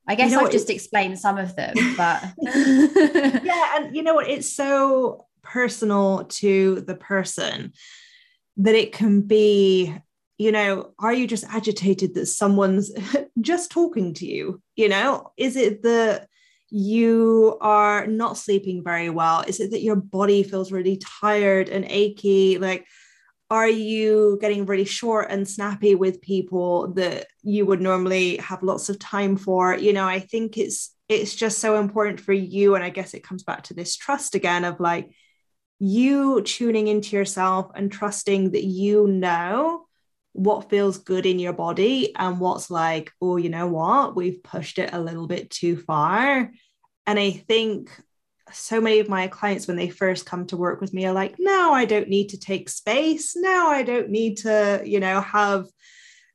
I 0.08 0.16
guess 0.16 0.32
you 0.32 0.38
know 0.38 0.46
I've 0.46 0.52
just 0.52 0.72
explained 0.72 1.20
some 1.20 1.38
of 1.38 1.56
them, 1.56 1.76
but 1.98 2.24
yeah, 2.42 3.76
and 3.76 3.96
you 3.96 4.02
know 4.02 4.16
what? 4.16 4.28
It's 4.28 4.52
so 4.52 5.28
personal 5.44 6.26
to 6.26 6.82
the 6.82 6.96
person 6.96 7.74
that 8.58 8.74
it 8.74 8.92
can 8.92 9.22
be 9.22 9.96
you 10.40 10.52
know 10.52 10.94
are 10.98 11.14
you 11.14 11.28
just 11.28 11.44
agitated 11.46 12.16
that 12.16 12.26
someone's 12.26 12.92
just 13.42 13.72
talking 13.72 14.14
to 14.16 14.26
you 14.26 14.62
you 14.76 14.90
know 14.90 15.32
is 15.38 15.56
it 15.56 15.84
that 15.84 16.29
you 16.70 17.58
are 17.62 18.08
not 18.08 18.38
sleeping 18.38 18.84
very 18.84 19.10
well? 19.10 19.44
Is 19.48 19.60
it 19.60 19.72
that 19.72 19.82
your 19.82 19.96
body 19.96 20.44
feels 20.44 20.72
really 20.72 20.98
tired 20.98 21.70
and 21.70 21.86
achy? 21.86 22.58
Like 22.58 22.86
are 23.52 23.68
you 23.68 24.38
getting 24.40 24.68
really 24.68 24.86
short 24.86 25.32
and 25.32 25.48
snappy 25.48 25.96
with 25.96 26.22
people 26.22 26.94
that 26.94 27.26
you 27.42 27.66
would 27.66 27.82
normally 27.82 28.38
have 28.38 28.62
lots 28.62 28.90
of 28.90 29.00
time 29.00 29.38
for? 29.38 29.76
You 29.76 29.94
know 29.94 30.06
i 30.06 30.20
think 30.20 30.58
it's 30.58 30.96
it's 31.10 31.36
just 31.36 31.58
so 31.58 31.80
important 31.80 32.20
for 32.20 32.34
you 32.34 32.76
and 32.76 32.84
i 32.84 32.90
guess 32.90 33.14
it 33.14 33.24
comes 33.24 33.44
back 33.44 33.64
to 33.64 33.74
this 33.74 33.98
trust 33.98 34.36
again 34.36 34.64
of 34.64 34.80
like 34.80 35.10
you 35.80 36.42
tuning 36.44 36.88
into 36.88 37.16
yourself 37.16 37.72
and 37.74 37.92
trusting 37.92 38.52
that 38.52 38.64
you 38.64 39.08
know 39.08 39.86
what 40.34 40.70
feels 40.70 40.98
good 41.00 41.26
in 41.26 41.40
your 41.40 41.54
body 41.54 42.16
and 42.16 42.40
what's 42.40 42.70
like, 42.70 43.12
oh, 43.22 43.38
you 43.38 43.50
know 43.50 43.68
what, 43.68 44.16
we've 44.16 44.44
pushed 44.44 44.80
it 44.80 44.94
a 44.94 45.02
little 45.02 45.28
bit 45.28 45.50
too 45.50 45.78
far. 45.78 46.52
And 47.08 47.20
I 47.20 47.32
think 47.32 47.90
so 48.52 48.82
many 48.82 49.00
of 49.00 49.10
my 49.10 49.28
clients, 49.28 49.68
when 49.68 49.78
they 49.78 49.90
first 49.90 50.26
come 50.26 50.46
to 50.48 50.58
work 50.58 50.82
with 50.82 50.94
me, 50.94 51.06
are 51.06 51.14
like, 51.14 51.36
no, 51.40 51.74
I 51.74 51.86
don't 51.86 52.10
need 52.10 52.30
to 52.30 52.40
take 52.40 52.70
space. 52.70 53.36
No, 53.36 53.68
I 53.68 53.84
don't 53.84 54.10
need 54.10 54.38
to, 54.38 54.82
you 54.86 55.00
know, 55.00 55.22
have 55.22 55.66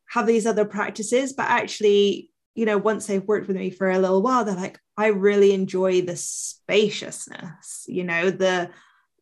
have 0.07 0.26
these 0.26 0.47
other 0.47 0.64
practices. 0.64 1.32
But 1.32 1.47
actually, 1.47 2.30
you 2.55 2.66
know, 2.66 2.78
once 2.78 3.07
they've 3.07 3.26
worked 3.26 3.49
with 3.49 3.57
me 3.57 3.70
for 3.70 3.90
a 3.90 3.99
little 3.99 4.22
while, 4.22 4.45
they're 4.45 4.55
like, 4.55 4.78
I 4.97 5.09
really 5.09 5.53
enjoy 5.53 6.03
the 6.03 6.16
spaciousness, 6.16 7.84
you 7.88 8.05
know, 8.05 8.30
the 8.30 8.70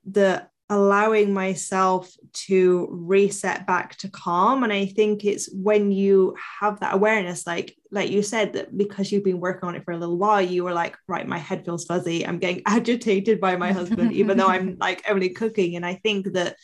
the 0.05 0.47
allowing 0.73 1.35
myself 1.35 2.11
to 2.33 2.89
reset 2.91 3.67
back 3.67 3.95
to 3.97 4.09
calm. 4.09 4.65
And 4.65 4.73
i 4.73 4.87
think 4.87 5.23
it's 5.25 5.53
when 5.53 5.93
you 5.93 6.35
have 6.61 6.81
that 6.81 6.95
awareness 6.95 7.47
like 7.47 7.77
like 7.91 8.11
you 8.11 8.23
said 8.23 8.55
that 8.55 8.77
because 8.77 9.13
you've 9.13 9.23
been 9.23 9.39
working 9.39 9.69
on 9.69 9.77
it 9.77 9.85
for 9.85 9.93
a 9.93 9.99
little 9.99 10.17
while 10.17 10.41
you 10.41 10.65
were 10.65 10.73
like 10.73 10.97
right 11.07 11.29
my 11.29 11.37
head 11.37 11.65
feels 11.67 11.85
fuzzy. 11.85 12.27
I'm 12.27 12.39
getting 12.39 12.63
agitated 12.67 13.39
by 13.39 13.57
my 13.57 13.73
husband 13.73 14.13
even 14.13 14.39
though 14.39 14.49
i'm 14.49 14.79
like 14.81 15.05
only 15.09 15.29
cooking. 15.29 15.77
And 15.77 15.85
i 15.85 15.95
think 15.97 16.33
that 16.33 16.57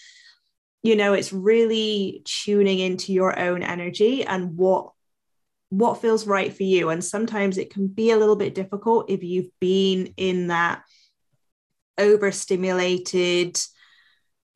you 0.82 0.96
know 0.96 1.12
it's 1.12 1.32
really 1.32 2.22
tuning 2.24 2.78
into 2.78 3.12
your 3.12 3.38
own 3.38 3.62
energy 3.62 4.24
and 4.24 4.56
what 4.56 4.92
what 5.70 6.00
feels 6.00 6.26
right 6.26 6.50
for 6.56 6.62
you. 6.62 6.88
And 6.88 7.04
sometimes 7.04 7.58
it 7.58 7.68
can 7.68 7.88
be 7.88 8.10
a 8.10 8.16
little 8.16 8.36
bit 8.36 8.54
difficult 8.54 9.10
if 9.10 9.22
you've 9.22 9.50
been 9.60 10.14
in 10.16 10.46
that 10.46 10.82
overstimulated, 11.98 13.58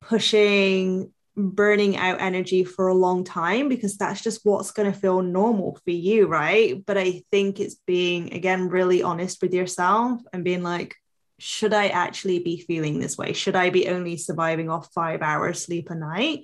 pushing, 0.07 1.11
burning 1.35 1.97
out 1.97 2.21
energy 2.21 2.63
for 2.63 2.87
a 2.87 2.93
long 2.93 3.23
time 3.23 3.69
because 3.69 3.97
that's 3.97 4.21
just 4.21 4.41
what's 4.43 4.71
going 4.71 4.91
to 4.91 4.97
feel 4.97 5.21
normal 5.21 5.79
for 5.83 5.91
you, 5.91 6.27
right? 6.27 6.85
But 6.85 6.97
I 6.97 7.23
think 7.31 7.59
it's 7.59 7.75
being, 7.87 8.33
again, 8.33 8.69
really 8.69 9.01
honest 9.01 9.41
with 9.41 9.53
yourself 9.53 10.21
and 10.31 10.43
being 10.43 10.63
like, 10.63 10.95
should 11.39 11.73
I 11.73 11.87
actually 11.87 12.39
be 12.39 12.57
feeling 12.57 12.99
this 12.99 13.17
way? 13.17 13.33
Should 13.33 13.55
I 13.55 13.69
be 13.69 13.87
only 13.87 14.17
surviving 14.17 14.69
off 14.69 14.93
five 14.93 15.21
hours 15.21 15.63
sleep 15.63 15.89
a 15.89 15.95
night? 15.95 16.41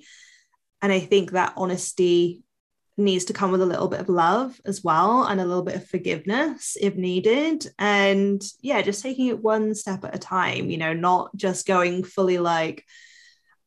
And 0.82 0.92
I 0.92 1.00
think 1.00 1.32
that 1.32 1.54
honesty 1.56 2.42
needs 2.96 3.26
to 3.26 3.32
come 3.32 3.50
with 3.50 3.62
a 3.62 3.66
little 3.66 3.88
bit 3.88 4.00
of 4.00 4.08
love 4.08 4.60
as 4.64 4.84
well 4.84 5.24
and 5.24 5.40
a 5.40 5.44
little 5.44 5.62
bit 5.62 5.76
of 5.76 5.86
forgiveness 5.86 6.76
if 6.80 6.96
needed 6.96 7.66
and 7.78 8.42
yeah 8.60 8.82
just 8.82 9.02
taking 9.02 9.28
it 9.28 9.42
one 9.42 9.74
step 9.74 10.04
at 10.04 10.14
a 10.14 10.18
time 10.18 10.68
you 10.68 10.76
know 10.76 10.92
not 10.92 11.34
just 11.34 11.66
going 11.66 12.04
fully 12.04 12.36
like 12.36 12.84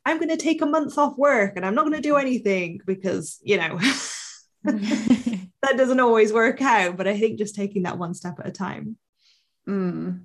i'm 0.05 0.17
going 0.17 0.29
to 0.29 0.37
take 0.37 0.61
a 0.61 0.65
month 0.65 0.97
off 0.97 1.17
work 1.17 1.53
and 1.55 1.65
i'm 1.65 1.75
not 1.75 1.83
going 1.83 1.95
to 1.95 2.01
do 2.01 2.15
anything 2.15 2.79
because 2.85 3.39
you 3.43 3.57
know 3.57 3.77
that 4.63 5.77
doesn't 5.77 5.99
always 5.99 6.31
work 6.33 6.61
out 6.61 6.97
but 6.97 7.07
i 7.07 7.17
think 7.17 7.37
just 7.37 7.55
taking 7.55 7.83
that 7.83 7.97
one 7.97 8.13
step 8.13 8.39
at 8.39 8.47
a 8.47 8.51
time 8.51 8.97
mm. 9.67 10.19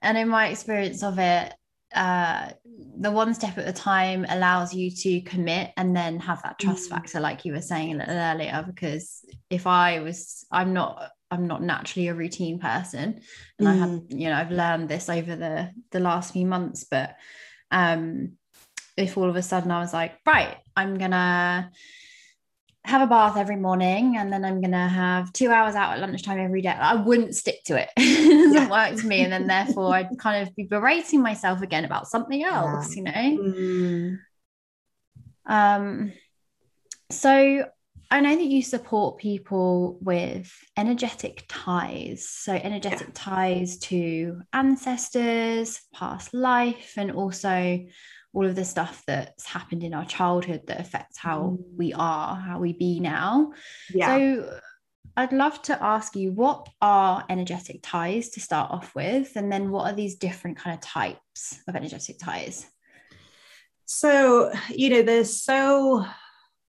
and 0.00 0.18
in 0.18 0.28
my 0.28 0.48
experience 0.48 1.02
of 1.02 1.18
it 1.18 1.52
uh, 1.94 2.48
the 3.00 3.10
one 3.10 3.34
step 3.34 3.58
at 3.58 3.68
a 3.68 3.72
time 3.72 4.24
allows 4.30 4.72
you 4.72 4.90
to 4.90 5.20
commit 5.20 5.72
and 5.76 5.94
then 5.94 6.18
have 6.18 6.42
that 6.42 6.58
trust 6.58 6.88
mm. 6.88 6.94
factor 6.94 7.20
like 7.20 7.44
you 7.44 7.52
were 7.52 7.60
saying 7.60 7.94
a 7.94 7.98
little 7.98 8.16
earlier 8.16 8.64
because 8.66 9.26
if 9.50 9.66
i 9.66 10.00
was 10.00 10.46
i'm 10.50 10.72
not 10.72 11.10
I'm 11.32 11.46
not 11.46 11.62
naturally 11.62 12.08
a 12.08 12.14
routine 12.14 12.58
person. 12.58 13.22
And 13.58 13.66
mm. 13.66 13.70
I 13.70 13.74
have, 13.76 14.02
you 14.10 14.28
know, 14.28 14.36
I've 14.36 14.50
learned 14.50 14.90
this 14.90 15.08
over 15.08 15.34
the 15.34 15.70
the 15.90 15.98
last 15.98 16.34
few 16.34 16.44
months. 16.44 16.84
But 16.84 17.16
um 17.70 18.34
if 18.96 19.16
all 19.16 19.28
of 19.28 19.36
a 19.36 19.42
sudden 19.42 19.70
I 19.70 19.80
was 19.80 19.92
like, 19.92 20.18
right, 20.26 20.56
I'm 20.76 20.98
gonna 20.98 21.70
have 22.84 23.02
a 23.02 23.06
bath 23.06 23.36
every 23.36 23.56
morning 23.56 24.16
and 24.16 24.32
then 24.32 24.44
I'm 24.44 24.60
gonna 24.60 24.88
have 24.88 25.32
two 25.32 25.50
hours 25.50 25.74
out 25.74 25.92
at 25.92 26.00
lunchtime 26.00 26.40
every 26.40 26.62
day. 26.62 26.70
I 26.70 26.96
wouldn't 26.96 27.34
stick 27.34 27.62
to 27.66 27.80
it. 27.80 27.90
it 27.96 28.52
doesn't 28.52 28.70
work 28.70 28.98
for 28.98 29.06
me. 29.06 29.20
And 29.20 29.32
then 29.32 29.46
therefore 29.46 29.94
I'd 29.94 30.08
kind 30.18 30.46
of 30.46 30.54
be 30.56 30.64
berating 30.64 31.22
myself 31.22 31.62
again 31.62 31.84
about 31.84 32.08
something 32.08 32.42
else, 32.42 32.96
you 32.96 33.04
know. 33.04 33.12
Mm. 33.12 34.18
Um 35.46 36.12
so 37.10 37.66
I 38.12 38.20
know 38.20 38.36
that 38.36 38.44
you 38.44 38.62
support 38.62 39.16
people 39.16 39.96
with 40.02 40.52
energetic 40.76 41.46
ties. 41.48 42.28
So, 42.28 42.52
energetic 42.52 43.08
yeah. 43.08 43.14
ties 43.14 43.78
to 43.78 44.42
ancestors, 44.52 45.80
past 45.94 46.34
life, 46.34 46.92
and 46.98 47.10
also 47.10 47.86
all 48.34 48.46
of 48.46 48.54
the 48.54 48.64
stuff 48.64 49.02
that's 49.06 49.46
happened 49.46 49.82
in 49.82 49.94
our 49.94 50.04
childhood 50.04 50.62
that 50.66 50.80
affects 50.80 51.18
how 51.18 51.40
mm. 51.40 51.58
we 51.76 51.92
are, 51.92 52.36
how 52.36 52.58
we 52.58 52.72
be 52.72 53.00
now. 53.00 53.52
Yeah. 53.92 54.16
So, 54.16 54.58
I'd 55.14 55.32
love 55.32 55.60
to 55.62 55.82
ask 55.82 56.16
you 56.16 56.32
what 56.32 56.68
are 56.80 57.24
energetic 57.28 57.80
ties 57.82 58.30
to 58.30 58.40
start 58.40 58.70
off 58.70 58.94
with? 58.94 59.36
And 59.36 59.52
then 59.52 59.70
what 59.70 59.90
are 59.90 59.94
these 59.94 60.14
different 60.14 60.56
kind 60.56 60.74
of 60.74 60.80
types 60.80 61.60
of 61.68 61.76
energetic 61.76 62.18
ties? 62.18 62.66
So, 63.84 64.50
you 64.70 64.88
know, 64.88 65.02
there's 65.02 65.42
so 65.42 66.06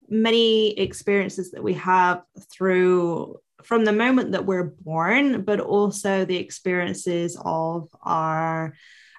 many 0.09 0.71
experiences 0.77 1.51
that 1.51 1.63
we 1.63 1.75
have 1.75 2.23
through 2.51 3.37
from 3.63 3.85
the 3.85 3.93
moment 3.93 4.31
that 4.31 4.45
we're 4.45 4.73
born, 4.81 5.43
but 5.43 5.59
also 5.59 6.25
the 6.25 6.37
experiences 6.37 7.37
of 7.45 7.89
our 8.01 8.73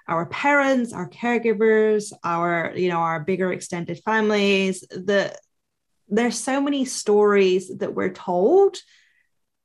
our 0.07 0.25
parents, 0.25 0.93
our 0.93 1.09
caregivers, 1.09 2.11
our 2.23 2.73
you 2.75 2.89
know 2.89 2.99
our 2.99 3.19
bigger 3.19 3.51
extended 3.51 3.99
families. 4.03 4.81
The 4.89 5.35
there's 6.09 6.39
so 6.39 6.61
many 6.61 6.85
stories 6.85 7.77
that 7.77 7.95
we're 7.95 8.13
told 8.13 8.77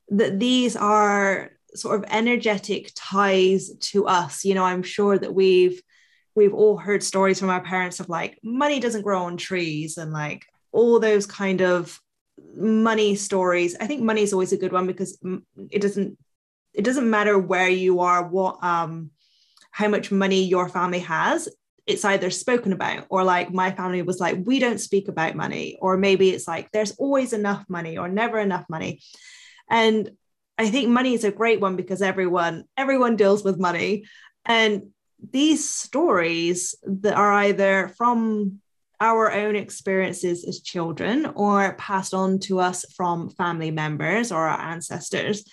that 0.08 0.38
these 0.38 0.76
are 0.76 1.50
sort 1.74 1.96
of 1.96 2.10
energetic 2.10 2.90
ties 2.94 3.70
to 3.80 4.06
us. 4.06 4.44
You 4.44 4.54
know, 4.54 4.64
I'm 4.64 4.82
sure 4.82 5.18
that 5.18 5.34
we've 5.34 5.82
we've 6.34 6.54
all 6.54 6.76
heard 6.76 7.02
stories 7.02 7.40
from 7.40 7.50
our 7.50 7.62
parents 7.62 8.00
of 8.00 8.08
like 8.08 8.38
money 8.42 8.80
doesn't 8.80 9.02
grow 9.02 9.24
on 9.24 9.36
trees 9.36 9.98
and 9.98 10.12
like 10.12 10.46
all 10.72 11.00
those 11.00 11.26
kind 11.26 11.60
of 11.60 12.00
money 12.54 13.16
stories. 13.16 13.76
I 13.80 13.86
think 13.86 14.02
money 14.02 14.22
is 14.22 14.32
always 14.32 14.52
a 14.52 14.56
good 14.56 14.72
one 14.72 14.86
because 14.86 15.18
it 15.70 15.82
doesn't 15.82 16.16
it 16.74 16.84
doesn't 16.84 17.10
matter 17.10 17.38
where 17.38 17.68
you 17.68 18.00
are, 18.00 18.26
what 18.26 18.62
um 18.62 19.10
how 19.70 19.88
much 19.88 20.10
money 20.10 20.44
your 20.44 20.68
family 20.68 21.00
has. 21.00 21.48
It's 21.86 22.04
either 22.04 22.30
spoken 22.30 22.72
about 22.72 23.06
or 23.08 23.24
like 23.24 23.52
my 23.52 23.70
family 23.70 24.02
was 24.02 24.20
like, 24.20 24.36
we 24.44 24.58
don't 24.58 24.80
speak 24.80 25.08
about 25.08 25.36
money, 25.36 25.78
or 25.80 25.96
maybe 25.96 26.30
it's 26.30 26.46
like 26.46 26.70
there's 26.70 26.92
always 26.98 27.32
enough 27.32 27.64
money 27.68 27.96
or 27.96 28.08
never 28.08 28.38
enough 28.38 28.64
money. 28.68 29.00
And 29.70 30.10
I 30.58 30.68
think 30.68 30.88
money 30.88 31.14
is 31.14 31.24
a 31.24 31.30
great 31.30 31.60
one 31.60 31.76
because 31.76 32.02
everyone 32.02 32.64
everyone 32.76 33.16
deals 33.16 33.44
with 33.44 33.58
money. 33.58 34.04
And 34.44 34.90
these 35.30 35.68
stories 35.68 36.74
that 36.84 37.14
are 37.14 37.32
either 37.32 37.92
from 37.96 38.60
our 39.00 39.32
own 39.32 39.54
experiences 39.54 40.44
as 40.44 40.60
children 40.60 41.26
or 41.36 41.74
passed 41.74 42.14
on 42.14 42.40
to 42.40 42.58
us 42.58 42.84
from 42.96 43.30
family 43.30 43.70
members 43.70 44.32
or 44.32 44.48
our 44.48 44.60
ancestors, 44.60 45.44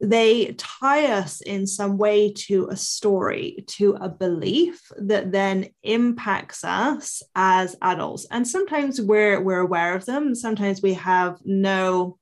they 0.00 0.52
tie 0.58 1.06
us 1.06 1.40
in 1.40 1.66
some 1.66 1.96
way 1.96 2.32
to 2.32 2.68
a 2.68 2.76
story, 2.76 3.64
to 3.66 3.96
a 4.00 4.08
belief 4.08 4.80
that 4.98 5.32
then 5.32 5.68
impacts 5.82 6.64
us 6.64 7.22
as 7.34 7.76
adults. 7.80 8.26
And 8.30 8.46
sometimes 8.46 9.00
we're, 9.00 9.40
we're 9.40 9.60
aware 9.60 9.94
of 9.94 10.04
them, 10.04 10.34
sometimes 10.34 10.82
we 10.82 10.94
have 10.94 11.38
no, 11.44 12.18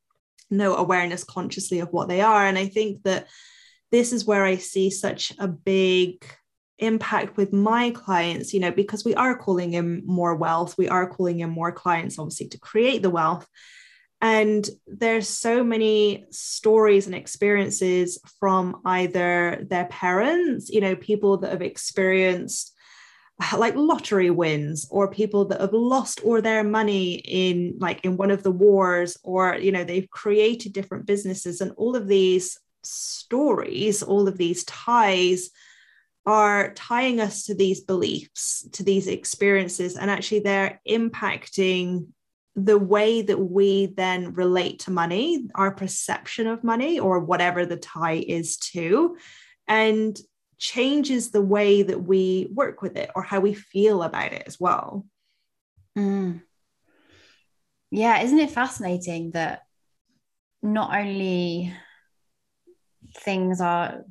no 0.51 0.77
awareness 0.77 1.25
consciously 1.25 1.81
of 1.81 1.89
what 1.93 2.09
they 2.09 2.21
are. 2.21 2.47
And 2.47 2.59
I 2.59 2.67
think 2.67 3.03
that 3.05 3.27
this 3.91 4.13
is 4.13 4.25
where 4.25 4.45
I 4.45 4.57
see 4.57 4.91
such 4.91 5.33
a 5.39 5.49
big 5.49 6.25
impact 6.79 7.37
with 7.37 7.53
my 7.53 7.91
clients, 7.91 8.53
you 8.53 8.61
know, 8.61 8.71
because 8.71 9.05
we 9.05 9.15
are 9.15 9.37
calling 9.37 9.75
in 9.75 10.03
more 10.05 10.35
wealth, 10.35 10.77
we 10.77 10.89
are 10.89 11.09
calling 11.09 11.41
in 11.41 11.51
more 11.51 11.73
clients, 11.73 12.19
obviously, 12.19 12.49
to 12.49 12.59
create 12.59 13.03
the 13.03 13.11
wealth. 13.11 13.47
And 14.23 14.71
there's 14.87 15.29
so 15.29 15.65
many 15.65 16.27
stories 16.31 17.07
and 17.07 17.15
experiences 17.15 18.21
from 18.39 18.81
either 18.85 19.67
their 19.69 19.87
parents, 19.87 20.71
you 20.71 20.81
know, 20.81 20.95
people 20.95 21.39
that 21.39 21.51
have 21.51 21.61
experienced 21.61 22.73
uh, 23.43 23.59
like 23.59 23.75
lottery 23.75 24.31
wins 24.31 24.87
or 24.91 25.11
people 25.11 25.47
that 25.47 25.61
have 25.61 25.73
lost 25.73 26.21
all 26.21 26.41
their 26.41 26.63
money 26.63 27.15
in 27.15 27.75
like 27.81 28.05
in 28.05 28.17
one 28.17 28.31
of 28.31 28.45
the 28.45 28.51
wars 28.53 29.19
or 29.25 29.57
you 29.57 29.73
know 29.73 29.83
they've 29.83 30.11
created 30.11 30.73
different 30.73 31.05
businesses. 31.05 31.61
And 31.61 31.73
all 31.77 31.97
of 31.97 32.07
these 32.07 32.59
stories 32.85 34.03
all 34.03 34.29
of 34.29 34.39
these 34.39 34.65
ties 34.65 35.51
are 36.27 36.73
tying 36.75 37.21
us 37.21 37.45
to 37.45 37.55
these 37.55 37.81
beliefs, 37.81 38.69
to 38.73 38.85
these 38.85 39.09
experiences, 39.09 39.97
and 39.97 40.09
actually 40.09 40.41
they're 40.41 40.81
impacting 40.89 42.07
the 42.55 42.79
way 42.79 43.23
that 43.23 43.39
we 43.39 43.87
then 43.87 44.35
relate 44.35 44.81
to 44.81 44.91
money, 44.91 45.47
our 45.55 45.71
perception 45.71 46.47
of 46.47 46.65
money, 46.65 46.99
or 46.99 47.19
whatever 47.21 47.65
the 47.65 47.77
tie 47.77 48.23
is 48.27 48.57
to, 48.59 49.17
and 49.67 50.19
changes 50.59 51.31
the 51.31 51.43
way 51.43 51.83
that 51.83 52.03
we 52.03 52.49
work 52.53 52.83
with 52.83 52.97
it 52.97 53.11
or 53.17 53.23
how 53.23 53.41
we 53.41 53.55
feel 53.55 54.03
about 54.03 54.33
it 54.33 54.45
as 54.47 54.61
well. 54.61 55.07
Mm. 55.99 56.43
Yeah, 57.91 58.23
isn't 58.23 58.39
it 58.39 58.51
fascinating 58.51 59.33
that 59.33 59.63
not 60.63 60.97
only 60.97 61.75
things 63.19 63.61
are 63.61 64.05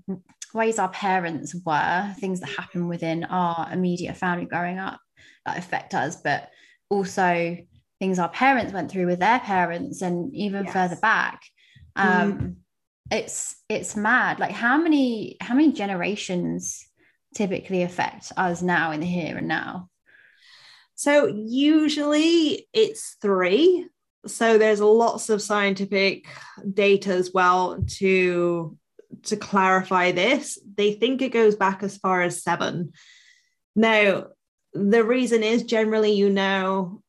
ways 0.53 0.77
our 0.77 0.89
parents 0.89 1.55
were, 1.65 2.13
things 2.19 2.41
that 2.41 2.49
happen 2.49 2.87
within 2.87 3.23
our 3.23 3.71
immediate 3.71 4.17
family 4.17 4.45
growing 4.45 4.77
up 4.77 4.99
that 5.45 5.57
affect 5.57 5.93
us, 5.93 6.17
but 6.17 6.49
also 6.89 7.57
things 8.01 8.19
our 8.19 8.29
parents 8.29 8.73
went 8.73 8.89
through 8.89 9.05
with 9.05 9.19
their 9.19 9.39
parents 9.39 10.01
and 10.01 10.35
even 10.35 10.65
yes. 10.65 10.73
further 10.73 10.95
back. 10.99 11.43
Um, 11.95 12.33
mm. 12.33 12.55
It's 13.11 13.55
it's 13.69 13.95
mad. 13.95 14.39
Like 14.39 14.51
how 14.51 14.77
many 14.77 15.37
how 15.39 15.53
many 15.53 15.71
generations 15.71 16.85
typically 17.35 17.83
affect 17.83 18.31
us 18.35 18.61
now 18.61 18.91
in 18.91 19.01
the 19.01 19.05
here 19.05 19.37
and 19.37 19.47
now? 19.47 19.89
So 20.95 21.27
usually 21.27 22.67
it's 22.73 23.17
three. 23.21 23.87
So 24.25 24.57
there's 24.57 24.79
lots 24.79 25.29
of 25.29 25.41
scientific 25.41 26.25
data 26.73 27.13
as 27.13 27.31
well 27.33 27.83
to 27.99 28.77
to 29.23 29.37
clarify 29.37 30.11
this, 30.11 30.59
they 30.75 30.93
think 30.93 31.21
it 31.21 31.29
goes 31.33 31.55
back 31.55 31.83
as 31.83 31.97
far 31.97 32.21
as 32.21 32.43
seven. 32.43 32.93
Now, 33.75 34.27
the 34.73 35.03
reason 35.03 35.43
is 35.43 35.63
generally 35.63 36.13
you 36.13 36.29
know, 36.29 37.00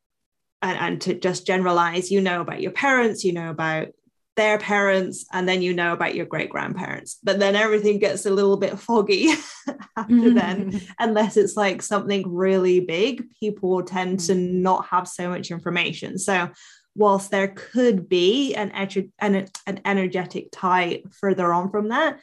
and, 0.63 0.77
and 0.79 1.01
to 1.01 1.13
just 1.13 1.45
generalize, 1.45 2.09
you 2.09 2.21
know 2.21 2.41
about 2.41 2.61
your 2.61 2.71
parents, 2.71 3.23
you 3.23 3.33
know 3.33 3.49
about 3.49 3.89
their 4.35 4.57
parents, 4.57 5.25
and 5.31 5.47
then 5.47 5.61
you 5.61 5.73
know 5.73 5.93
about 5.93 6.15
your 6.15 6.25
great 6.25 6.49
grandparents. 6.49 7.19
But 7.21 7.37
then 7.37 7.55
everything 7.55 7.99
gets 7.99 8.25
a 8.25 8.31
little 8.31 8.57
bit 8.57 8.79
foggy 8.79 9.27
after 9.97 10.33
then, 10.33 10.81
unless 10.99 11.37
it's 11.37 11.55
like 11.55 11.83
something 11.83 12.23
really 12.33 12.79
big. 12.79 13.25
People 13.39 13.83
tend 13.83 14.21
to 14.21 14.33
mm. 14.33 14.53
not 14.53 14.87
have 14.87 15.07
so 15.07 15.29
much 15.29 15.51
information. 15.51 16.17
So 16.17 16.49
whilst 16.95 17.29
there 17.29 17.49
could 17.49 18.07
be 18.09 18.55
an, 18.55 18.71
an, 19.19 19.47
an 19.67 19.81
energetic 19.85 20.47
tie 20.51 21.03
further 21.11 21.53
on 21.53 21.69
from 21.69 21.89
that, 21.89 22.19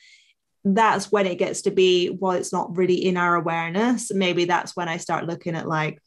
that's 0.65 1.13
when 1.13 1.27
it 1.27 1.39
gets 1.39 1.63
to 1.63 1.71
be, 1.71 2.11
well, 2.11 2.33
it's 2.33 2.53
not 2.53 2.77
really 2.77 3.07
in 3.07 3.17
our 3.17 3.37
awareness. 3.37 4.13
Maybe 4.13 4.47
that's 4.47 4.75
when 4.75 4.89
I 4.89 4.97
start 4.97 5.27
looking 5.27 5.55
at 5.55 5.69
like 5.69 6.03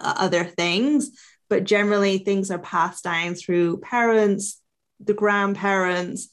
uh, 0.00 0.14
other 0.16 0.44
things. 0.44 1.10
But 1.48 1.64
generally, 1.64 2.18
things 2.18 2.50
are 2.50 2.58
passed 2.58 3.04
down 3.04 3.34
through 3.34 3.78
parents, 3.78 4.60
the 5.00 5.14
grandparents. 5.14 6.28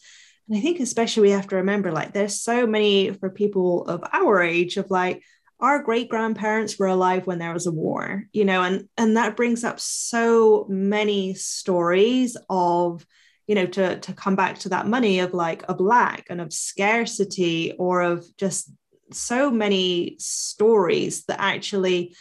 And 0.47 0.57
I 0.57 0.61
think, 0.61 0.79
especially, 0.79 1.23
we 1.23 1.31
have 1.31 1.47
to 1.49 1.57
remember 1.57 1.91
like, 1.91 2.13
there's 2.13 2.41
so 2.41 2.65
many 2.65 3.11
for 3.11 3.29
people 3.29 3.85
of 3.85 4.03
our 4.11 4.41
age 4.41 4.77
of 4.77 4.89
like, 4.89 5.23
our 5.61 5.83
great 5.83 6.09
grandparents 6.09 6.79
were 6.79 6.87
alive 6.87 7.27
when 7.27 7.37
there 7.37 7.53
was 7.53 7.67
a 7.67 7.71
war 7.71 8.23
you 8.33 8.43
know 8.43 8.63
and 8.63 8.89
and 8.97 9.15
that 9.15 9.37
brings 9.37 9.63
up 9.63 9.79
so 9.79 10.65
many 10.67 11.33
stories 11.35 12.35
of 12.49 13.05
you 13.47 13.55
know 13.55 13.65
to 13.65 13.99
to 13.99 14.13
come 14.13 14.35
back 14.35 14.57
to 14.59 14.69
that 14.69 14.87
money 14.87 15.19
of 15.19 15.33
like 15.33 15.63
a 15.69 15.73
lack 15.73 16.25
and 16.29 16.41
of 16.41 16.51
scarcity 16.51 17.73
or 17.77 18.01
of 18.01 18.25
just 18.37 18.71
so 19.11 19.51
many 19.51 20.15
stories 20.19 21.25
that 21.25 21.39
actually 21.39 22.15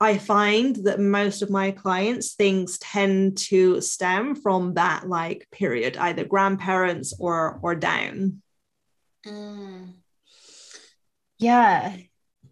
I 0.00 0.18
find 0.18 0.76
that 0.84 0.98
most 1.00 1.42
of 1.42 1.50
my 1.50 1.70
clients 1.70 2.34
things 2.34 2.78
tend 2.78 3.38
to 3.38 3.80
stem 3.80 4.34
from 4.34 4.74
that 4.74 5.08
like 5.08 5.46
period, 5.52 5.96
either 5.96 6.24
grandparents 6.24 7.14
or 7.18 7.58
or 7.62 7.74
down. 7.74 8.42
Mm. 9.26 9.94
Yeah, 11.38 11.96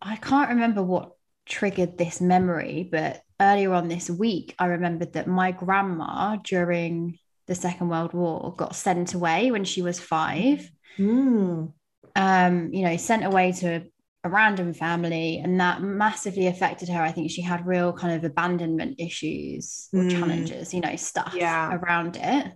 I 0.00 0.16
can't 0.16 0.50
remember 0.50 0.82
what 0.82 1.12
triggered 1.46 1.98
this 1.98 2.20
memory, 2.20 2.88
but 2.90 3.22
earlier 3.40 3.72
on 3.74 3.88
this 3.88 4.08
week, 4.08 4.54
I 4.58 4.66
remembered 4.66 5.14
that 5.14 5.26
my 5.26 5.52
grandma 5.52 6.36
during 6.36 7.18
the 7.46 7.54
Second 7.54 7.88
World 7.88 8.12
War 8.12 8.54
got 8.56 8.74
sent 8.74 9.14
away 9.14 9.50
when 9.50 9.64
she 9.64 9.82
was 9.82 10.00
five. 10.00 10.70
Mm. 10.98 11.72
Um, 12.14 12.72
you 12.72 12.82
know, 12.82 12.96
sent 12.96 13.24
away 13.24 13.52
to 13.52 13.84
a 14.24 14.28
random 14.28 14.72
family, 14.72 15.38
and 15.38 15.60
that 15.60 15.82
massively 15.82 16.46
affected 16.46 16.88
her. 16.88 17.02
I 17.02 17.12
think 17.12 17.30
she 17.30 17.42
had 17.42 17.66
real 17.66 17.92
kind 17.92 18.14
of 18.14 18.24
abandonment 18.24 19.00
issues 19.00 19.88
or 19.92 20.02
mm. 20.02 20.10
challenges, 20.10 20.72
you 20.72 20.80
know, 20.80 20.94
stuff 20.96 21.34
yeah. 21.36 21.74
around 21.74 22.16
it. 22.20 22.52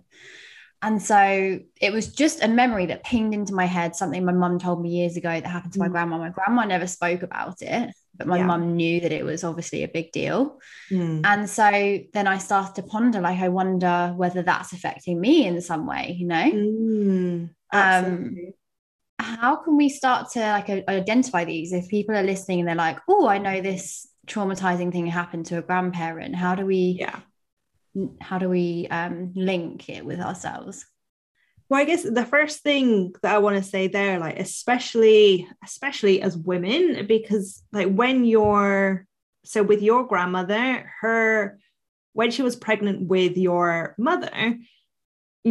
And 0.81 1.01
so 1.01 1.59
it 1.81 1.91
was 1.91 2.13
just 2.13 2.43
a 2.43 2.47
memory 2.47 2.85
that 2.85 3.03
pinged 3.03 3.33
into 3.33 3.53
my 3.53 3.65
head, 3.65 3.95
something 3.95 4.23
my 4.23 4.31
mum 4.31 4.59
told 4.59 4.79
me 4.79 4.89
years 4.89 5.17
ago 5.17 5.29
that 5.29 5.45
happened 5.45 5.73
to 5.73 5.79
my 5.79 5.87
mm. 5.87 5.91
grandma. 5.91 6.19
My 6.19 6.29
grandma 6.29 6.65
never 6.65 6.85
spoke 6.85 7.23
about 7.23 7.63
it, 7.63 7.93
but 8.15 8.27
my 8.27 8.37
yeah. 8.37 8.45
mum 8.45 8.75
knew 8.75 9.01
that 9.01 9.11
it 9.11 9.25
was 9.25 9.43
obviously 9.43 9.83
a 9.83 9.87
big 9.87 10.11
deal. 10.11 10.59
Mm. 10.91 11.25
And 11.25 11.49
so 11.49 11.99
then 12.13 12.27
I 12.27 12.37
started 12.37 12.75
to 12.75 12.83
ponder, 12.83 13.19
like, 13.19 13.39
I 13.39 13.49
wonder 13.49 14.13
whether 14.15 14.43
that's 14.43 14.71
affecting 14.71 15.19
me 15.19 15.47
in 15.47 15.59
some 15.61 15.87
way, 15.87 16.15
you 16.17 16.27
know? 16.27 16.51
Mm, 16.51 17.49
um, 17.73 18.37
how 19.27 19.57
can 19.57 19.77
we 19.77 19.89
start 19.89 20.31
to 20.31 20.39
like 20.39 20.69
identify 20.69 21.45
these 21.45 21.73
if 21.73 21.87
people 21.89 22.15
are 22.15 22.23
listening 22.23 22.59
and 22.59 22.67
they're 22.67 22.75
like, 22.75 22.99
oh, 23.07 23.27
I 23.27 23.37
know 23.37 23.61
this 23.61 24.07
traumatizing 24.27 24.91
thing 24.91 25.07
happened 25.07 25.45
to 25.47 25.57
a 25.57 25.61
grandparent. 25.61 26.35
How 26.35 26.55
do 26.55 26.65
we 26.65 26.97
yeah 26.99 27.19
how 28.21 28.37
do 28.37 28.49
we 28.49 28.87
um, 28.89 29.33
link 29.35 29.89
it 29.89 30.05
with 30.05 30.19
ourselves 30.19 30.85
well 31.69 31.81
i 31.81 31.83
guess 31.83 32.03
the 32.03 32.25
first 32.25 32.61
thing 32.61 33.13
that 33.21 33.33
i 33.33 33.39
want 33.39 33.57
to 33.57 33.69
say 33.69 33.87
there 33.87 34.19
like 34.19 34.37
especially 34.39 35.47
especially 35.63 36.21
as 36.21 36.37
women 36.37 37.05
because 37.07 37.63
like 37.71 37.91
when 37.91 38.25
you're 38.25 39.05
so 39.43 39.63
with 39.63 39.81
your 39.81 40.05
grandmother 40.05 40.91
her 41.01 41.59
when 42.13 42.31
she 42.31 42.41
was 42.41 42.55
pregnant 42.55 43.07
with 43.07 43.37
your 43.37 43.95
mother 43.97 44.57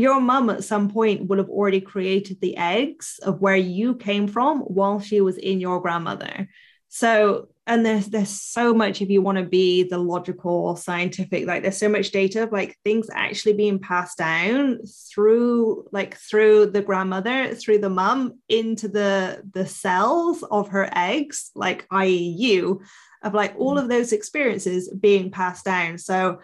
your 0.00 0.20
mum 0.20 0.50
at 0.50 0.64
some 0.64 0.90
point 0.90 1.26
would 1.26 1.38
have 1.38 1.48
already 1.48 1.80
created 1.80 2.40
the 2.40 2.56
eggs 2.56 3.18
of 3.22 3.40
where 3.40 3.56
you 3.56 3.94
came 3.94 4.26
from 4.26 4.60
while 4.60 5.00
she 5.00 5.20
was 5.20 5.36
in 5.38 5.60
your 5.60 5.80
grandmother 5.80 6.48
so 6.88 7.48
and 7.66 7.84
there's 7.84 8.06
there's 8.06 8.30
so 8.30 8.72
much 8.72 9.02
if 9.02 9.10
you 9.10 9.20
want 9.20 9.36
to 9.36 9.44
be 9.44 9.82
the 9.82 9.98
logical 9.98 10.76
scientific 10.76 11.46
like 11.46 11.62
there's 11.62 11.76
so 11.76 11.88
much 11.88 12.10
data 12.10 12.44
of 12.44 12.52
like 12.52 12.76
things 12.84 13.08
actually 13.12 13.52
being 13.52 13.78
passed 13.78 14.18
down 14.18 14.78
through 15.10 15.86
like 15.92 16.16
through 16.16 16.66
the 16.66 16.82
grandmother 16.82 17.54
through 17.54 17.78
the 17.78 17.90
mum 17.90 18.38
into 18.48 18.88
the 18.88 19.42
the 19.52 19.66
cells 19.66 20.44
of 20.44 20.68
her 20.68 20.88
eggs 20.94 21.50
like 21.54 21.86
i.e 21.90 22.34
you 22.38 22.80
of 23.22 23.34
like 23.34 23.54
all 23.58 23.76
mm. 23.76 23.82
of 23.82 23.88
those 23.88 24.12
experiences 24.12 24.88
being 24.88 25.30
passed 25.30 25.64
down 25.64 25.98
so 25.98 26.38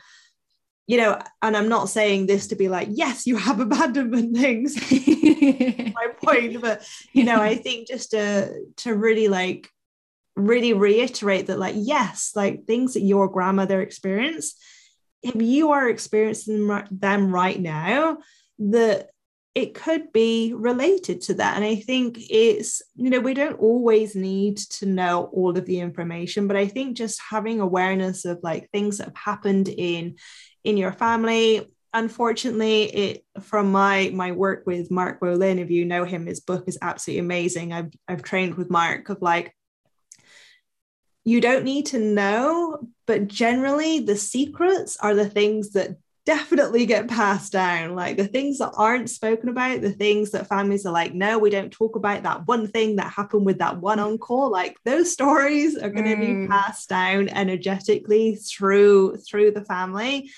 you 0.92 0.98
know 0.98 1.18
and 1.40 1.56
i'm 1.56 1.70
not 1.70 1.88
saying 1.88 2.26
this 2.26 2.48
to 2.48 2.54
be 2.54 2.68
like 2.68 2.86
yes 2.90 3.26
you 3.26 3.38
have 3.38 3.60
abandonment 3.66 4.36
things. 4.36 4.76
My 5.94 6.08
point 6.22 6.60
but 6.60 6.86
you 7.14 7.24
know 7.24 7.40
i 7.40 7.54
think 7.54 7.88
just 7.88 8.10
to 8.10 8.66
to 8.76 8.94
really 8.94 9.28
like 9.28 9.70
really 10.36 10.74
reiterate 10.74 11.46
that 11.46 11.58
like 11.58 11.76
yes 11.78 12.32
like 12.36 12.66
things 12.66 12.92
that 12.92 13.00
your 13.00 13.26
grandmother 13.28 13.80
experienced 13.80 14.62
if 15.22 15.40
you 15.40 15.70
are 15.70 15.88
experiencing 15.88 16.68
them 16.90 17.32
right 17.32 17.58
now 17.58 18.18
that 18.58 19.08
it 19.54 19.74
could 19.74 20.10
be 20.12 20.54
related 20.54 21.20
to 21.22 21.34
that. 21.34 21.56
And 21.56 21.64
i 21.64 21.76
think 21.76 22.18
it's 22.18 22.82
you 22.96 23.08
know 23.08 23.20
we 23.20 23.32
don't 23.32 23.60
always 23.60 24.14
need 24.14 24.58
to 24.78 24.86
know 24.86 25.30
all 25.32 25.56
of 25.56 25.64
the 25.64 25.80
information 25.80 26.48
but 26.48 26.56
i 26.56 26.66
think 26.66 26.98
just 26.98 27.20
having 27.30 27.60
awareness 27.60 28.26
of 28.26 28.40
like 28.42 28.70
things 28.70 28.98
that 28.98 29.08
have 29.08 29.16
happened 29.16 29.68
in 29.68 30.16
in 30.64 30.76
your 30.76 30.92
family 30.92 31.68
unfortunately 31.94 32.84
it 32.84 33.24
from 33.40 33.70
my 33.70 34.10
my 34.14 34.32
work 34.32 34.64
with 34.66 34.90
mark 34.90 35.20
Wolynn, 35.20 35.58
if 35.58 35.70
you 35.70 35.84
know 35.84 36.04
him 36.04 36.26
his 36.26 36.40
book 36.40 36.64
is 36.66 36.78
absolutely 36.80 37.20
amazing 37.20 37.72
i've 37.72 37.92
i've 38.08 38.22
trained 38.22 38.54
with 38.54 38.70
mark 38.70 39.08
of 39.08 39.20
like 39.20 39.54
you 41.24 41.40
don't 41.40 41.64
need 41.64 41.86
to 41.86 41.98
know, 41.98 42.88
but 43.06 43.28
generally 43.28 44.00
the 44.00 44.16
secrets 44.16 44.96
are 44.96 45.14
the 45.14 45.28
things 45.28 45.70
that 45.72 45.96
definitely 46.24 46.86
get 46.86 47.08
passed 47.08 47.52
down. 47.52 47.94
Like 47.94 48.16
the 48.16 48.26
things 48.26 48.58
that 48.58 48.72
aren't 48.76 49.10
spoken 49.10 49.48
about, 49.48 49.80
the 49.80 49.92
things 49.92 50.32
that 50.32 50.48
families 50.48 50.86
are 50.86 50.92
like, 50.92 51.14
no, 51.14 51.38
we 51.38 51.50
don't 51.50 51.70
talk 51.70 51.96
about 51.96 52.24
that 52.24 52.46
one 52.46 52.66
thing 52.66 52.96
that 52.96 53.12
happened 53.12 53.46
with 53.46 53.58
that 53.58 53.80
one 53.80 53.98
uncle. 53.98 54.50
Like 54.50 54.76
those 54.84 55.12
stories 55.12 55.76
are 55.76 55.90
going 55.90 56.04
to 56.04 56.16
mm. 56.16 56.42
be 56.42 56.48
passed 56.48 56.88
down 56.88 57.28
energetically 57.28 58.36
through 58.36 59.16
through 59.18 59.52
the 59.52 59.64
family. 59.64 60.30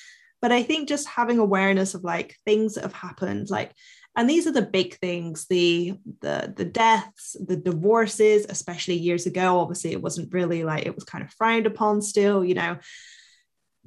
But 0.45 0.53
I 0.53 0.63
think 0.63 0.91
just 0.91 1.09
having 1.09 1.39
awareness 1.39 1.95
of 1.95 2.05
like 2.05 2.37
things 2.45 2.75
that 2.75 2.83
have 2.83 2.93
happened, 2.93 3.49
like 3.49 3.73
and 4.15 4.29
these 4.29 4.47
are 4.47 4.53
the 4.53 4.61
big 4.61 4.99
things 4.99 5.47
the 5.47 5.95
the 6.21 6.53
the 6.55 6.67
deaths 6.67 7.35
the 7.49 7.57
divorces 7.57 8.45
especially 8.51 8.95
years 8.97 9.25
ago 9.25 9.59
obviously 9.59 9.93
it 9.93 10.03
wasn't 10.03 10.35
really 10.35 10.63
like 10.63 10.85
it 10.85 10.95
was 10.95 11.05
kind 11.05 11.25
of 11.25 11.33
frowned 11.33 11.67
upon 11.67 12.03
still 12.03 12.45
you 12.45 12.53
know. 12.53 12.77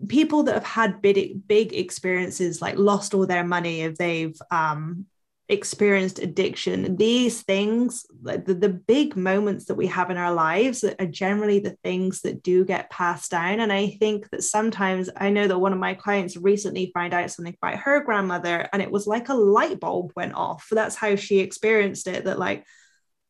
People 0.08 0.42
that 0.44 0.56
have 0.56 0.64
had 0.64 1.00
big 1.00 1.48
big 1.48 1.74
experiences 1.74 2.60
like 2.60 2.76
lost 2.76 3.14
all 3.14 3.28
their 3.28 3.44
money 3.44 3.82
if 3.82 3.96
they've 3.96 4.40
um 4.50 5.06
experienced 5.50 6.20
addiction 6.20 6.98
these 6.98 7.42
things 7.44 8.06
the, 8.22 8.38
the 8.38 8.68
big 8.68 9.16
moments 9.16 9.66
that 9.66 9.76
we 9.76 9.88
have 9.88 10.12
in 10.12 10.18
our 10.18 10.34
lives 10.34 10.84
are 10.84 11.06
generally 11.06 11.60
the 11.60 11.78
things 11.86 12.22
that 12.22 12.44
do 12.44 12.66
get 12.66 12.90
passed 12.90 13.32
down. 13.32 13.62
And 13.62 13.72
i 13.72 13.88
think 13.88 14.30
that 14.32 14.44
sometimes 14.44 15.10
i 15.16 15.30
know 15.30 15.48
that 15.48 15.58
one 15.58 15.72
of 15.72 15.80
my 15.80 15.94
clients 15.94 16.36
recently 16.36 16.92
found 16.94 17.14
out 17.14 17.32
something 17.32 17.56
about 17.62 17.80
her 17.80 18.02
grandmother 18.02 18.68
and 18.74 18.82
it 18.82 18.92
was 18.92 19.08
like 19.08 19.30
a 19.30 19.34
light 19.34 19.80
bulb 19.80 20.12
went 20.16 20.34
off. 20.34 20.68
That's 20.70 20.96
how 20.96 21.16
she 21.16 21.40
experienced 21.40 22.08
it 22.08 22.26
that 22.26 22.40
like 22.40 22.66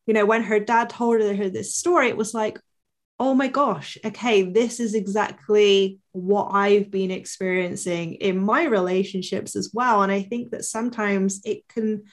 you 0.07 0.13
know 0.15 0.25
when 0.25 0.41
her 0.43 0.59
dad 0.59 0.89
told 0.89 1.21
her 1.21 1.49
this 1.49 1.75
story 1.75 2.07
it 2.07 2.17
was 2.17 2.33
like 2.33 2.59
oh 3.19 3.33
my 3.33 3.47
gosh, 3.47 3.97
okay, 4.05 4.43
this 4.43 4.79
is 4.79 4.93
exactly 4.93 5.99
what 6.17 6.49
I've 6.53 6.91
been 6.91 7.11
experiencing 7.11 8.15
in 8.15 8.37
my 8.37 8.65
relationships 8.65 9.55
as 9.55 9.71
well. 9.73 10.03
And 10.03 10.11
I 10.11 10.23
think 10.23 10.51
that 10.51 10.65
sometimes 10.65 11.41
it 11.45 11.67
can 11.67 12.03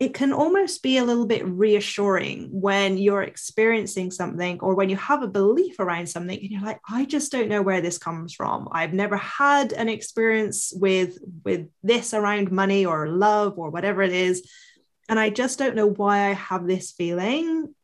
it 0.00 0.14
can 0.14 0.32
almost 0.32 0.82
be 0.82 0.96
a 0.96 1.04
little 1.04 1.26
bit 1.26 1.46
reassuring 1.46 2.48
when 2.50 2.96
you're 2.96 3.22
experiencing 3.22 4.10
something 4.10 4.58
or 4.60 4.74
when 4.74 4.88
you 4.88 4.96
have 4.96 5.22
a 5.22 5.28
belief 5.28 5.78
around 5.78 6.06
something 6.06 6.38
and 6.38 6.50
you're 6.50 6.62
like 6.62 6.80
i 6.88 7.04
just 7.04 7.30
don't 7.30 7.50
know 7.50 7.60
where 7.60 7.82
this 7.82 7.98
comes 7.98 8.32
from. 8.32 8.66
I've 8.72 8.94
never 8.94 9.18
had 9.18 9.72
an 9.74 9.90
experience 9.90 10.72
with 10.74 11.18
with 11.44 11.68
this 11.82 12.14
around 12.14 12.50
money 12.50 12.86
or 12.86 13.08
love 13.08 13.58
or 13.58 13.70
whatever 13.70 14.02
it 14.02 14.12
is. 14.12 14.48
And 15.08 15.20
i 15.20 15.28
just 15.28 15.58
don't 15.58 15.76
know 15.76 15.88
why 15.88 16.30
i 16.30 16.32
have 16.32 16.66
this 16.66 16.92
feeling 16.92 17.74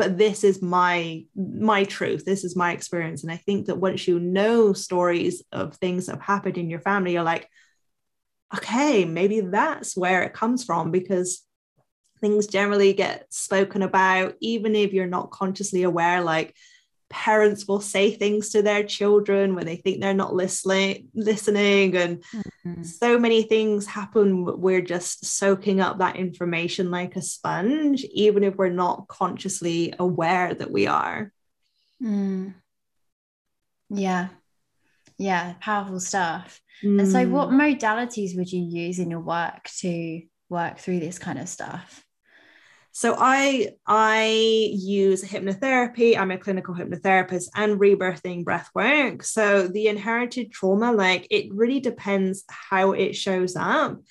but 0.00 0.16
this 0.16 0.44
is 0.44 0.62
my 0.62 1.22
my 1.36 1.84
truth. 1.84 2.24
This 2.24 2.42
is 2.42 2.56
my 2.56 2.72
experience. 2.72 3.22
And 3.22 3.30
i 3.30 3.36
think 3.36 3.66
that 3.66 3.76
once 3.76 4.08
you 4.08 4.18
know 4.18 4.72
stories 4.72 5.42
of 5.52 5.76
things 5.76 6.06
that 6.06 6.12
have 6.12 6.22
happened 6.22 6.56
in 6.56 6.70
your 6.70 6.80
family 6.80 7.12
you're 7.12 7.22
like 7.34 7.46
okay 8.56 9.04
maybe 9.04 9.40
that's 9.40 9.94
where 9.96 10.22
it 10.22 10.32
comes 10.32 10.64
from 10.64 10.90
because 10.90 11.46
things 12.22 12.46
generally 12.46 12.94
get 12.94 13.26
spoken 13.32 13.82
about 13.82 14.34
even 14.40 14.74
if 14.74 14.94
you're 14.94 15.14
not 15.16 15.30
consciously 15.30 15.82
aware 15.82 16.22
like 16.22 16.54
parents 17.10 17.66
will 17.66 17.80
say 17.80 18.12
things 18.12 18.50
to 18.50 18.62
their 18.62 18.84
children 18.84 19.56
when 19.56 19.66
they 19.66 19.74
think 19.74 20.00
they're 20.00 20.14
not 20.14 20.32
listening 20.32 21.08
listening 21.12 21.96
and 21.96 22.22
mm-hmm. 22.32 22.82
so 22.84 23.18
many 23.18 23.42
things 23.42 23.84
happen 23.84 24.44
we're 24.60 24.80
just 24.80 25.26
soaking 25.26 25.80
up 25.80 25.98
that 25.98 26.14
information 26.14 26.90
like 26.90 27.16
a 27.16 27.22
sponge 27.22 28.04
even 28.12 28.44
if 28.44 28.54
we're 28.54 28.70
not 28.70 29.08
consciously 29.08 29.92
aware 29.98 30.54
that 30.54 30.70
we 30.70 30.86
are 30.86 31.32
mm. 32.00 32.54
yeah 33.90 34.28
yeah 35.18 35.54
powerful 35.60 35.98
stuff 35.98 36.60
mm. 36.82 37.00
and 37.00 37.10
so 37.10 37.26
what 37.26 37.48
mm. 37.48 37.76
modalities 37.76 38.36
would 38.36 38.52
you 38.52 38.62
use 38.62 39.00
in 39.00 39.10
your 39.10 39.20
work 39.20 39.68
to 39.78 40.22
work 40.48 40.78
through 40.78 41.00
this 41.00 41.18
kind 41.18 41.40
of 41.40 41.48
stuff 41.48 42.04
so 43.00 43.16
I 43.18 43.70
I 43.86 44.26
use 44.74 45.24
hypnotherapy. 45.24 46.18
I'm 46.18 46.30
a 46.30 46.36
clinical 46.36 46.74
hypnotherapist 46.74 47.48
and 47.54 47.80
rebirthing 47.80 48.44
breath 48.44 48.68
work. 48.74 49.22
So 49.22 49.68
the 49.68 49.86
inherited 49.88 50.52
trauma, 50.52 50.92
like 50.92 51.26
it 51.30 51.46
really 51.50 51.80
depends 51.80 52.44
how 52.50 52.92
it 52.92 53.16
shows 53.16 53.56
up. 53.56 54.02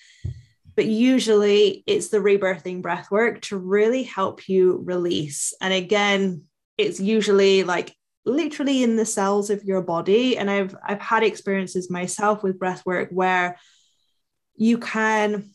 But 0.75 0.87
usually 0.87 1.83
it's 1.85 2.07
the 2.07 2.17
rebirthing 2.17 2.81
breath 2.81 3.11
work 3.11 3.41
to 3.41 3.59
really 3.59 4.01
help 4.01 4.49
you 4.49 4.81
release. 4.83 5.53
And 5.61 5.71
again, 5.71 6.45
it's 6.79 6.99
usually 6.99 7.63
like 7.63 7.95
literally 8.25 8.81
in 8.81 8.95
the 8.95 9.05
cells 9.05 9.51
of 9.51 9.63
your 9.63 9.81
body 9.81 10.37
and 10.37 10.51
i've 10.51 10.75
i've 10.83 10.99
had 10.99 11.23
experiences 11.23 11.89
myself 11.89 12.43
with 12.43 12.59
breath 12.59 12.85
work 12.85 13.09
where 13.11 13.57
you 14.55 14.77
can 14.77 15.49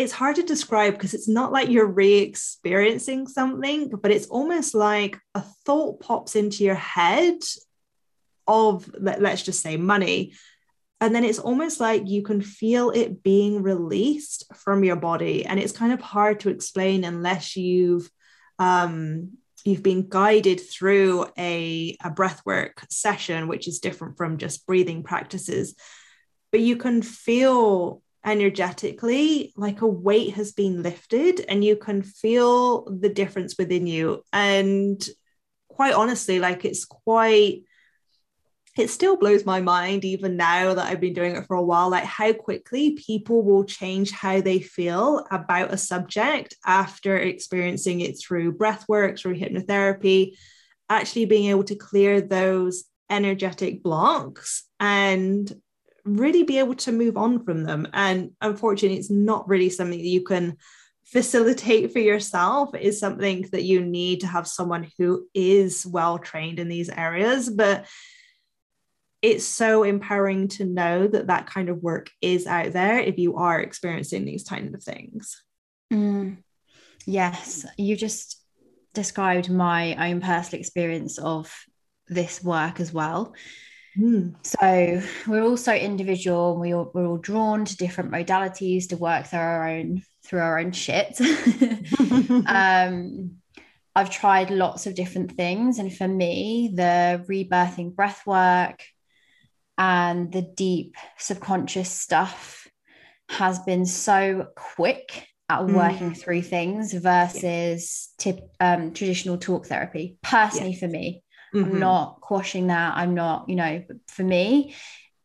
it's 0.00 0.12
hard 0.12 0.36
to 0.36 0.42
describe 0.42 0.94
because 0.94 1.14
it's 1.14 1.28
not 1.28 1.52
like 1.52 1.68
you're 1.68 1.86
re-experiencing 1.86 3.26
something 3.26 3.88
but 3.88 4.10
it's 4.10 4.26
almost 4.26 4.74
like 4.74 5.18
a 5.34 5.42
thought 5.64 6.00
pops 6.00 6.36
into 6.36 6.64
your 6.64 6.74
head 6.74 7.38
of 8.50 8.90
let's 8.98 9.42
just 9.42 9.62
say 9.62 9.76
money. 9.76 10.34
And 11.00 11.14
then 11.14 11.24
it's 11.24 11.38
almost 11.38 11.80
like 11.80 12.08
you 12.08 12.22
can 12.22 12.42
feel 12.42 12.90
it 12.90 13.22
being 13.22 13.62
released 13.62 14.44
from 14.54 14.84
your 14.84 14.96
body. 14.96 15.46
And 15.46 15.58
it's 15.58 15.72
kind 15.72 15.92
of 15.92 16.00
hard 16.00 16.40
to 16.40 16.50
explain 16.50 17.04
unless 17.04 17.56
you've 17.56 18.10
um, 18.58 19.38
you've 19.64 19.82
been 19.82 20.08
guided 20.08 20.60
through 20.60 21.26
a, 21.38 21.96
a 22.02 22.10
breathwork 22.10 22.72
session 22.90 23.46
which 23.46 23.68
is 23.68 23.78
different 23.78 24.16
from 24.18 24.36
just 24.36 24.66
breathing 24.66 25.02
practices. 25.02 25.74
But 26.50 26.60
you 26.60 26.76
can 26.76 27.00
feel 27.02 28.02
energetically 28.24 29.52
like 29.56 29.80
a 29.80 29.86
weight 29.86 30.34
has 30.34 30.52
been 30.52 30.82
lifted 30.82 31.40
and 31.48 31.64
you 31.64 31.76
can 31.76 32.02
feel 32.02 32.84
the 32.84 33.08
difference 33.08 33.56
within 33.58 33.86
you. 33.86 34.22
And 34.32 35.02
quite 35.80 35.94
honestly 35.94 36.38
like 36.38 36.66
it's 36.66 36.84
quite 36.84 37.62
it 38.76 38.90
still 38.90 39.16
blows 39.16 39.46
my 39.46 39.60
mind 39.60 40.04
even 40.04 40.36
now 40.36 40.74
that 40.74 40.86
I've 40.86 41.00
been 41.00 41.14
doing 41.14 41.36
it 41.36 41.46
for 41.46 41.56
a 41.56 41.62
while 41.62 41.88
like 41.88 42.04
how 42.04 42.34
quickly 42.34 42.92
people 42.92 43.42
will 43.42 43.64
change 43.64 44.10
how 44.10 44.42
they 44.42 44.60
feel 44.60 45.26
about 45.30 45.72
a 45.72 45.78
subject 45.78 46.54
after 46.66 47.16
experiencing 47.16 48.00
it 48.00 48.20
through 48.20 48.52
breath 48.52 48.84
work 48.90 49.18
through 49.18 49.38
hypnotherapy 49.38 50.36
actually 50.90 51.24
being 51.24 51.48
able 51.48 51.64
to 51.64 51.76
clear 51.76 52.20
those 52.20 52.84
energetic 53.08 53.82
blocks 53.82 54.64
and 54.78 55.50
really 56.04 56.42
be 56.42 56.58
able 56.58 56.74
to 56.74 56.92
move 56.92 57.16
on 57.16 57.44
from 57.44 57.64
them 57.64 57.86
and 57.92 58.30
unfortunately 58.40 58.98
it's 58.98 59.10
not 59.10 59.48
really 59.48 59.70
something 59.70 59.98
that 59.98 60.06
you 60.06 60.22
can 60.22 60.56
facilitate 61.04 61.92
for 61.92 61.98
yourself 61.98 62.74
is 62.74 63.00
something 63.00 63.42
that 63.52 63.64
you 63.64 63.84
need 63.84 64.20
to 64.20 64.26
have 64.26 64.46
someone 64.46 64.86
who 64.96 65.26
is 65.34 65.84
well 65.84 66.18
trained 66.18 66.58
in 66.58 66.68
these 66.68 66.88
areas 66.88 67.50
but 67.50 67.86
it's 69.22 69.44
so 69.44 69.82
empowering 69.82 70.48
to 70.48 70.64
know 70.64 71.06
that 71.06 71.26
that 71.26 71.46
kind 71.46 71.68
of 71.68 71.82
work 71.82 72.10
is 72.22 72.46
out 72.46 72.72
there 72.72 72.98
if 72.98 73.18
you 73.18 73.36
are 73.36 73.60
experiencing 73.60 74.24
these 74.24 74.44
kind 74.44 74.74
of 74.74 74.82
things. 74.82 75.42
Mm. 75.92 76.38
Yes, 77.06 77.66
you 77.76 77.96
just 77.96 78.42
described 78.94 79.50
my 79.50 80.10
own 80.10 80.20
personal 80.20 80.60
experience 80.60 81.18
of 81.18 81.52
this 82.08 82.42
work 82.42 82.80
as 82.80 82.92
well. 82.92 83.34
Mm. 83.98 84.34
So 84.46 85.02
we're 85.26 85.42
all 85.42 85.56
so 85.56 85.74
individual. 85.74 86.58
We 86.58 86.74
all, 86.74 86.90
we're 86.94 87.06
all 87.06 87.16
drawn 87.16 87.64
to 87.64 87.76
different 87.76 88.10
modalities 88.10 88.88
to 88.88 88.96
work 88.96 89.26
through 89.26 89.40
our 89.40 89.68
own 89.68 90.02
through 90.24 90.40
our 90.40 90.58
own 90.58 90.72
shit. 90.72 91.20
um, 92.46 93.36
I've 93.96 94.10
tried 94.10 94.50
lots 94.50 94.86
of 94.86 94.94
different 94.94 95.32
things, 95.32 95.78
and 95.78 95.94
for 95.94 96.06
me, 96.06 96.70
the 96.72 97.24
rebirthing 97.28 97.94
breath 97.94 98.24
work, 98.26 98.84
and 99.76 100.30
the 100.30 100.42
deep 100.42 100.96
subconscious 101.18 101.90
stuff 101.90 102.68
has 103.28 103.58
been 103.60 103.86
so 103.86 104.48
quick 104.56 105.26
at 105.48 105.60
mm. 105.60 105.74
working 105.74 106.14
through 106.14 106.42
things 106.42 106.92
versus 106.92 108.10
tip, 108.18 108.38
um, 108.60 108.92
traditional 108.92 109.38
talk 109.38 109.66
therapy. 109.66 110.16
Personally, 110.22 110.74
for 110.74 110.86
me, 110.86 111.24
mm-hmm. 111.54 111.72
I'm 111.72 111.80
not 111.80 112.20
quashing 112.20 112.68
that. 112.68 112.94
I'm 112.96 113.14
not, 113.14 113.48
you 113.48 113.56
know, 113.56 113.84
for 114.08 114.22
me, 114.22 114.74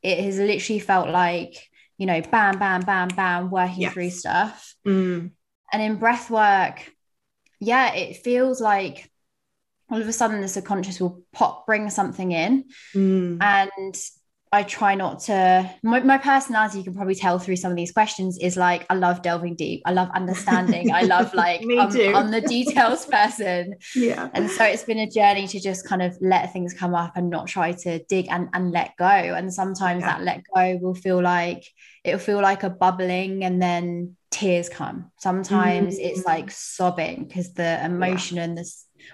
it 0.01 0.23
has 0.23 0.37
literally 0.37 0.79
felt 0.79 1.09
like, 1.09 1.69
you 1.97 2.05
know, 2.05 2.21
bam, 2.21 2.59
bam, 2.59 2.81
bam, 2.81 3.07
bam, 3.09 3.49
working 3.49 3.81
yes. 3.81 3.93
through 3.93 4.09
stuff. 4.09 4.75
Mm. 4.85 5.31
And 5.71 5.81
in 5.81 5.95
breath 5.97 6.29
work, 6.29 6.91
yeah, 7.59 7.93
it 7.93 8.17
feels 8.17 8.61
like 8.61 9.09
all 9.89 10.01
of 10.01 10.07
a 10.07 10.13
sudden 10.13 10.41
the 10.41 10.47
subconscious 10.47 10.99
will 10.99 11.23
pop, 11.31 11.65
bring 11.65 11.89
something 11.89 12.31
in. 12.31 12.65
Mm. 12.93 13.41
And 13.41 13.95
I 14.55 14.63
try 14.63 14.95
not 14.95 15.19
to. 15.23 15.69
My, 15.83 15.99
my, 15.99 16.17
personality, 16.17 16.77
you 16.77 16.85
can 16.85 16.95
probably 16.95 17.15
tell 17.15 17.39
through 17.39 17.57
some 17.57 17.71
of 17.71 17.75
these 17.77 17.91
questions, 17.91 18.37
is 18.37 18.55
like 18.55 18.85
I 18.89 18.93
love 18.93 19.21
delving 19.21 19.55
deep. 19.55 19.81
I 19.85 19.91
love 19.91 20.09
understanding. 20.15 20.93
I 20.93 21.01
love 21.01 21.33
like 21.43 21.61
Me 21.61 21.77
I'm, 21.77 21.91
too. 21.91 22.13
I'm 22.15 22.31
the 22.31 22.39
details 22.39 23.05
person. 23.17 23.75
Yeah. 23.93 24.29
And 24.33 24.49
so 24.49 24.63
it's 24.63 24.83
been 24.83 24.99
a 24.99 25.09
journey 25.09 25.45
to 25.47 25.59
just 25.59 25.85
kind 25.85 26.01
of 26.01 26.17
let 26.21 26.53
things 26.53 26.73
come 26.73 26.95
up 26.95 27.17
and 27.17 27.29
not 27.29 27.47
try 27.47 27.73
to 27.73 28.01
dig 28.05 28.27
and, 28.29 28.47
and 28.53 28.71
let 28.71 28.95
go. 28.97 29.05
And 29.05 29.53
sometimes 29.53 30.01
yeah. 30.01 30.17
that 30.17 30.23
let 30.23 30.43
go 30.55 30.77
will 30.81 30.95
feel 30.95 31.21
like 31.21 31.65
it'll 32.05 32.19
feel 32.19 32.41
like 32.41 32.63
a 32.63 32.69
bubbling 32.69 33.43
and 33.43 33.61
then 33.61 34.15
tears 34.31 34.69
come. 34.69 35.11
Sometimes 35.17 35.95
mm-hmm. 35.95 36.05
it's 36.07 36.21
mm. 36.21 36.25
like 36.25 36.49
sobbing 36.49 37.25
because 37.25 37.53
the 37.53 37.83
emotion 37.83 38.37
yeah. 38.37 38.43
and 38.43 38.57
the 38.57 38.71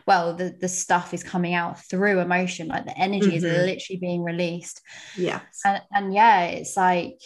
well 0.07 0.35
the 0.35 0.55
the 0.59 0.67
stuff 0.67 1.13
is 1.13 1.23
coming 1.23 1.53
out 1.53 1.79
through 1.85 2.19
emotion 2.19 2.67
like 2.67 2.85
the 2.85 2.97
energy 2.97 3.27
mm-hmm. 3.27 3.35
is 3.35 3.43
literally 3.43 3.99
being 3.99 4.23
released 4.23 4.81
yes 5.17 5.41
and, 5.65 5.81
and 5.91 6.13
yeah 6.13 6.43
it's 6.43 6.75
like 6.77 7.19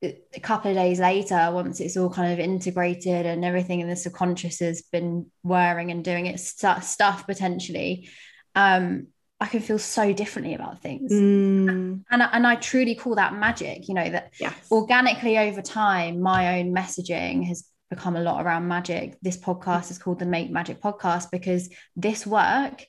a 0.00 0.40
couple 0.40 0.70
of 0.70 0.76
days 0.76 1.00
later 1.00 1.50
once 1.52 1.80
it's 1.80 1.96
all 1.96 2.08
kind 2.10 2.32
of 2.32 2.38
integrated 2.38 3.26
and 3.26 3.44
everything 3.44 3.80
in 3.80 3.88
the 3.88 3.96
subconscious 3.96 4.60
has 4.60 4.82
been 4.82 5.26
wearing 5.42 5.90
and 5.90 6.04
doing 6.04 6.26
its 6.26 6.56
st- 6.56 6.84
stuff 6.84 7.26
potentially 7.26 8.08
um 8.54 9.08
I 9.40 9.46
can 9.46 9.60
feel 9.60 9.78
so 9.78 10.12
differently 10.12 10.54
about 10.54 10.82
things. 10.82 11.12
Mm. 11.12 12.02
And, 12.10 12.22
and 12.22 12.46
I 12.46 12.56
truly 12.56 12.96
call 12.96 13.14
that 13.14 13.34
magic, 13.34 13.86
you 13.86 13.94
know, 13.94 14.10
that 14.10 14.32
yes. 14.40 14.52
organically 14.72 15.38
over 15.38 15.62
time, 15.62 16.20
my 16.20 16.58
own 16.58 16.74
messaging 16.74 17.46
has 17.46 17.64
become 17.90 18.16
a 18.16 18.20
lot 18.20 18.44
around 18.44 18.68
magic. 18.68 19.18
This 19.22 19.36
mm. 19.36 19.44
podcast 19.44 19.90
is 19.90 19.98
called 19.98 20.18
the 20.18 20.26
Make 20.26 20.50
Magic 20.50 20.80
Podcast 20.80 21.30
because 21.30 21.70
this 21.96 22.26
work 22.26 22.84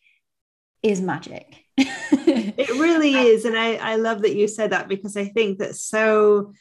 is 0.83 1.01
magic. 1.01 1.63
it 1.77 2.69
really 2.69 3.15
uh, 3.15 3.23
is. 3.23 3.45
And 3.45 3.57
I, 3.57 3.75
I 3.75 3.95
love 3.95 4.21
that 4.21 4.35
you 4.35 4.47
said 4.47 4.71
that 4.71 4.87
because 4.87 5.15
I 5.17 5.25
think 5.25 5.59
that 5.59 5.75
so 5.75 6.53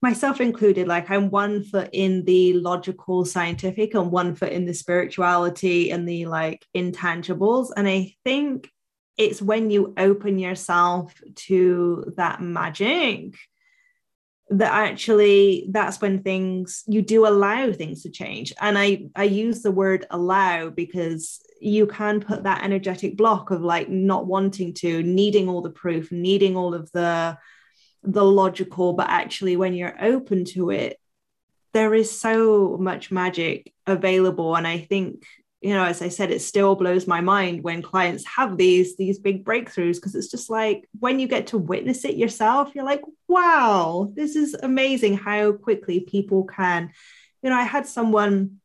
myself 0.00 0.40
included, 0.40 0.88
like 0.88 1.10
I'm 1.10 1.30
one 1.30 1.62
foot 1.62 1.90
in 1.92 2.24
the 2.24 2.54
logical 2.54 3.24
scientific 3.24 3.94
and 3.94 4.10
one 4.10 4.34
foot 4.34 4.52
in 4.52 4.66
the 4.66 4.74
spirituality 4.74 5.90
and 5.90 6.08
the 6.08 6.26
like 6.26 6.66
intangibles. 6.76 7.70
And 7.76 7.86
I 7.86 8.14
think 8.24 8.68
it's 9.16 9.40
when 9.40 9.70
you 9.70 9.94
open 9.96 10.38
yourself 10.38 11.14
to 11.34 12.12
that 12.16 12.40
magic 12.42 13.34
that 14.58 14.72
actually 14.72 15.66
that's 15.70 16.00
when 16.00 16.22
things 16.22 16.84
you 16.86 17.02
do 17.02 17.26
allow 17.26 17.72
things 17.72 18.02
to 18.02 18.10
change. 18.10 18.52
And 18.60 18.78
i 18.78 19.06
i 19.16 19.24
use 19.24 19.62
the 19.62 19.70
word 19.70 20.06
allow 20.10 20.70
because 20.70 21.40
you 21.60 21.86
can 21.86 22.20
put 22.20 22.42
that 22.42 22.64
energetic 22.64 23.16
block 23.16 23.50
of 23.50 23.62
like 23.62 23.88
not 23.88 24.26
wanting 24.26 24.74
to 24.74 25.02
needing 25.02 25.48
all 25.48 25.62
the 25.62 25.70
proof 25.70 26.10
needing 26.10 26.56
all 26.56 26.74
of 26.74 26.90
the 26.92 27.38
the 28.02 28.24
logical 28.24 28.94
but 28.94 29.08
actually 29.08 29.56
when 29.56 29.74
you're 29.74 30.04
open 30.04 30.44
to 30.44 30.70
it 30.70 30.98
there 31.72 31.94
is 31.94 32.10
so 32.10 32.76
much 32.78 33.10
magic 33.10 33.72
available. 33.86 34.56
And 34.56 34.66
i 34.66 34.78
think 34.78 35.24
you 35.62 35.72
know 35.72 35.84
as 35.84 36.02
i 36.02 36.08
said 36.08 36.30
it 36.30 36.40
still 36.40 36.74
blows 36.74 37.06
my 37.06 37.20
mind 37.20 37.62
when 37.62 37.82
clients 37.82 38.26
have 38.26 38.56
these 38.56 38.96
these 38.96 39.18
big 39.18 39.44
breakthroughs 39.44 39.96
because 39.96 40.14
it's 40.14 40.30
just 40.30 40.50
like 40.50 40.88
when 40.98 41.18
you 41.20 41.28
get 41.28 41.48
to 41.48 41.58
witness 41.58 42.04
it 42.04 42.16
yourself 42.16 42.74
you're 42.74 42.84
like 42.84 43.02
wow 43.28 44.10
this 44.14 44.36
is 44.36 44.54
amazing 44.62 45.16
how 45.16 45.52
quickly 45.52 46.00
people 46.00 46.44
can 46.44 46.90
you 47.42 47.50
know 47.50 47.56
i 47.56 47.62
had 47.62 47.86
someone 47.86 48.58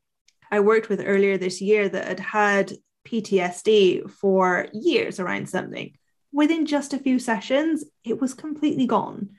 i 0.51 0.59
worked 0.59 0.89
with 0.89 1.01
earlier 1.05 1.37
this 1.37 1.61
year 1.61 1.87
that 1.87 2.07
had 2.07 2.19
had 2.19 2.73
ptsd 3.07 4.09
for 4.09 4.67
years 4.73 5.19
around 5.19 5.49
something. 5.49 5.93
Within 6.33 6.65
just 6.65 6.93
a 6.93 6.99
few 6.99 7.19
sessions 7.19 7.85
it 8.03 8.19
was 8.19 8.33
completely 8.33 8.85
gone. 8.85 9.29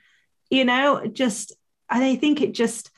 You 0.49 0.65
know 0.65 1.05
just 1.05 1.53
and 1.89 2.03
i 2.03 2.15
think 2.15 2.41
it 2.41 2.53
just 2.53 2.89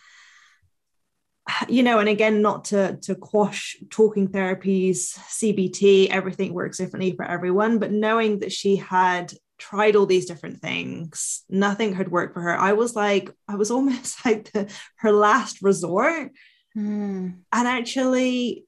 you 1.68 1.84
know 1.84 2.00
and 2.00 2.10
again 2.10 2.42
not 2.42 2.66
to 2.66 2.98
to 3.02 3.16
quash 3.16 3.78
talking 3.90 4.28
therapies 4.28 5.18
cbt 5.30 6.10
everything 6.10 6.54
works 6.54 6.78
differently 6.78 7.16
for 7.16 7.26
everyone 7.26 7.80
but 7.80 7.92
knowing 7.92 8.40
that 8.40 8.52
she 8.52 8.76
had 8.76 9.34
tried 9.58 9.96
all 9.96 10.06
these 10.06 10.26
different 10.26 10.60
things 10.60 11.44
nothing 11.50 11.94
had 11.94 12.10
worked 12.10 12.34
for 12.34 12.42
her. 12.42 12.58
I 12.58 12.74
was 12.74 12.96
like 12.96 13.32
i 13.48 13.56
was 13.56 13.72
almost 13.76 14.26
like 14.26 14.52
the, 14.52 14.72
her 14.98 15.12
last 15.12 15.62
resort. 15.62 16.32
Mm. 16.76 17.40
and 17.52 17.68
actually 17.68 18.66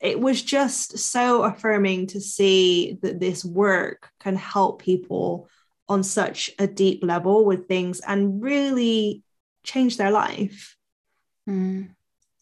it 0.00 0.18
was 0.18 0.40
just 0.40 0.98
so 0.98 1.42
affirming 1.42 2.06
to 2.08 2.20
see 2.20 2.98
that 3.02 3.20
this 3.20 3.44
work 3.44 4.08
can 4.18 4.34
help 4.34 4.80
people 4.80 5.48
on 5.90 6.02
such 6.02 6.50
a 6.58 6.66
deep 6.66 7.04
level 7.04 7.44
with 7.44 7.68
things 7.68 8.00
and 8.00 8.42
really 8.42 9.22
change 9.62 9.98
their 9.98 10.10
life 10.10 10.76
Mm. 11.50 11.90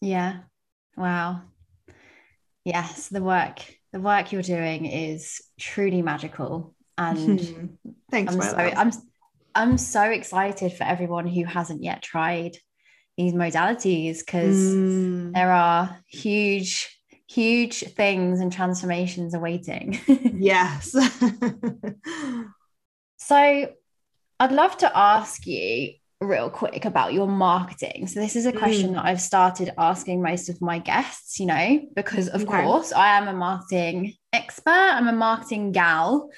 Yeah. 0.01 0.39
Wow. 0.95 1.41
Yes, 2.63 3.07
the 3.07 3.23
work 3.23 3.61
the 3.91 3.99
work 3.99 4.31
you're 4.31 4.41
doing 4.41 4.85
is 4.85 5.41
truly 5.59 6.01
magical. 6.01 6.75
And 6.97 7.77
thanks, 8.11 8.35
I'm 8.35 8.41
so, 8.41 8.57
I'm, 8.57 8.91
I'm 9.55 9.77
so 9.77 10.03
excited 10.03 10.73
for 10.73 10.83
everyone 10.83 11.25
who 11.25 11.45
hasn't 11.45 11.83
yet 11.83 12.03
tried 12.03 12.57
these 13.17 13.33
modalities 13.33 14.19
because 14.19 14.57
mm. 14.57 15.33
there 15.33 15.51
are 15.51 15.97
huge 16.07 16.95
huge 17.27 17.83
things 17.93 18.39
and 18.39 18.51
transformations 18.51 19.33
awaiting. 19.33 19.99
yes. 20.07 20.91
so 23.17 23.69
I'd 24.39 24.51
love 24.51 24.77
to 24.77 24.97
ask 24.97 25.45
you 25.45 25.93
real 26.21 26.49
quick 26.49 26.83
about 26.83 27.13
your 27.13 27.27
marketing. 27.27 28.07
So 28.07 28.19
this 28.19 28.35
is 28.35 28.45
a 28.45 28.51
question 28.51 28.91
mm. 28.91 28.93
that 28.95 29.05
I've 29.05 29.21
started 29.21 29.71
asking 29.77 30.21
most 30.21 30.49
of 30.49 30.61
my 30.61 30.79
guests, 30.79 31.39
you 31.39 31.45
know, 31.45 31.81
because 31.95 32.27
of 32.27 32.43
okay. 32.43 32.61
course 32.63 32.91
I 32.91 33.17
am 33.17 33.27
a 33.27 33.33
marketing 33.33 34.15
expert, 34.33 34.69
I'm 34.69 35.07
a 35.07 35.13
marketing 35.13 35.71
gal. 35.71 36.29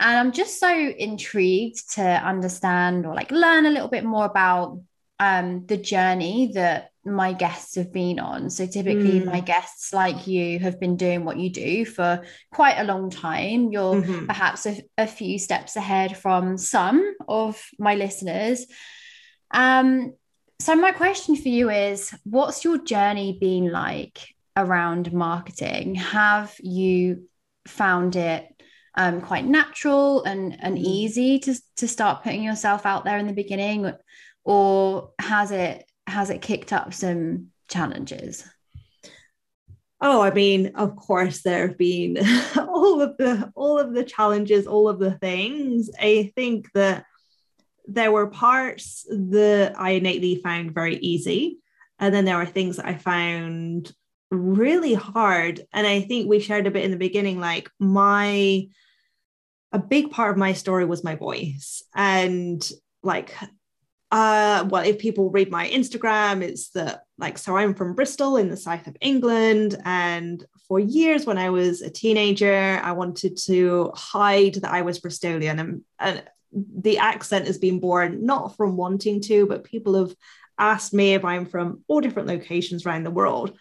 And 0.00 0.18
I'm 0.18 0.32
just 0.32 0.58
so 0.58 0.68
intrigued 0.68 1.94
to 1.94 2.02
understand 2.02 3.06
or 3.06 3.14
like 3.14 3.30
learn 3.30 3.66
a 3.66 3.70
little 3.70 3.88
bit 3.88 4.04
more 4.04 4.24
about 4.24 4.80
um, 5.18 5.64
the 5.66 5.76
journey 5.76 6.50
that 6.54 6.90
my 7.04 7.32
guests 7.32 7.76
have 7.76 7.92
been 7.92 8.18
on. 8.18 8.50
So 8.50 8.66
typically, 8.66 9.20
mm. 9.20 9.24
my 9.24 9.40
guests, 9.40 9.92
like 9.92 10.26
you, 10.26 10.58
have 10.58 10.78
been 10.78 10.96
doing 10.96 11.24
what 11.24 11.38
you 11.38 11.50
do 11.50 11.84
for 11.84 12.22
quite 12.52 12.78
a 12.78 12.84
long 12.84 13.10
time. 13.10 13.70
You're 13.72 14.02
mm-hmm. 14.02 14.26
perhaps 14.26 14.66
a, 14.66 14.82
a, 14.98 15.06
few 15.06 15.38
steps 15.38 15.76
ahead 15.76 16.16
from 16.16 16.58
some 16.58 17.14
of 17.28 17.62
my 17.78 17.94
listeners. 17.94 18.66
Um, 19.52 20.14
so, 20.58 20.74
my 20.74 20.92
question 20.92 21.36
for 21.36 21.48
you 21.48 21.70
is 21.70 22.14
what's 22.24 22.64
your 22.64 22.78
journey 22.78 23.38
been 23.40 23.70
like 23.70 24.34
around 24.56 25.12
marketing? 25.12 25.96
Have 25.96 26.54
you 26.60 27.28
found 27.66 28.16
it 28.16 28.48
um, 28.94 29.20
quite 29.20 29.44
natural 29.44 30.22
and, 30.24 30.56
and 30.62 30.76
mm. 30.76 30.82
easy 30.82 31.38
to, 31.40 31.54
to 31.76 31.88
start 31.88 32.22
putting 32.22 32.42
yourself 32.42 32.86
out 32.86 33.04
there 33.04 33.18
in 33.18 33.26
the 33.26 33.32
beginning? 33.32 33.92
or 34.44 35.12
has 35.18 35.50
it 35.50 35.84
has 36.06 36.30
it 36.30 36.42
kicked 36.42 36.72
up 36.72 36.92
some 36.92 37.48
challenges? 37.68 38.44
Oh, 40.00 40.20
I 40.20 40.32
mean, 40.32 40.72
of 40.74 40.96
course, 40.96 41.42
there 41.42 41.68
have 41.68 41.78
been 41.78 42.18
all 42.56 43.00
of 43.00 43.16
the 43.18 43.52
all 43.54 43.78
of 43.78 43.94
the 43.94 44.04
challenges, 44.04 44.66
all 44.66 44.88
of 44.88 44.98
the 44.98 45.12
things. 45.18 45.90
I 46.00 46.32
think 46.34 46.72
that 46.74 47.04
there 47.86 48.12
were 48.12 48.28
parts 48.28 49.06
that 49.10 49.74
I 49.78 49.90
innately 49.90 50.36
found 50.36 50.74
very 50.74 50.96
easy, 50.96 51.58
and 51.98 52.14
then 52.14 52.24
there 52.24 52.38
were 52.38 52.46
things 52.46 52.76
that 52.76 52.86
I 52.86 52.96
found 52.96 53.92
really 54.30 54.94
hard. 54.94 55.66
And 55.72 55.86
I 55.86 56.00
think 56.00 56.28
we 56.28 56.40
shared 56.40 56.66
a 56.66 56.70
bit 56.70 56.84
in 56.84 56.90
the 56.90 56.96
beginning, 56.96 57.38
like 57.38 57.70
my 57.78 58.66
a 59.74 59.78
big 59.78 60.10
part 60.10 60.30
of 60.30 60.36
my 60.36 60.52
story 60.52 60.84
was 60.84 61.02
my 61.02 61.14
voice 61.14 61.82
and 61.94 62.70
like 63.02 63.34
uh, 64.12 64.68
well, 64.68 64.84
if 64.84 64.98
people 64.98 65.30
read 65.30 65.50
my 65.50 65.66
Instagram, 65.70 66.42
it's 66.42 66.68
that 66.70 67.04
like, 67.16 67.38
so 67.38 67.56
I'm 67.56 67.74
from 67.74 67.94
Bristol 67.94 68.36
in 68.36 68.50
the 68.50 68.58
south 68.58 68.86
of 68.86 68.96
England. 69.00 69.80
And 69.86 70.44
for 70.68 70.78
years, 70.78 71.24
when 71.24 71.38
I 71.38 71.48
was 71.48 71.80
a 71.80 71.88
teenager, 71.88 72.78
I 72.84 72.92
wanted 72.92 73.38
to 73.44 73.90
hide 73.94 74.56
that 74.56 74.70
I 74.70 74.82
was 74.82 75.00
Bristolian. 75.00 75.58
And, 75.58 75.80
and 75.98 76.22
the 76.52 76.98
accent 76.98 77.46
has 77.46 77.58
been 77.58 77.80
born 77.80 78.24
not 78.24 78.56
from 78.56 78.76
wanting 78.76 79.20
to, 79.22 79.46
but 79.46 79.64
people 79.64 79.94
have 79.94 80.14
asked 80.58 80.92
me 80.92 81.14
if 81.14 81.24
I'm 81.24 81.46
from 81.46 81.82
all 81.88 82.00
different 82.00 82.28
locations 82.28 82.84
around 82.84 83.04
the 83.04 83.10
world. 83.10 83.56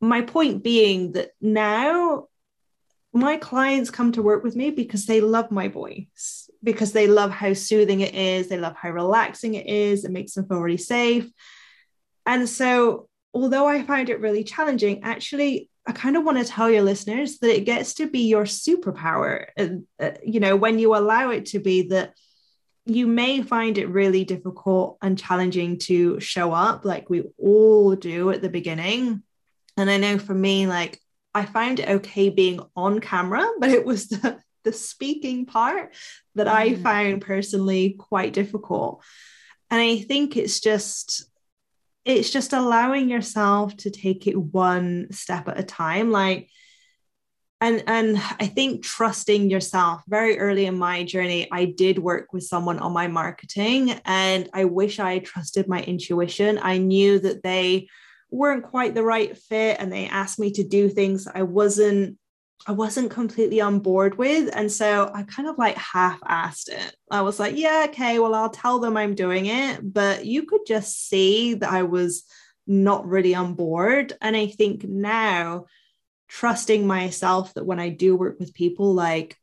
My 0.00 0.22
point 0.22 0.62
being 0.62 1.12
that 1.12 1.30
now 1.40 2.28
my 3.12 3.36
clients 3.36 3.90
come 3.90 4.12
to 4.12 4.22
work 4.22 4.42
with 4.42 4.56
me 4.56 4.70
because 4.70 5.06
they 5.06 5.20
love 5.20 5.50
my 5.50 5.68
voice, 5.68 6.50
because 6.62 6.92
they 6.92 7.06
love 7.06 7.30
how 7.30 7.54
soothing 7.54 8.00
it 8.00 8.14
is, 8.14 8.48
they 8.48 8.58
love 8.58 8.74
how 8.76 8.90
relaxing 8.90 9.54
it 9.54 9.66
is, 9.66 10.04
it 10.04 10.10
makes 10.10 10.34
them 10.34 10.48
feel 10.48 10.60
really 10.60 10.76
safe. 10.76 11.30
And 12.26 12.48
so, 12.48 13.08
although 13.32 13.68
I 13.68 13.82
find 13.82 14.08
it 14.08 14.20
really 14.20 14.44
challenging, 14.44 15.02
actually, 15.04 15.70
I 15.86 15.92
kind 15.92 16.16
of 16.16 16.24
want 16.24 16.38
to 16.38 16.44
tell 16.44 16.70
your 16.70 16.82
listeners 16.82 17.38
that 17.40 17.54
it 17.54 17.64
gets 17.64 17.94
to 17.94 18.08
be 18.08 18.20
your 18.28 18.44
superpower. 18.44 19.46
And, 19.56 19.86
uh, 20.00 20.12
you 20.24 20.40
know, 20.40 20.56
when 20.56 20.78
you 20.78 20.96
allow 20.96 21.30
it 21.30 21.46
to 21.46 21.58
be 21.58 21.88
that 21.88 22.14
you 22.86 23.06
may 23.06 23.42
find 23.42 23.78
it 23.78 23.88
really 23.88 24.24
difficult 24.24 24.98
and 25.02 25.18
challenging 25.18 25.78
to 25.78 26.20
show 26.20 26.52
up 26.52 26.84
like 26.84 27.08
we 27.08 27.24
all 27.38 27.94
do 27.94 28.30
at 28.30 28.42
the 28.42 28.48
beginning. 28.48 29.22
And 29.76 29.90
I 29.90 29.96
know 29.96 30.18
for 30.18 30.34
me, 30.34 30.66
like, 30.66 31.00
I 31.34 31.46
found 31.46 31.80
it 31.80 31.88
okay 31.88 32.28
being 32.28 32.60
on 32.76 33.00
camera, 33.00 33.46
but 33.58 33.70
it 33.70 33.84
was 33.84 34.08
the, 34.08 34.38
the 34.62 34.72
speaking 34.72 35.46
part 35.46 35.94
that 36.34 36.46
I 36.46 36.70
mm. 36.70 36.82
found 36.82 37.22
personally 37.22 37.96
quite 37.98 38.32
difficult. 38.32 39.02
And 39.70 39.80
I 39.80 39.98
think 39.98 40.36
it's 40.36 40.60
just 40.60 41.28
it's 42.04 42.30
just 42.30 42.52
allowing 42.52 43.08
yourself 43.08 43.76
to 43.78 43.90
take 43.90 44.26
it 44.26 44.36
one 44.36 45.08
step 45.10 45.48
at 45.48 45.58
a 45.58 45.62
time 45.62 46.10
like 46.10 46.48
and 47.60 47.82
and 47.86 48.18
i 48.40 48.46
think 48.46 48.82
trusting 48.82 49.50
yourself 49.50 50.02
very 50.08 50.38
early 50.38 50.66
in 50.66 50.76
my 50.76 51.04
journey 51.04 51.48
i 51.50 51.64
did 51.64 51.98
work 51.98 52.32
with 52.32 52.42
someone 52.42 52.78
on 52.78 52.92
my 52.92 53.08
marketing 53.08 53.90
and 54.04 54.48
i 54.52 54.64
wish 54.64 54.98
i 54.98 55.18
trusted 55.18 55.68
my 55.68 55.82
intuition. 55.82 56.58
I 56.62 56.78
knew 56.78 57.18
that 57.20 57.42
they 57.42 57.88
weren't 58.30 58.64
quite 58.64 58.94
the 58.94 59.02
right 59.02 59.36
fit 59.36 59.76
and 59.78 59.92
they 59.92 60.06
asked 60.06 60.38
me 60.38 60.50
to 60.52 60.64
do 60.64 60.88
things 60.88 61.28
I 61.32 61.42
wasn't 61.42 62.18
I 62.66 62.72
wasn't 62.72 63.10
completely 63.10 63.60
on 63.60 63.80
board 63.80 64.16
with. 64.16 64.50
And 64.54 64.70
so 64.72 65.10
I 65.14 65.22
kind 65.24 65.48
of 65.48 65.58
like 65.58 65.76
half 65.76 66.18
asked 66.26 66.70
it. 66.70 66.96
I 67.10 67.20
was 67.22 67.38
like, 67.38 67.56
yeah, 67.56 67.86
okay, 67.88 68.18
well, 68.18 68.34
I'll 68.34 68.50
tell 68.50 68.78
them 68.78 68.96
I'm 68.96 69.14
doing 69.14 69.46
it. 69.46 69.80
But 69.82 70.24
you 70.24 70.44
could 70.44 70.62
just 70.66 71.08
see 71.08 71.54
that 71.54 71.70
I 71.70 71.82
was 71.82 72.24
not 72.66 73.06
really 73.06 73.34
on 73.34 73.54
board. 73.54 74.14
And 74.20 74.36
I 74.36 74.46
think 74.46 74.84
now, 74.84 75.66
trusting 76.28 76.86
myself 76.86 77.54
that 77.54 77.66
when 77.66 77.78
I 77.78 77.90
do 77.90 78.16
work 78.16 78.40
with 78.40 78.54
people, 78.54 78.94
like 78.94 79.36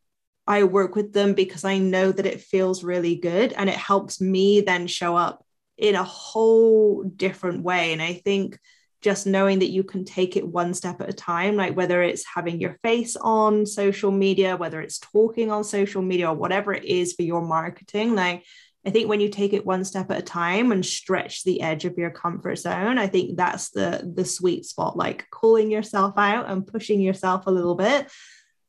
I 0.48 0.64
work 0.64 0.96
with 0.96 1.14
them 1.14 1.34
because 1.34 1.64
I 1.64 1.78
know 1.78 2.12
that 2.12 2.26
it 2.26 2.42
feels 2.42 2.84
really 2.84 3.16
good 3.16 3.54
and 3.54 3.70
it 3.70 3.76
helps 3.76 4.20
me 4.20 4.62
then 4.62 4.88
show 4.88 5.16
up 5.16 5.46
in 5.78 5.96
a 5.96 6.04
whole 6.04 7.04
different 7.04 7.64
way. 7.64 7.94
And 7.94 8.02
I 8.02 8.14
think 8.14 8.60
just 9.02 9.26
knowing 9.26 9.60
that 9.60 9.72
you 9.72 9.84
can 9.84 10.06
take 10.06 10.38
it 10.38 10.48
one 10.48 10.74
step 10.74 11.02
at 11.02 11.10
a 11.10 11.14
time, 11.14 11.56
like 11.56 11.76
whether 11.76 12.04
it's 12.04 12.26
having 12.26 12.60
your 12.60 12.78
face 12.84 13.16
on 13.16 13.66
social 13.66 14.12
media, 14.12 14.56
whether 14.56 14.80
it's 14.82 15.00
talking 15.00 15.52
on 15.52 15.64
social 15.64 16.02
media, 16.02 16.30
or 16.30 16.36
whatever 16.36 16.74
it 16.74 16.86
is 16.86 17.14
for 17.14 17.24
your 17.24 17.42
marketing, 17.42 18.16
like 18.16 18.44
I 18.86 18.90
think 18.90 19.10
when 19.10 19.20
you 19.20 19.30
take 19.30 19.54
it 19.54 19.66
one 19.66 19.86
step 19.86 20.10
at 20.10 20.20
a 20.20 20.24
time 20.24 20.72
and 20.72 20.84
stretch 20.84 21.44
the 21.44 21.62
edge 21.62 21.86
of 21.86 21.98
your 21.98 22.10
comfort 22.10 22.56
zone, 22.58 22.98
I 22.98 23.08
think 23.08 23.38
that's 23.38 23.70
the 23.70 24.12
the 24.16 24.26
sweet 24.26 24.66
spot, 24.66 24.98
like 24.98 25.28
calling 25.30 25.70
yourself 25.70 26.18
out 26.18 26.50
and 26.50 26.66
pushing 26.66 27.00
yourself 27.00 27.46
a 27.46 27.52
little 27.52 27.76
bit, 27.76 28.12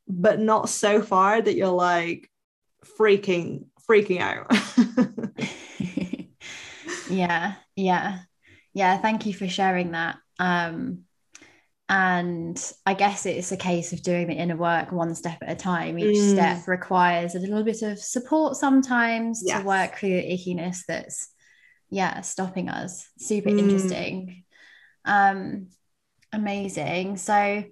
but 0.07 0.39
not 0.39 0.69
so 0.69 1.01
far 1.01 1.41
that 1.41 1.57
you're 1.57 1.69
like 1.69 2.31
freaking 2.99 3.65
freaking 3.89 4.21
out. 4.21 4.51
yeah, 7.11 7.55
yeah. 7.75 8.19
Yeah, 8.75 8.99
thank 8.99 9.27
you 9.27 9.35
for 9.35 9.49
sharing 9.49 9.93
that. 9.93 10.17
Um, 10.39 11.05
and 11.89 12.73
I 12.87 12.95
guess 12.95 13.27
it's 13.27 13.53
a 13.53 13.57
case 13.57 13.93
of 13.93 14.03
doing 14.03 14.29
the 14.29 14.35
inner 14.35 14.57
work 14.57 14.93
one 14.93 15.15
step 15.15 15.39
at 15.43 15.53
a 15.53 15.57
time. 15.57 15.99
Each 15.99 16.17
mm. 16.17 16.33
step 16.33 16.67
requires 16.67 17.35
a 17.35 17.39
little 17.39 17.63
bit 17.63 17.83
of 17.83 17.99
support 17.99 18.57
sometimes 18.57 19.43
yes. 19.45 19.61
to 19.61 19.67
work 19.67 19.97
through 19.97 20.11
the 20.11 20.23
ickiness 20.23 20.81
that's, 20.89 21.29
yeah, 21.91 22.23
stopping 22.23 22.71
us. 22.71 23.07
Super 23.19 23.51
mm. 23.51 23.59
interesting. 23.59 24.45
Um, 25.05 25.69
amazing. 26.33 27.19
So 27.19 27.65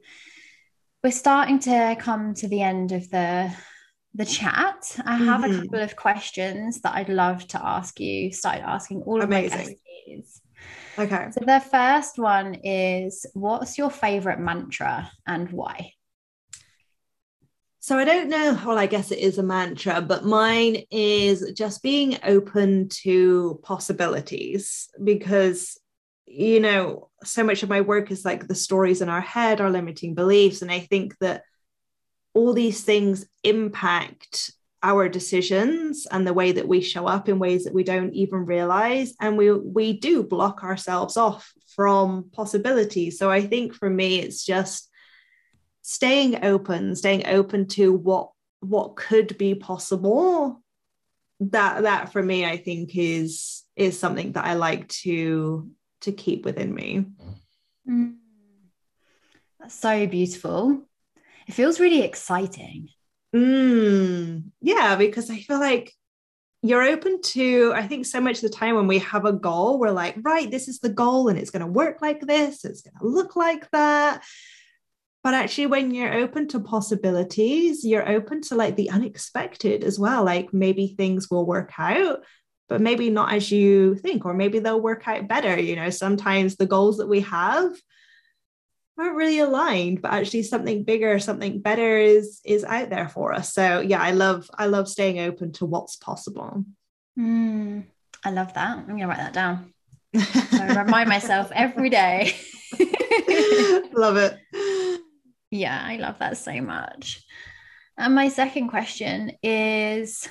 we're 1.03 1.13
starting 1.13 1.59
to 1.61 1.97
come 1.99 2.35
to 2.35 2.49
the 2.49 2.63
end 2.63 2.93
of 2.93 3.09
the 3.11 3.51
the 4.15 4.25
chat. 4.25 4.99
I 5.05 5.17
have 5.17 5.43
mm-hmm. 5.43 5.53
a 5.53 5.63
couple 5.63 5.81
of 5.81 5.97
questions 5.97 6.81
that 6.81 6.95
I'd 6.95 7.09
love 7.09 7.47
to 7.49 7.65
ask 7.65 8.01
you. 8.01 8.33
Started 8.33 8.69
asking 8.69 9.03
all 9.03 9.19
of 9.19 9.29
Amazing. 9.29 9.59
my 9.59 10.15
guests. 10.17 10.41
Okay. 11.01 11.29
So 11.31 11.41
the 11.47 11.61
first 11.61 12.19
one 12.19 12.57
is 12.63 13.25
what's 13.33 13.79
your 13.79 13.91
favorite 13.91 14.39
mantra 14.39 15.11
and 15.27 15.51
why? 15.51 15.95
So 17.79 17.97
I 17.97 18.05
don't 18.05 18.29
know, 18.29 18.61
well, 18.67 18.77
I 18.77 18.85
guess 18.85 19.11
it 19.11 19.19
is 19.19 19.39
a 19.39 19.43
mantra, 19.43 20.03
but 20.03 20.27
mine 20.27 20.83
is 20.91 21.53
just 21.57 21.83
being 21.83 22.19
open 22.23 22.91
to 23.05 23.59
possibilities 23.63 24.91
because, 25.03 25.81
you 26.27 26.61
know, 26.61 27.09
so 27.25 27.43
much 27.43 27.63
of 27.63 27.71
my 27.71 27.81
work 27.81 28.11
is 28.11 28.23
like 28.23 28.47
the 28.47 28.55
stories 28.55 29.01
in 29.01 29.09
our 29.09 29.23
head, 29.23 29.63
our 29.63 29.71
limiting 29.71 30.15
beliefs. 30.15 30.61
And 30.61 30.71
I 30.71 30.81
think 30.81 31.17
that 31.21 31.45
all 32.35 32.53
these 32.53 32.85
things 32.85 33.27
impact 33.43 34.53
our 34.83 35.09
decisions 35.09 36.07
and 36.11 36.27
the 36.27 36.33
way 36.33 36.53
that 36.53 36.67
we 36.67 36.81
show 36.81 37.07
up 37.07 37.29
in 37.29 37.39
ways 37.39 37.65
that 37.65 37.75
we 37.75 37.85
don't 37.85 38.15
even 38.15 38.47
realize. 38.47 39.15
And 39.21 39.37
we 39.37 39.53
we 39.53 39.99
do 39.99 40.23
block 40.23 40.65
ourselves 40.65 41.17
off 41.17 41.53
from 41.75 42.31
possibilities. 42.33 43.19
So 43.19 43.31
i 43.31 43.47
think 43.47 43.75
for 43.75 43.91
me 43.91 44.21
it's 44.21 44.45
just 44.45 44.89
staying 45.83 46.45
open 46.45 46.95
staying 46.97 47.27
open 47.27 47.67
to 47.69 47.93
what 47.93 48.31
what 48.61 48.97
could 48.97 49.37
be 49.39 49.55
possible. 49.55 50.63
That 51.41 51.83
that 51.83 52.13
for 52.13 52.23
me 52.23 52.45
i 52.45 52.57
think 52.57 52.97
is 52.97 53.65
is 53.77 53.99
something 53.99 54.33
that 54.33 54.45
i 54.45 54.55
like 54.55 54.89
to 54.89 55.71
to 56.03 56.13
keep 56.13 56.45
within 56.45 56.75
me. 56.75 57.07
Mm. 57.89 58.17
that's 59.59 59.75
so 59.75 60.07
beautiful. 60.07 60.87
It 61.47 61.53
feels 61.53 61.81
really 61.81 62.03
exciting 62.03 62.89
mm. 63.35 64.43
yeah 64.61 64.97
because 64.97 65.31
i 65.31 65.39
feel 65.39 65.61
like 65.61 65.93
you're 66.63 66.83
open 66.83 67.21
to 67.23 67.73
i 67.75 67.87
think 67.87 68.05
so 68.05 68.21
much 68.21 68.37
of 68.37 68.43
the 68.43 68.57
time 68.57 68.75
when 68.75 68.87
we 68.87 68.99
have 68.99 69.25
a 69.25 69.33
goal 69.33 69.79
we're 69.79 69.91
like 69.91 70.17
right 70.23 70.51
this 70.51 70.69
is 70.69 70.81
the 70.81 70.89
goal 70.89 71.29
and 71.29 71.39
it's 71.39 71.51
going 71.51 71.65
to 71.65 71.67
work 71.67 72.03
like 72.03 72.21
this 72.21 72.65
it's 72.65 72.83
going 72.83 72.95
to 73.01 73.07
look 73.07 73.37
like 73.37 73.71
that 73.71 74.23
but 75.23 75.35
actually 75.35 75.67
when 75.67 75.91
you're 75.93 76.15
open 76.15 76.49
to 76.49 76.61
possibilities 76.61 77.85
you're 77.85 78.09
open 78.09 78.41
to 78.41 78.55
like 78.55 78.77
the 78.77 78.91
unexpected 78.91 79.85
as 79.85 79.99
well 79.99 80.25
like 80.25 80.53
maybe 80.53 80.89
things 80.89 81.31
will 81.31 81.47
work 81.47 81.73
out 81.79 82.21
but 82.69 82.81
maybe 82.81 83.11
not 83.11 83.33
as 83.33 83.51
you 83.51 83.97
think 83.97 84.25
or 84.25 84.35
maybe 84.35 84.59
they'll 84.59 84.81
work 84.81 85.07
out 85.09 85.29
better 85.29 85.59
you 85.59 85.77
know 85.77 85.91
sometimes 85.91 86.57
the 86.57 86.67
goals 86.67 86.99
that 86.99 87.09
we 87.09 87.21
have 87.21 87.73
aren't 89.01 89.17
really 89.17 89.39
aligned 89.39 90.03
but 90.03 90.13
actually 90.13 90.43
something 90.43 90.85
bigger 90.85 91.19
something 91.19 91.61
better 91.61 91.99
is 91.99 92.41
is 92.45 92.65
out 92.65 92.91
there 92.91 93.09
for 93.09 93.33
us 93.33 93.53
so 93.53 93.81
yeah 93.81 94.01
i 94.01 94.11
love 94.11 94.49
i 94.59 94.67
love 94.67 94.89
staying 94.89 95.19
open 95.19 95.53
to 95.53 95.65
what's 95.65 95.97
possible 95.97 96.65
mm, 97.19 97.85
i 98.25 98.31
love 98.31 98.53
that 98.55 98.77
i'm 98.77 98.87
gonna 98.87 99.09
write 99.09 99.17
that 99.17 99.33
down 99.33 99.73
so 100.17 100.83
remind 100.83 101.09
myself 101.09 101.51
every 101.55 101.89
day 101.89 102.35
love 103.93 104.17
it 104.17 104.39
yeah, 105.51 105.83
I 105.85 105.97
love 105.97 106.19
that 106.21 106.37
so 106.37 106.61
much. 106.61 107.25
And 107.97 108.15
my 108.15 108.29
second 108.29 108.69
question 108.69 109.33
is 109.43 110.29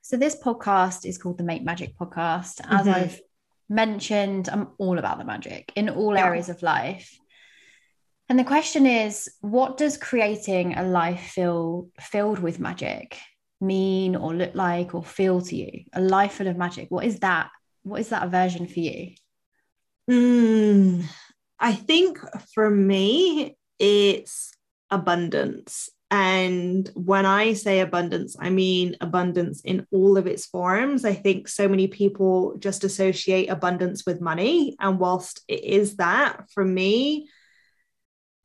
so 0.00 0.16
this 0.16 0.40
podcast 0.40 1.04
is 1.04 1.18
called 1.18 1.38
the 1.38 1.44
Make 1.44 1.64
Magic 1.64 1.96
podcast. 1.98 2.60
As 2.64 2.86
mm-hmm. 2.86 2.90
I've 2.90 3.20
mentioned, 3.68 4.48
I'm 4.48 4.68
all 4.78 4.98
about 4.98 5.18
the 5.18 5.24
magic 5.24 5.72
in 5.74 5.88
all 5.88 6.14
yeah. 6.14 6.26
areas 6.26 6.48
of 6.48 6.62
life. 6.62 7.18
And 8.32 8.38
the 8.38 8.44
question 8.44 8.86
is, 8.86 9.30
what 9.42 9.76
does 9.76 9.98
creating 9.98 10.72
a 10.72 10.84
life 10.84 11.20
feel 11.34 11.90
filled 12.00 12.38
with 12.38 12.58
magic 12.58 13.18
mean 13.60 14.16
or 14.16 14.32
look 14.32 14.54
like 14.54 14.94
or 14.94 15.04
feel 15.04 15.42
to 15.42 15.54
you? 15.54 15.84
A 15.92 16.00
life 16.00 16.32
full 16.32 16.46
of 16.46 16.56
magic. 16.56 16.90
What 16.90 17.04
is 17.04 17.18
that? 17.18 17.50
What 17.82 18.00
is 18.00 18.08
that 18.08 18.30
version 18.30 18.66
for 18.66 18.80
you? 18.80 19.10
Mm, 20.10 21.04
I 21.60 21.74
think 21.74 22.20
for 22.54 22.70
me, 22.70 23.54
it's 23.78 24.54
abundance. 24.90 25.90
And 26.10 26.90
when 26.94 27.26
I 27.26 27.52
say 27.52 27.80
abundance, 27.80 28.34
I 28.40 28.48
mean 28.48 28.96
abundance 29.02 29.60
in 29.60 29.86
all 29.92 30.16
of 30.16 30.26
its 30.26 30.46
forms. 30.46 31.04
I 31.04 31.12
think 31.12 31.48
so 31.48 31.68
many 31.68 31.86
people 31.86 32.56
just 32.58 32.82
associate 32.82 33.50
abundance 33.50 34.06
with 34.06 34.22
money. 34.22 34.74
And 34.80 34.98
whilst 34.98 35.42
it 35.48 35.64
is 35.64 35.96
that, 35.96 36.50
for 36.54 36.64
me, 36.64 37.28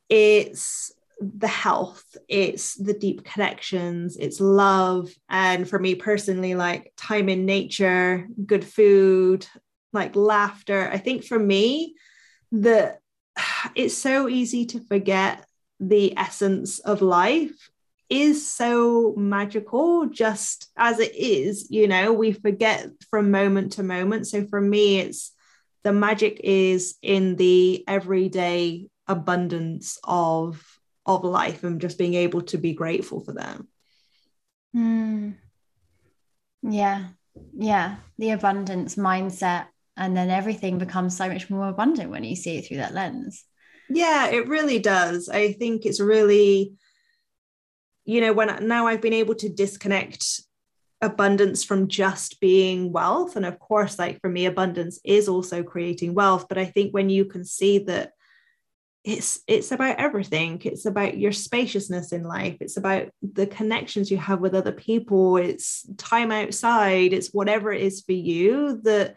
it's 0.09 0.91
the 1.19 1.47
health, 1.47 2.15
it's 2.27 2.75
the 2.75 2.93
deep 2.93 3.23
connections, 3.23 4.17
it's 4.17 4.39
love. 4.39 5.09
And 5.29 5.67
for 5.67 5.79
me 5.79 5.95
personally, 5.95 6.55
like 6.55 6.93
time 6.95 7.29
in 7.29 7.45
nature, 7.45 8.27
good 8.45 8.63
food, 8.65 9.47
like 9.93 10.15
laughter. 10.15 10.89
I 10.91 10.97
think 10.97 11.23
for 11.23 11.39
me, 11.39 11.95
the 12.51 12.97
it's 13.75 13.97
so 13.97 14.27
easy 14.27 14.65
to 14.67 14.79
forget 14.85 15.45
the 15.79 16.17
essence 16.17 16.79
of 16.79 17.01
life 17.01 17.69
is 18.09 18.49
so 18.49 19.13
magical 19.17 20.05
just 20.05 20.69
as 20.77 20.97
it 20.99 21.13
is 21.13 21.67
you 21.69 21.89
know 21.89 22.13
we 22.13 22.31
forget 22.31 22.87
from 23.11 23.31
moment 23.31 23.73
to 23.73 23.83
moment 23.83 24.25
so 24.25 24.45
for 24.47 24.61
me 24.61 24.99
it's 24.99 25.33
the 25.83 25.91
magic 25.91 26.39
is 26.41 26.95
in 27.01 27.35
the 27.35 27.83
everyday 27.85 28.87
abundance 29.07 29.97
of 30.03 30.63
of 31.07 31.23
life 31.23 31.63
and 31.63 31.79
just 31.79 31.97
being 31.97 32.13
able 32.15 32.41
to 32.41 32.57
be 32.57 32.73
grateful 32.73 33.21
for 33.21 33.31
them. 33.31 33.67
Mm. 34.75 35.35
yeah. 36.61 37.07
Yeah. 37.53 37.95
The 38.17 38.31
abundance 38.31 38.95
mindset 38.95 39.67
and 39.95 40.15
then 40.15 40.29
everything 40.29 40.77
becomes 40.77 41.15
so 41.17 41.27
much 41.29 41.49
more 41.49 41.69
abundant 41.69 42.11
when 42.11 42.23
you 42.23 42.35
see 42.35 42.57
it 42.57 42.67
through 42.67 42.77
that 42.77 42.93
lens. 42.93 43.45
Yeah 43.89 44.27
it 44.27 44.47
really 44.47 44.79
does. 44.79 45.29
I 45.29 45.53
think 45.53 45.85
it's 45.85 46.01
really 46.01 46.73
you 48.03 48.21
know 48.21 48.33
when 48.33 48.67
now 48.67 48.87
i've 48.87 49.01
been 49.01 49.13
able 49.13 49.35
to 49.35 49.49
disconnect 49.49 50.41
abundance 51.01 51.63
from 51.63 51.87
just 51.87 52.39
being 52.41 52.91
wealth. 52.91 53.35
And 53.37 53.45
of 53.45 53.59
course 53.59 53.97
like 53.97 54.19
for 54.19 54.29
me 54.29 54.45
abundance 54.45 54.99
is 55.05 55.29
also 55.29 55.63
creating 55.63 56.13
wealth. 56.13 56.47
But 56.49 56.57
i 56.57 56.65
think 56.65 56.93
when 56.93 57.09
you 57.09 57.25
can 57.25 57.45
see 57.45 57.79
that 57.79 58.11
it's 59.03 59.39
it's 59.47 59.71
about 59.71 59.97
everything 59.97 60.61
it's 60.65 60.85
about 60.85 61.17
your 61.17 61.31
spaciousness 61.31 62.11
in 62.11 62.23
life 62.23 62.57
it's 62.59 62.77
about 62.77 63.07
the 63.21 63.47
connections 63.47 64.11
you 64.11 64.17
have 64.17 64.39
with 64.39 64.53
other 64.53 64.71
people 64.71 65.37
it's 65.37 65.87
time 65.97 66.31
outside 66.31 67.13
it's 67.13 67.33
whatever 67.33 67.71
it 67.71 67.81
is 67.81 68.01
for 68.01 68.11
you 68.11 68.81
that 68.83 69.15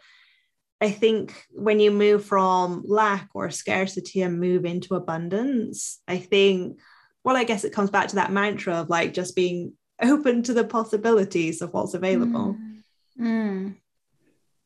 I 0.81 0.91
think 0.91 1.47
when 1.51 1.79
you 1.79 1.91
move 1.91 2.25
from 2.25 2.85
lack 2.87 3.29
or 3.35 3.51
scarcity 3.51 4.23
and 4.23 4.41
move 4.41 4.65
into 4.65 4.95
abundance, 4.95 6.01
I 6.09 6.17
think, 6.17 6.81
well, 7.23 7.37
I 7.37 7.45
guess 7.45 7.65
it 7.65 7.75
comes 7.75 7.91
back 7.91 8.09
to 8.09 8.15
that 8.17 8.33
mantra 8.33 8.77
of 8.77 8.89
like 8.89 9.13
just 9.13 9.37
being 9.37 9.75
open 10.03 10.43
to 10.45 10.55
the 10.55 10.65
possibilities 10.65 11.61
of 11.61 11.75
what's 11.75 11.93
available. 11.93 12.57
Mm. 12.59 12.83
Mm. 13.21 13.77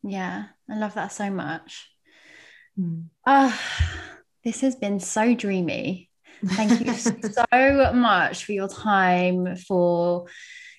Yeah, 0.04 0.44
I 0.70 0.78
love 0.78 0.94
that 0.94 1.10
so 1.10 1.30
much. 1.30 1.90
Mm. 2.78 3.06
Uh, 3.26 3.56
this 4.44 4.60
has 4.60 4.76
been 4.76 5.00
so 5.00 5.34
dreamy. 5.34 6.10
Thank 6.46 6.80
you 6.80 6.94
so 6.94 7.92
much 7.92 8.44
for 8.44 8.52
your 8.52 8.68
time, 8.68 9.56
for 9.56 10.26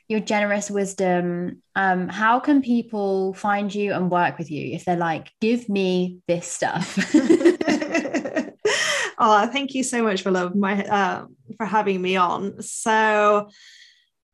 your 0.08 0.20
generous 0.20 0.70
wisdom. 0.70 1.64
Um, 1.76 2.08
how 2.08 2.40
can 2.40 2.62
people 2.62 3.34
find 3.34 3.74
you 3.74 3.94
and 3.94 4.12
work 4.12 4.38
with 4.38 4.52
you 4.52 4.76
if 4.76 4.86
they're 4.86 4.96
like, 4.96 5.32
give 5.42 5.68
me 5.68 6.20
this 6.28 6.48
stuff? 6.48 6.98
oh, 9.18 9.48
thank 9.48 9.74
you 9.74 9.84
so 9.84 10.04
much 10.04 10.22
for 10.22 10.32
love 10.32 10.56
my 10.56 10.86
uh, 10.86 11.26
for 11.58 11.66
having 11.66 12.02
me 12.02 12.16
on. 12.16 12.62
So 12.62 13.50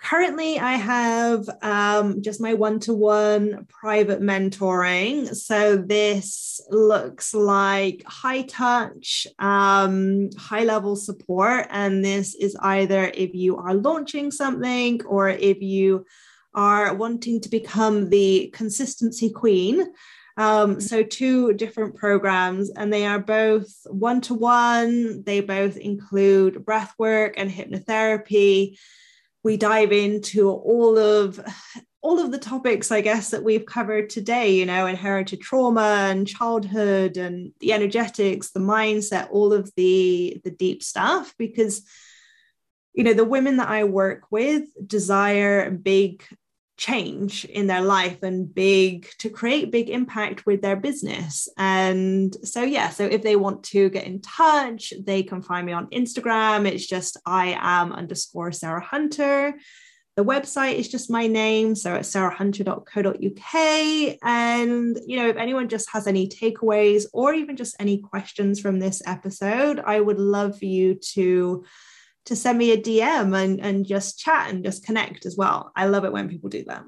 currently 0.01 0.59
i 0.59 0.73
have 0.73 1.47
um, 1.61 2.21
just 2.21 2.41
my 2.41 2.53
one-to-one 2.53 3.65
private 3.81 4.21
mentoring. 4.21 5.35
So 5.35 5.75
this 5.75 6.61
looks 6.69 7.33
like 7.33 8.03
high 8.05 8.43
touch 8.43 9.25
um, 9.39 10.29
high 10.37 10.63
level 10.63 10.95
support. 10.95 11.65
And 11.71 12.05
this 12.05 12.35
is 12.35 12.55
either 12.61 13.11
if 13.15 13.33
you 13.33 13.57
are 13.57 13.73
launching 13.73 14.29
something 14.29 15.03
or 15.05 15.29
if 15.29 15.61
you 15.61 16.05
are 16.53 16.93
wanting 16.93 17.41
to 17.41 17.49
become 17.49 18.09
the 18.09 18.51
consistency 18.53 19.31
queen. 19.31 19.91
Um, 20.37 20.79
so 20.79 21.01
two 21.01 21.53
different 21.53 21.95
programs 21.95 22.69
and 22.69 22.93
they 22.93 23.07
are 23.07 23.19
both 23.19 23.67
one-to-one. 23.87 25.23
They 25.23 25.41
both 25.41 25.77
include 25.77 26.63
breath 26.65 26.93
work 26.99 27.33
and 27.37 27.49
hypnotherapy 27.49 28.77
we 29.43 29.57
dive 29.57 29.91
into 29.91 30.49
all 30.49 30.97
of 30.97 31.39
all 32.01 32.19
of 32.19 32.31
the 32.31 32.37
topics 32.39 32.91
i 32.91 33.01
guess 33.01 33.29
that 33.29 33.43
we've 33.43 33.65
covered 33.65 34.09
today 34.09 34.55
you 34.55 34.65
know 34.65 34.87
inherited 34.87 35.41
trauma 35.41 36.07
and 36.09 36.27
childhood 36.27 37.17
and 37.17 37.51
the 37.59 37.73
energetics 37.73 38.51
the 38.51 38.59
mindset 38.59 39.27
all 39.31 39.53
of 39.53 39.71
the 39.75 40.39
the 40.43 40.51
deep 40.51 40.81
stuff 40.83 41.33
because 41.37 41.83
you 42.93 43.03
know 43.03 43.13
the 43.13 43.25
women 43.25 43.57
that 43.57 43.69
i 43.69 43.83
work 43.83 44.25
with 44.31 44.63
desire 44.85 45.69
big 45.69 46.23
change 46.81 47.45
in 47.45 47.67
their 47.67 47.81
life 47.81 48.23
and 48.23 48.53
big 48.53 49.07
to 49.19 49.29
create 49.29 49.71
big 49.71 49.87
impact 49.87 50.47
with 50.47 50.63
their 50.63 50.75
business. 50.75 51.47
And 51.55 52.35
so 52.43 52.63
yeah 52.63 52.89
so 52.89 53.05
if 53.05 53.21
they 53.21 53.35
want 53.35 53.63
to 53.65 53.91
get 53.91 54.07
in 54.07 54.19
touch 54.19 54.91
they 55.05 55.21
can 55.21 55.43
find 55.43 55.67
me 55.67 55.73
on 55.73 55.91
instagram. 55.91 56.67
It's 56.67 56.87
just 56.87 57.17
i 57.25 57.55
am 57.59 57.93
underscore 57.93 58.51
sarah 58.51 58.83
hunter. 58.83 59.53
The 60.17 60.25
website 60.25 60.75
is 60.75 60.89
just 60.89 61.11
my 61.11 61.27
name 61.27 61.75
so 61.75 61.93
it's 61.93 62.11
sarahhunter.co.uk 62.11 64.17
and 64.23 64.99
you 65.05 65.17
know 65.17 65.29
if 65.29 65.37
anyone 65.37 65.69
just 65.69 65.87
has 65.91 66.07
any 66.07 66.27
takeaways 66.27 67.05
or 67.13 67.33
even 67.33 67.55
just 67.55 67.75
any 67.79 67.99
questions 67.99 68.59
from 68.59 68.79
this 68.79 69.03
episode 69.05 69.79
i 69.85 69.99
would 69.99 70.19
love 70.19 70.57
for 70.57 70.65
you 70.65 70.95
to 71.13 71.63
to 72.25 72.35
send 72.35 72.57
me 72.57 72.71
a 72.71 72.81
DM 72.81 73.35
and, 73.35 73.59
and 73.59 73.85
just 73.85 74.19
chat 74.19 74.49
and 74.49 74.63
just 74.63 74.85
connect 74.85 75.25
as 75.25 75.35
well. 75.35 75.71
I 75.75 75.85
love 75.87 76.05
it 76.05 76.13
when 76.13 76.29
people 76.29 76.49
do 76.49 76.63
that. 76.65 76.83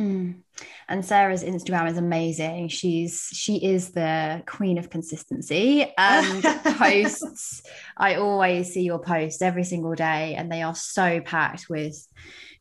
Mm. 0.00 0.42
And 0.88 1.04
Sarah's 1.04 1.42
Instagram 1.42 1.90
is 1.90 1.98
amazing. 1.98 2.68
She's 2.68 3.28
she 3.32 3.56
is 3.56 3.90
the 3.90 4.42
queen 4.46 4.78
of 4.78 4.90
consistency 4.90 5.92
and 5.98 6.42
posts. 6.64 7.62
I 7.96 8.14
always 8.14 8.72
see 8.72 8.82
your 8.82 9.00
posts 9.00 9.42
every 9.42 9.64
single 9.64 9.94
day, 9.94 10.34
and 10.36 10.50
they 10.50 10.62
are 10.62 10.74
so 10.74 11.20
packed 11.20 11.68
with 11.68 12.06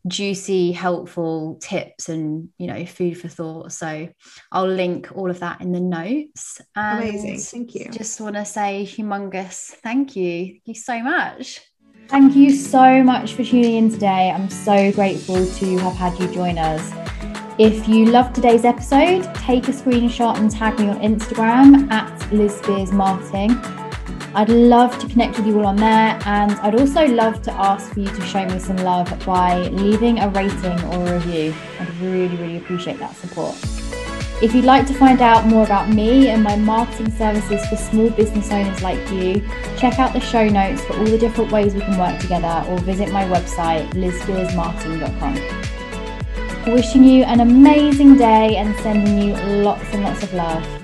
juicy, 0.08 0.72
helpful 0.72 1.60
tips 1.62 2.10
and 2.10 2.50
you 2.58 2.68
know 2.68 2.86
food 2.86 3.20
for 3.20 3.28
thought. 3.28 3.72
So 3.72 4.10
I'll 4.52 4.68
link 4.68 5.10
all 5.16 5.30
of 5.30 5.40
that 5.40 5.62
in 5.62 5.72
the 5.72 5.80
notes. 5.80 6.62
And 6.76 7.04
Amazing, 7.04 7.40
thank 7.40 7.76
you. 7.76 7.92
Just 7.92 8.20
want 8.22 8.36
to 8.36 8.46
say 8.46 8.86
humongous 8.90 9.72
thank 9.84 10.16
you. 10.16 10.48
Thank 10.48 10.62
you 10.66 10.76
so 10.76 11.02
much. 11.02 11.62
Thank 12.08 12.36
you 12.36 12.52
so 12.52 13.04
much 13.04 13.34
for 13.34 13.44
tuning 13.44 13.76
in 13.76 13.92
today. 13.92 14.32
I'm 14.32 14.50
so 14.50 14.92
grateful 14.94 15.46
to 15.46 15.78
have 15.80 15.96
had 15.96 16.18
you 16.20 16.34
join 16.34 16.58
us. 16.58 16.94
If 17.60 17.88
you 17.88 18.06
loved 18.06 18.36
today's 18.36 18.64
episode, 18.64 19.24
take 19.36 19.68
a 19.68 19.72
screenshot 19.72 20.38
and 20.38 20.50
tag 20.50 20.80
me 20.80 20.90
on 20.90 21.00
Instagram 21.00 21.92
at 21.92 22.32
Liz 22.32 22.56
Spears 22.56 22.92
Marketing. 22.92 23.50
I'd 24.36 24.50
love 24.50 25.00
to 25.00 25.08
connect 25.08 25.38
with 25.38 25.48
you 25.48 25.58
all 25.60 25.68
on 25.68 25.78
there, 25.78 26.20
and 26.26 26.52
I'd 26.52 26.76
also 26.76 27.08
love 27.08 27.42
to 27.44 27.54
ask 27.54 27.94
for 27.94 28.02
you 28.02 28.10
to 28.10 28.22
show 28.22 28.46
me 28.46 28.60
some 28.60 28.76
love 28.78 29.08
by 29.26 29.70
leaving 29.70 30.20
a 30.20 30.30
rating 30.30 30.80
or 30.94 31.08
a 31.08 31.14
review. 31.16 31.56
I'd 31.80 31.98
really, 32.00 32.36
really 32.36 32.58
appreciate 32.58 33.00
that 33.00 33.16
support. 33.16 33.56
If 34.40 34.54
you'd 34.54 34.66
like 34.66 34.86
to 34.86 34.94
find 34.94 35.20
out 35.20 35.48
more 35.48 35.64
about 35.64 35.90
me 35.90 36.30
and 36.30 36.44
my 36.44 36.56
marketing 36.56 37.12
services 37.12 37.66
for 37.66 37.76
small 37.76 38.12
business 38.12 38.52
owners 38.52 38.84
like 38.84 39.00
you, 39.10 39.42
check 39.80 39.98
out 39.98 40.14
the 40.14 40.20
show 40.20 40.48
notes 40.48 40.84
for 40.84 40.96
all 40.96 41.06
the 41.06 41.18
different 41.18 41.52
ways 41.52 41.74
we 41.74 41.82
can 41.82 41.98
work 41.98 42.20
together 42.20 42.64
or 42.70 42.78
visit 42.82 43.12
my 43.12 43.24
website, 43.24 43.90
lizspearsmarketing.com. 43.94 46.72
Wishing 46.72 47.04
you 47.04 47.24
an 47.24 47.40
amazing 47.40 48.16
day 48.18 48.58
and 48.58 48.76
sending 48.82 49.20
you 49.20 49.34
lots 49.64 49.92
and 49.94 50.04
lots 50.04 50.22
of 50.22 50.32
love. 50.36 50.77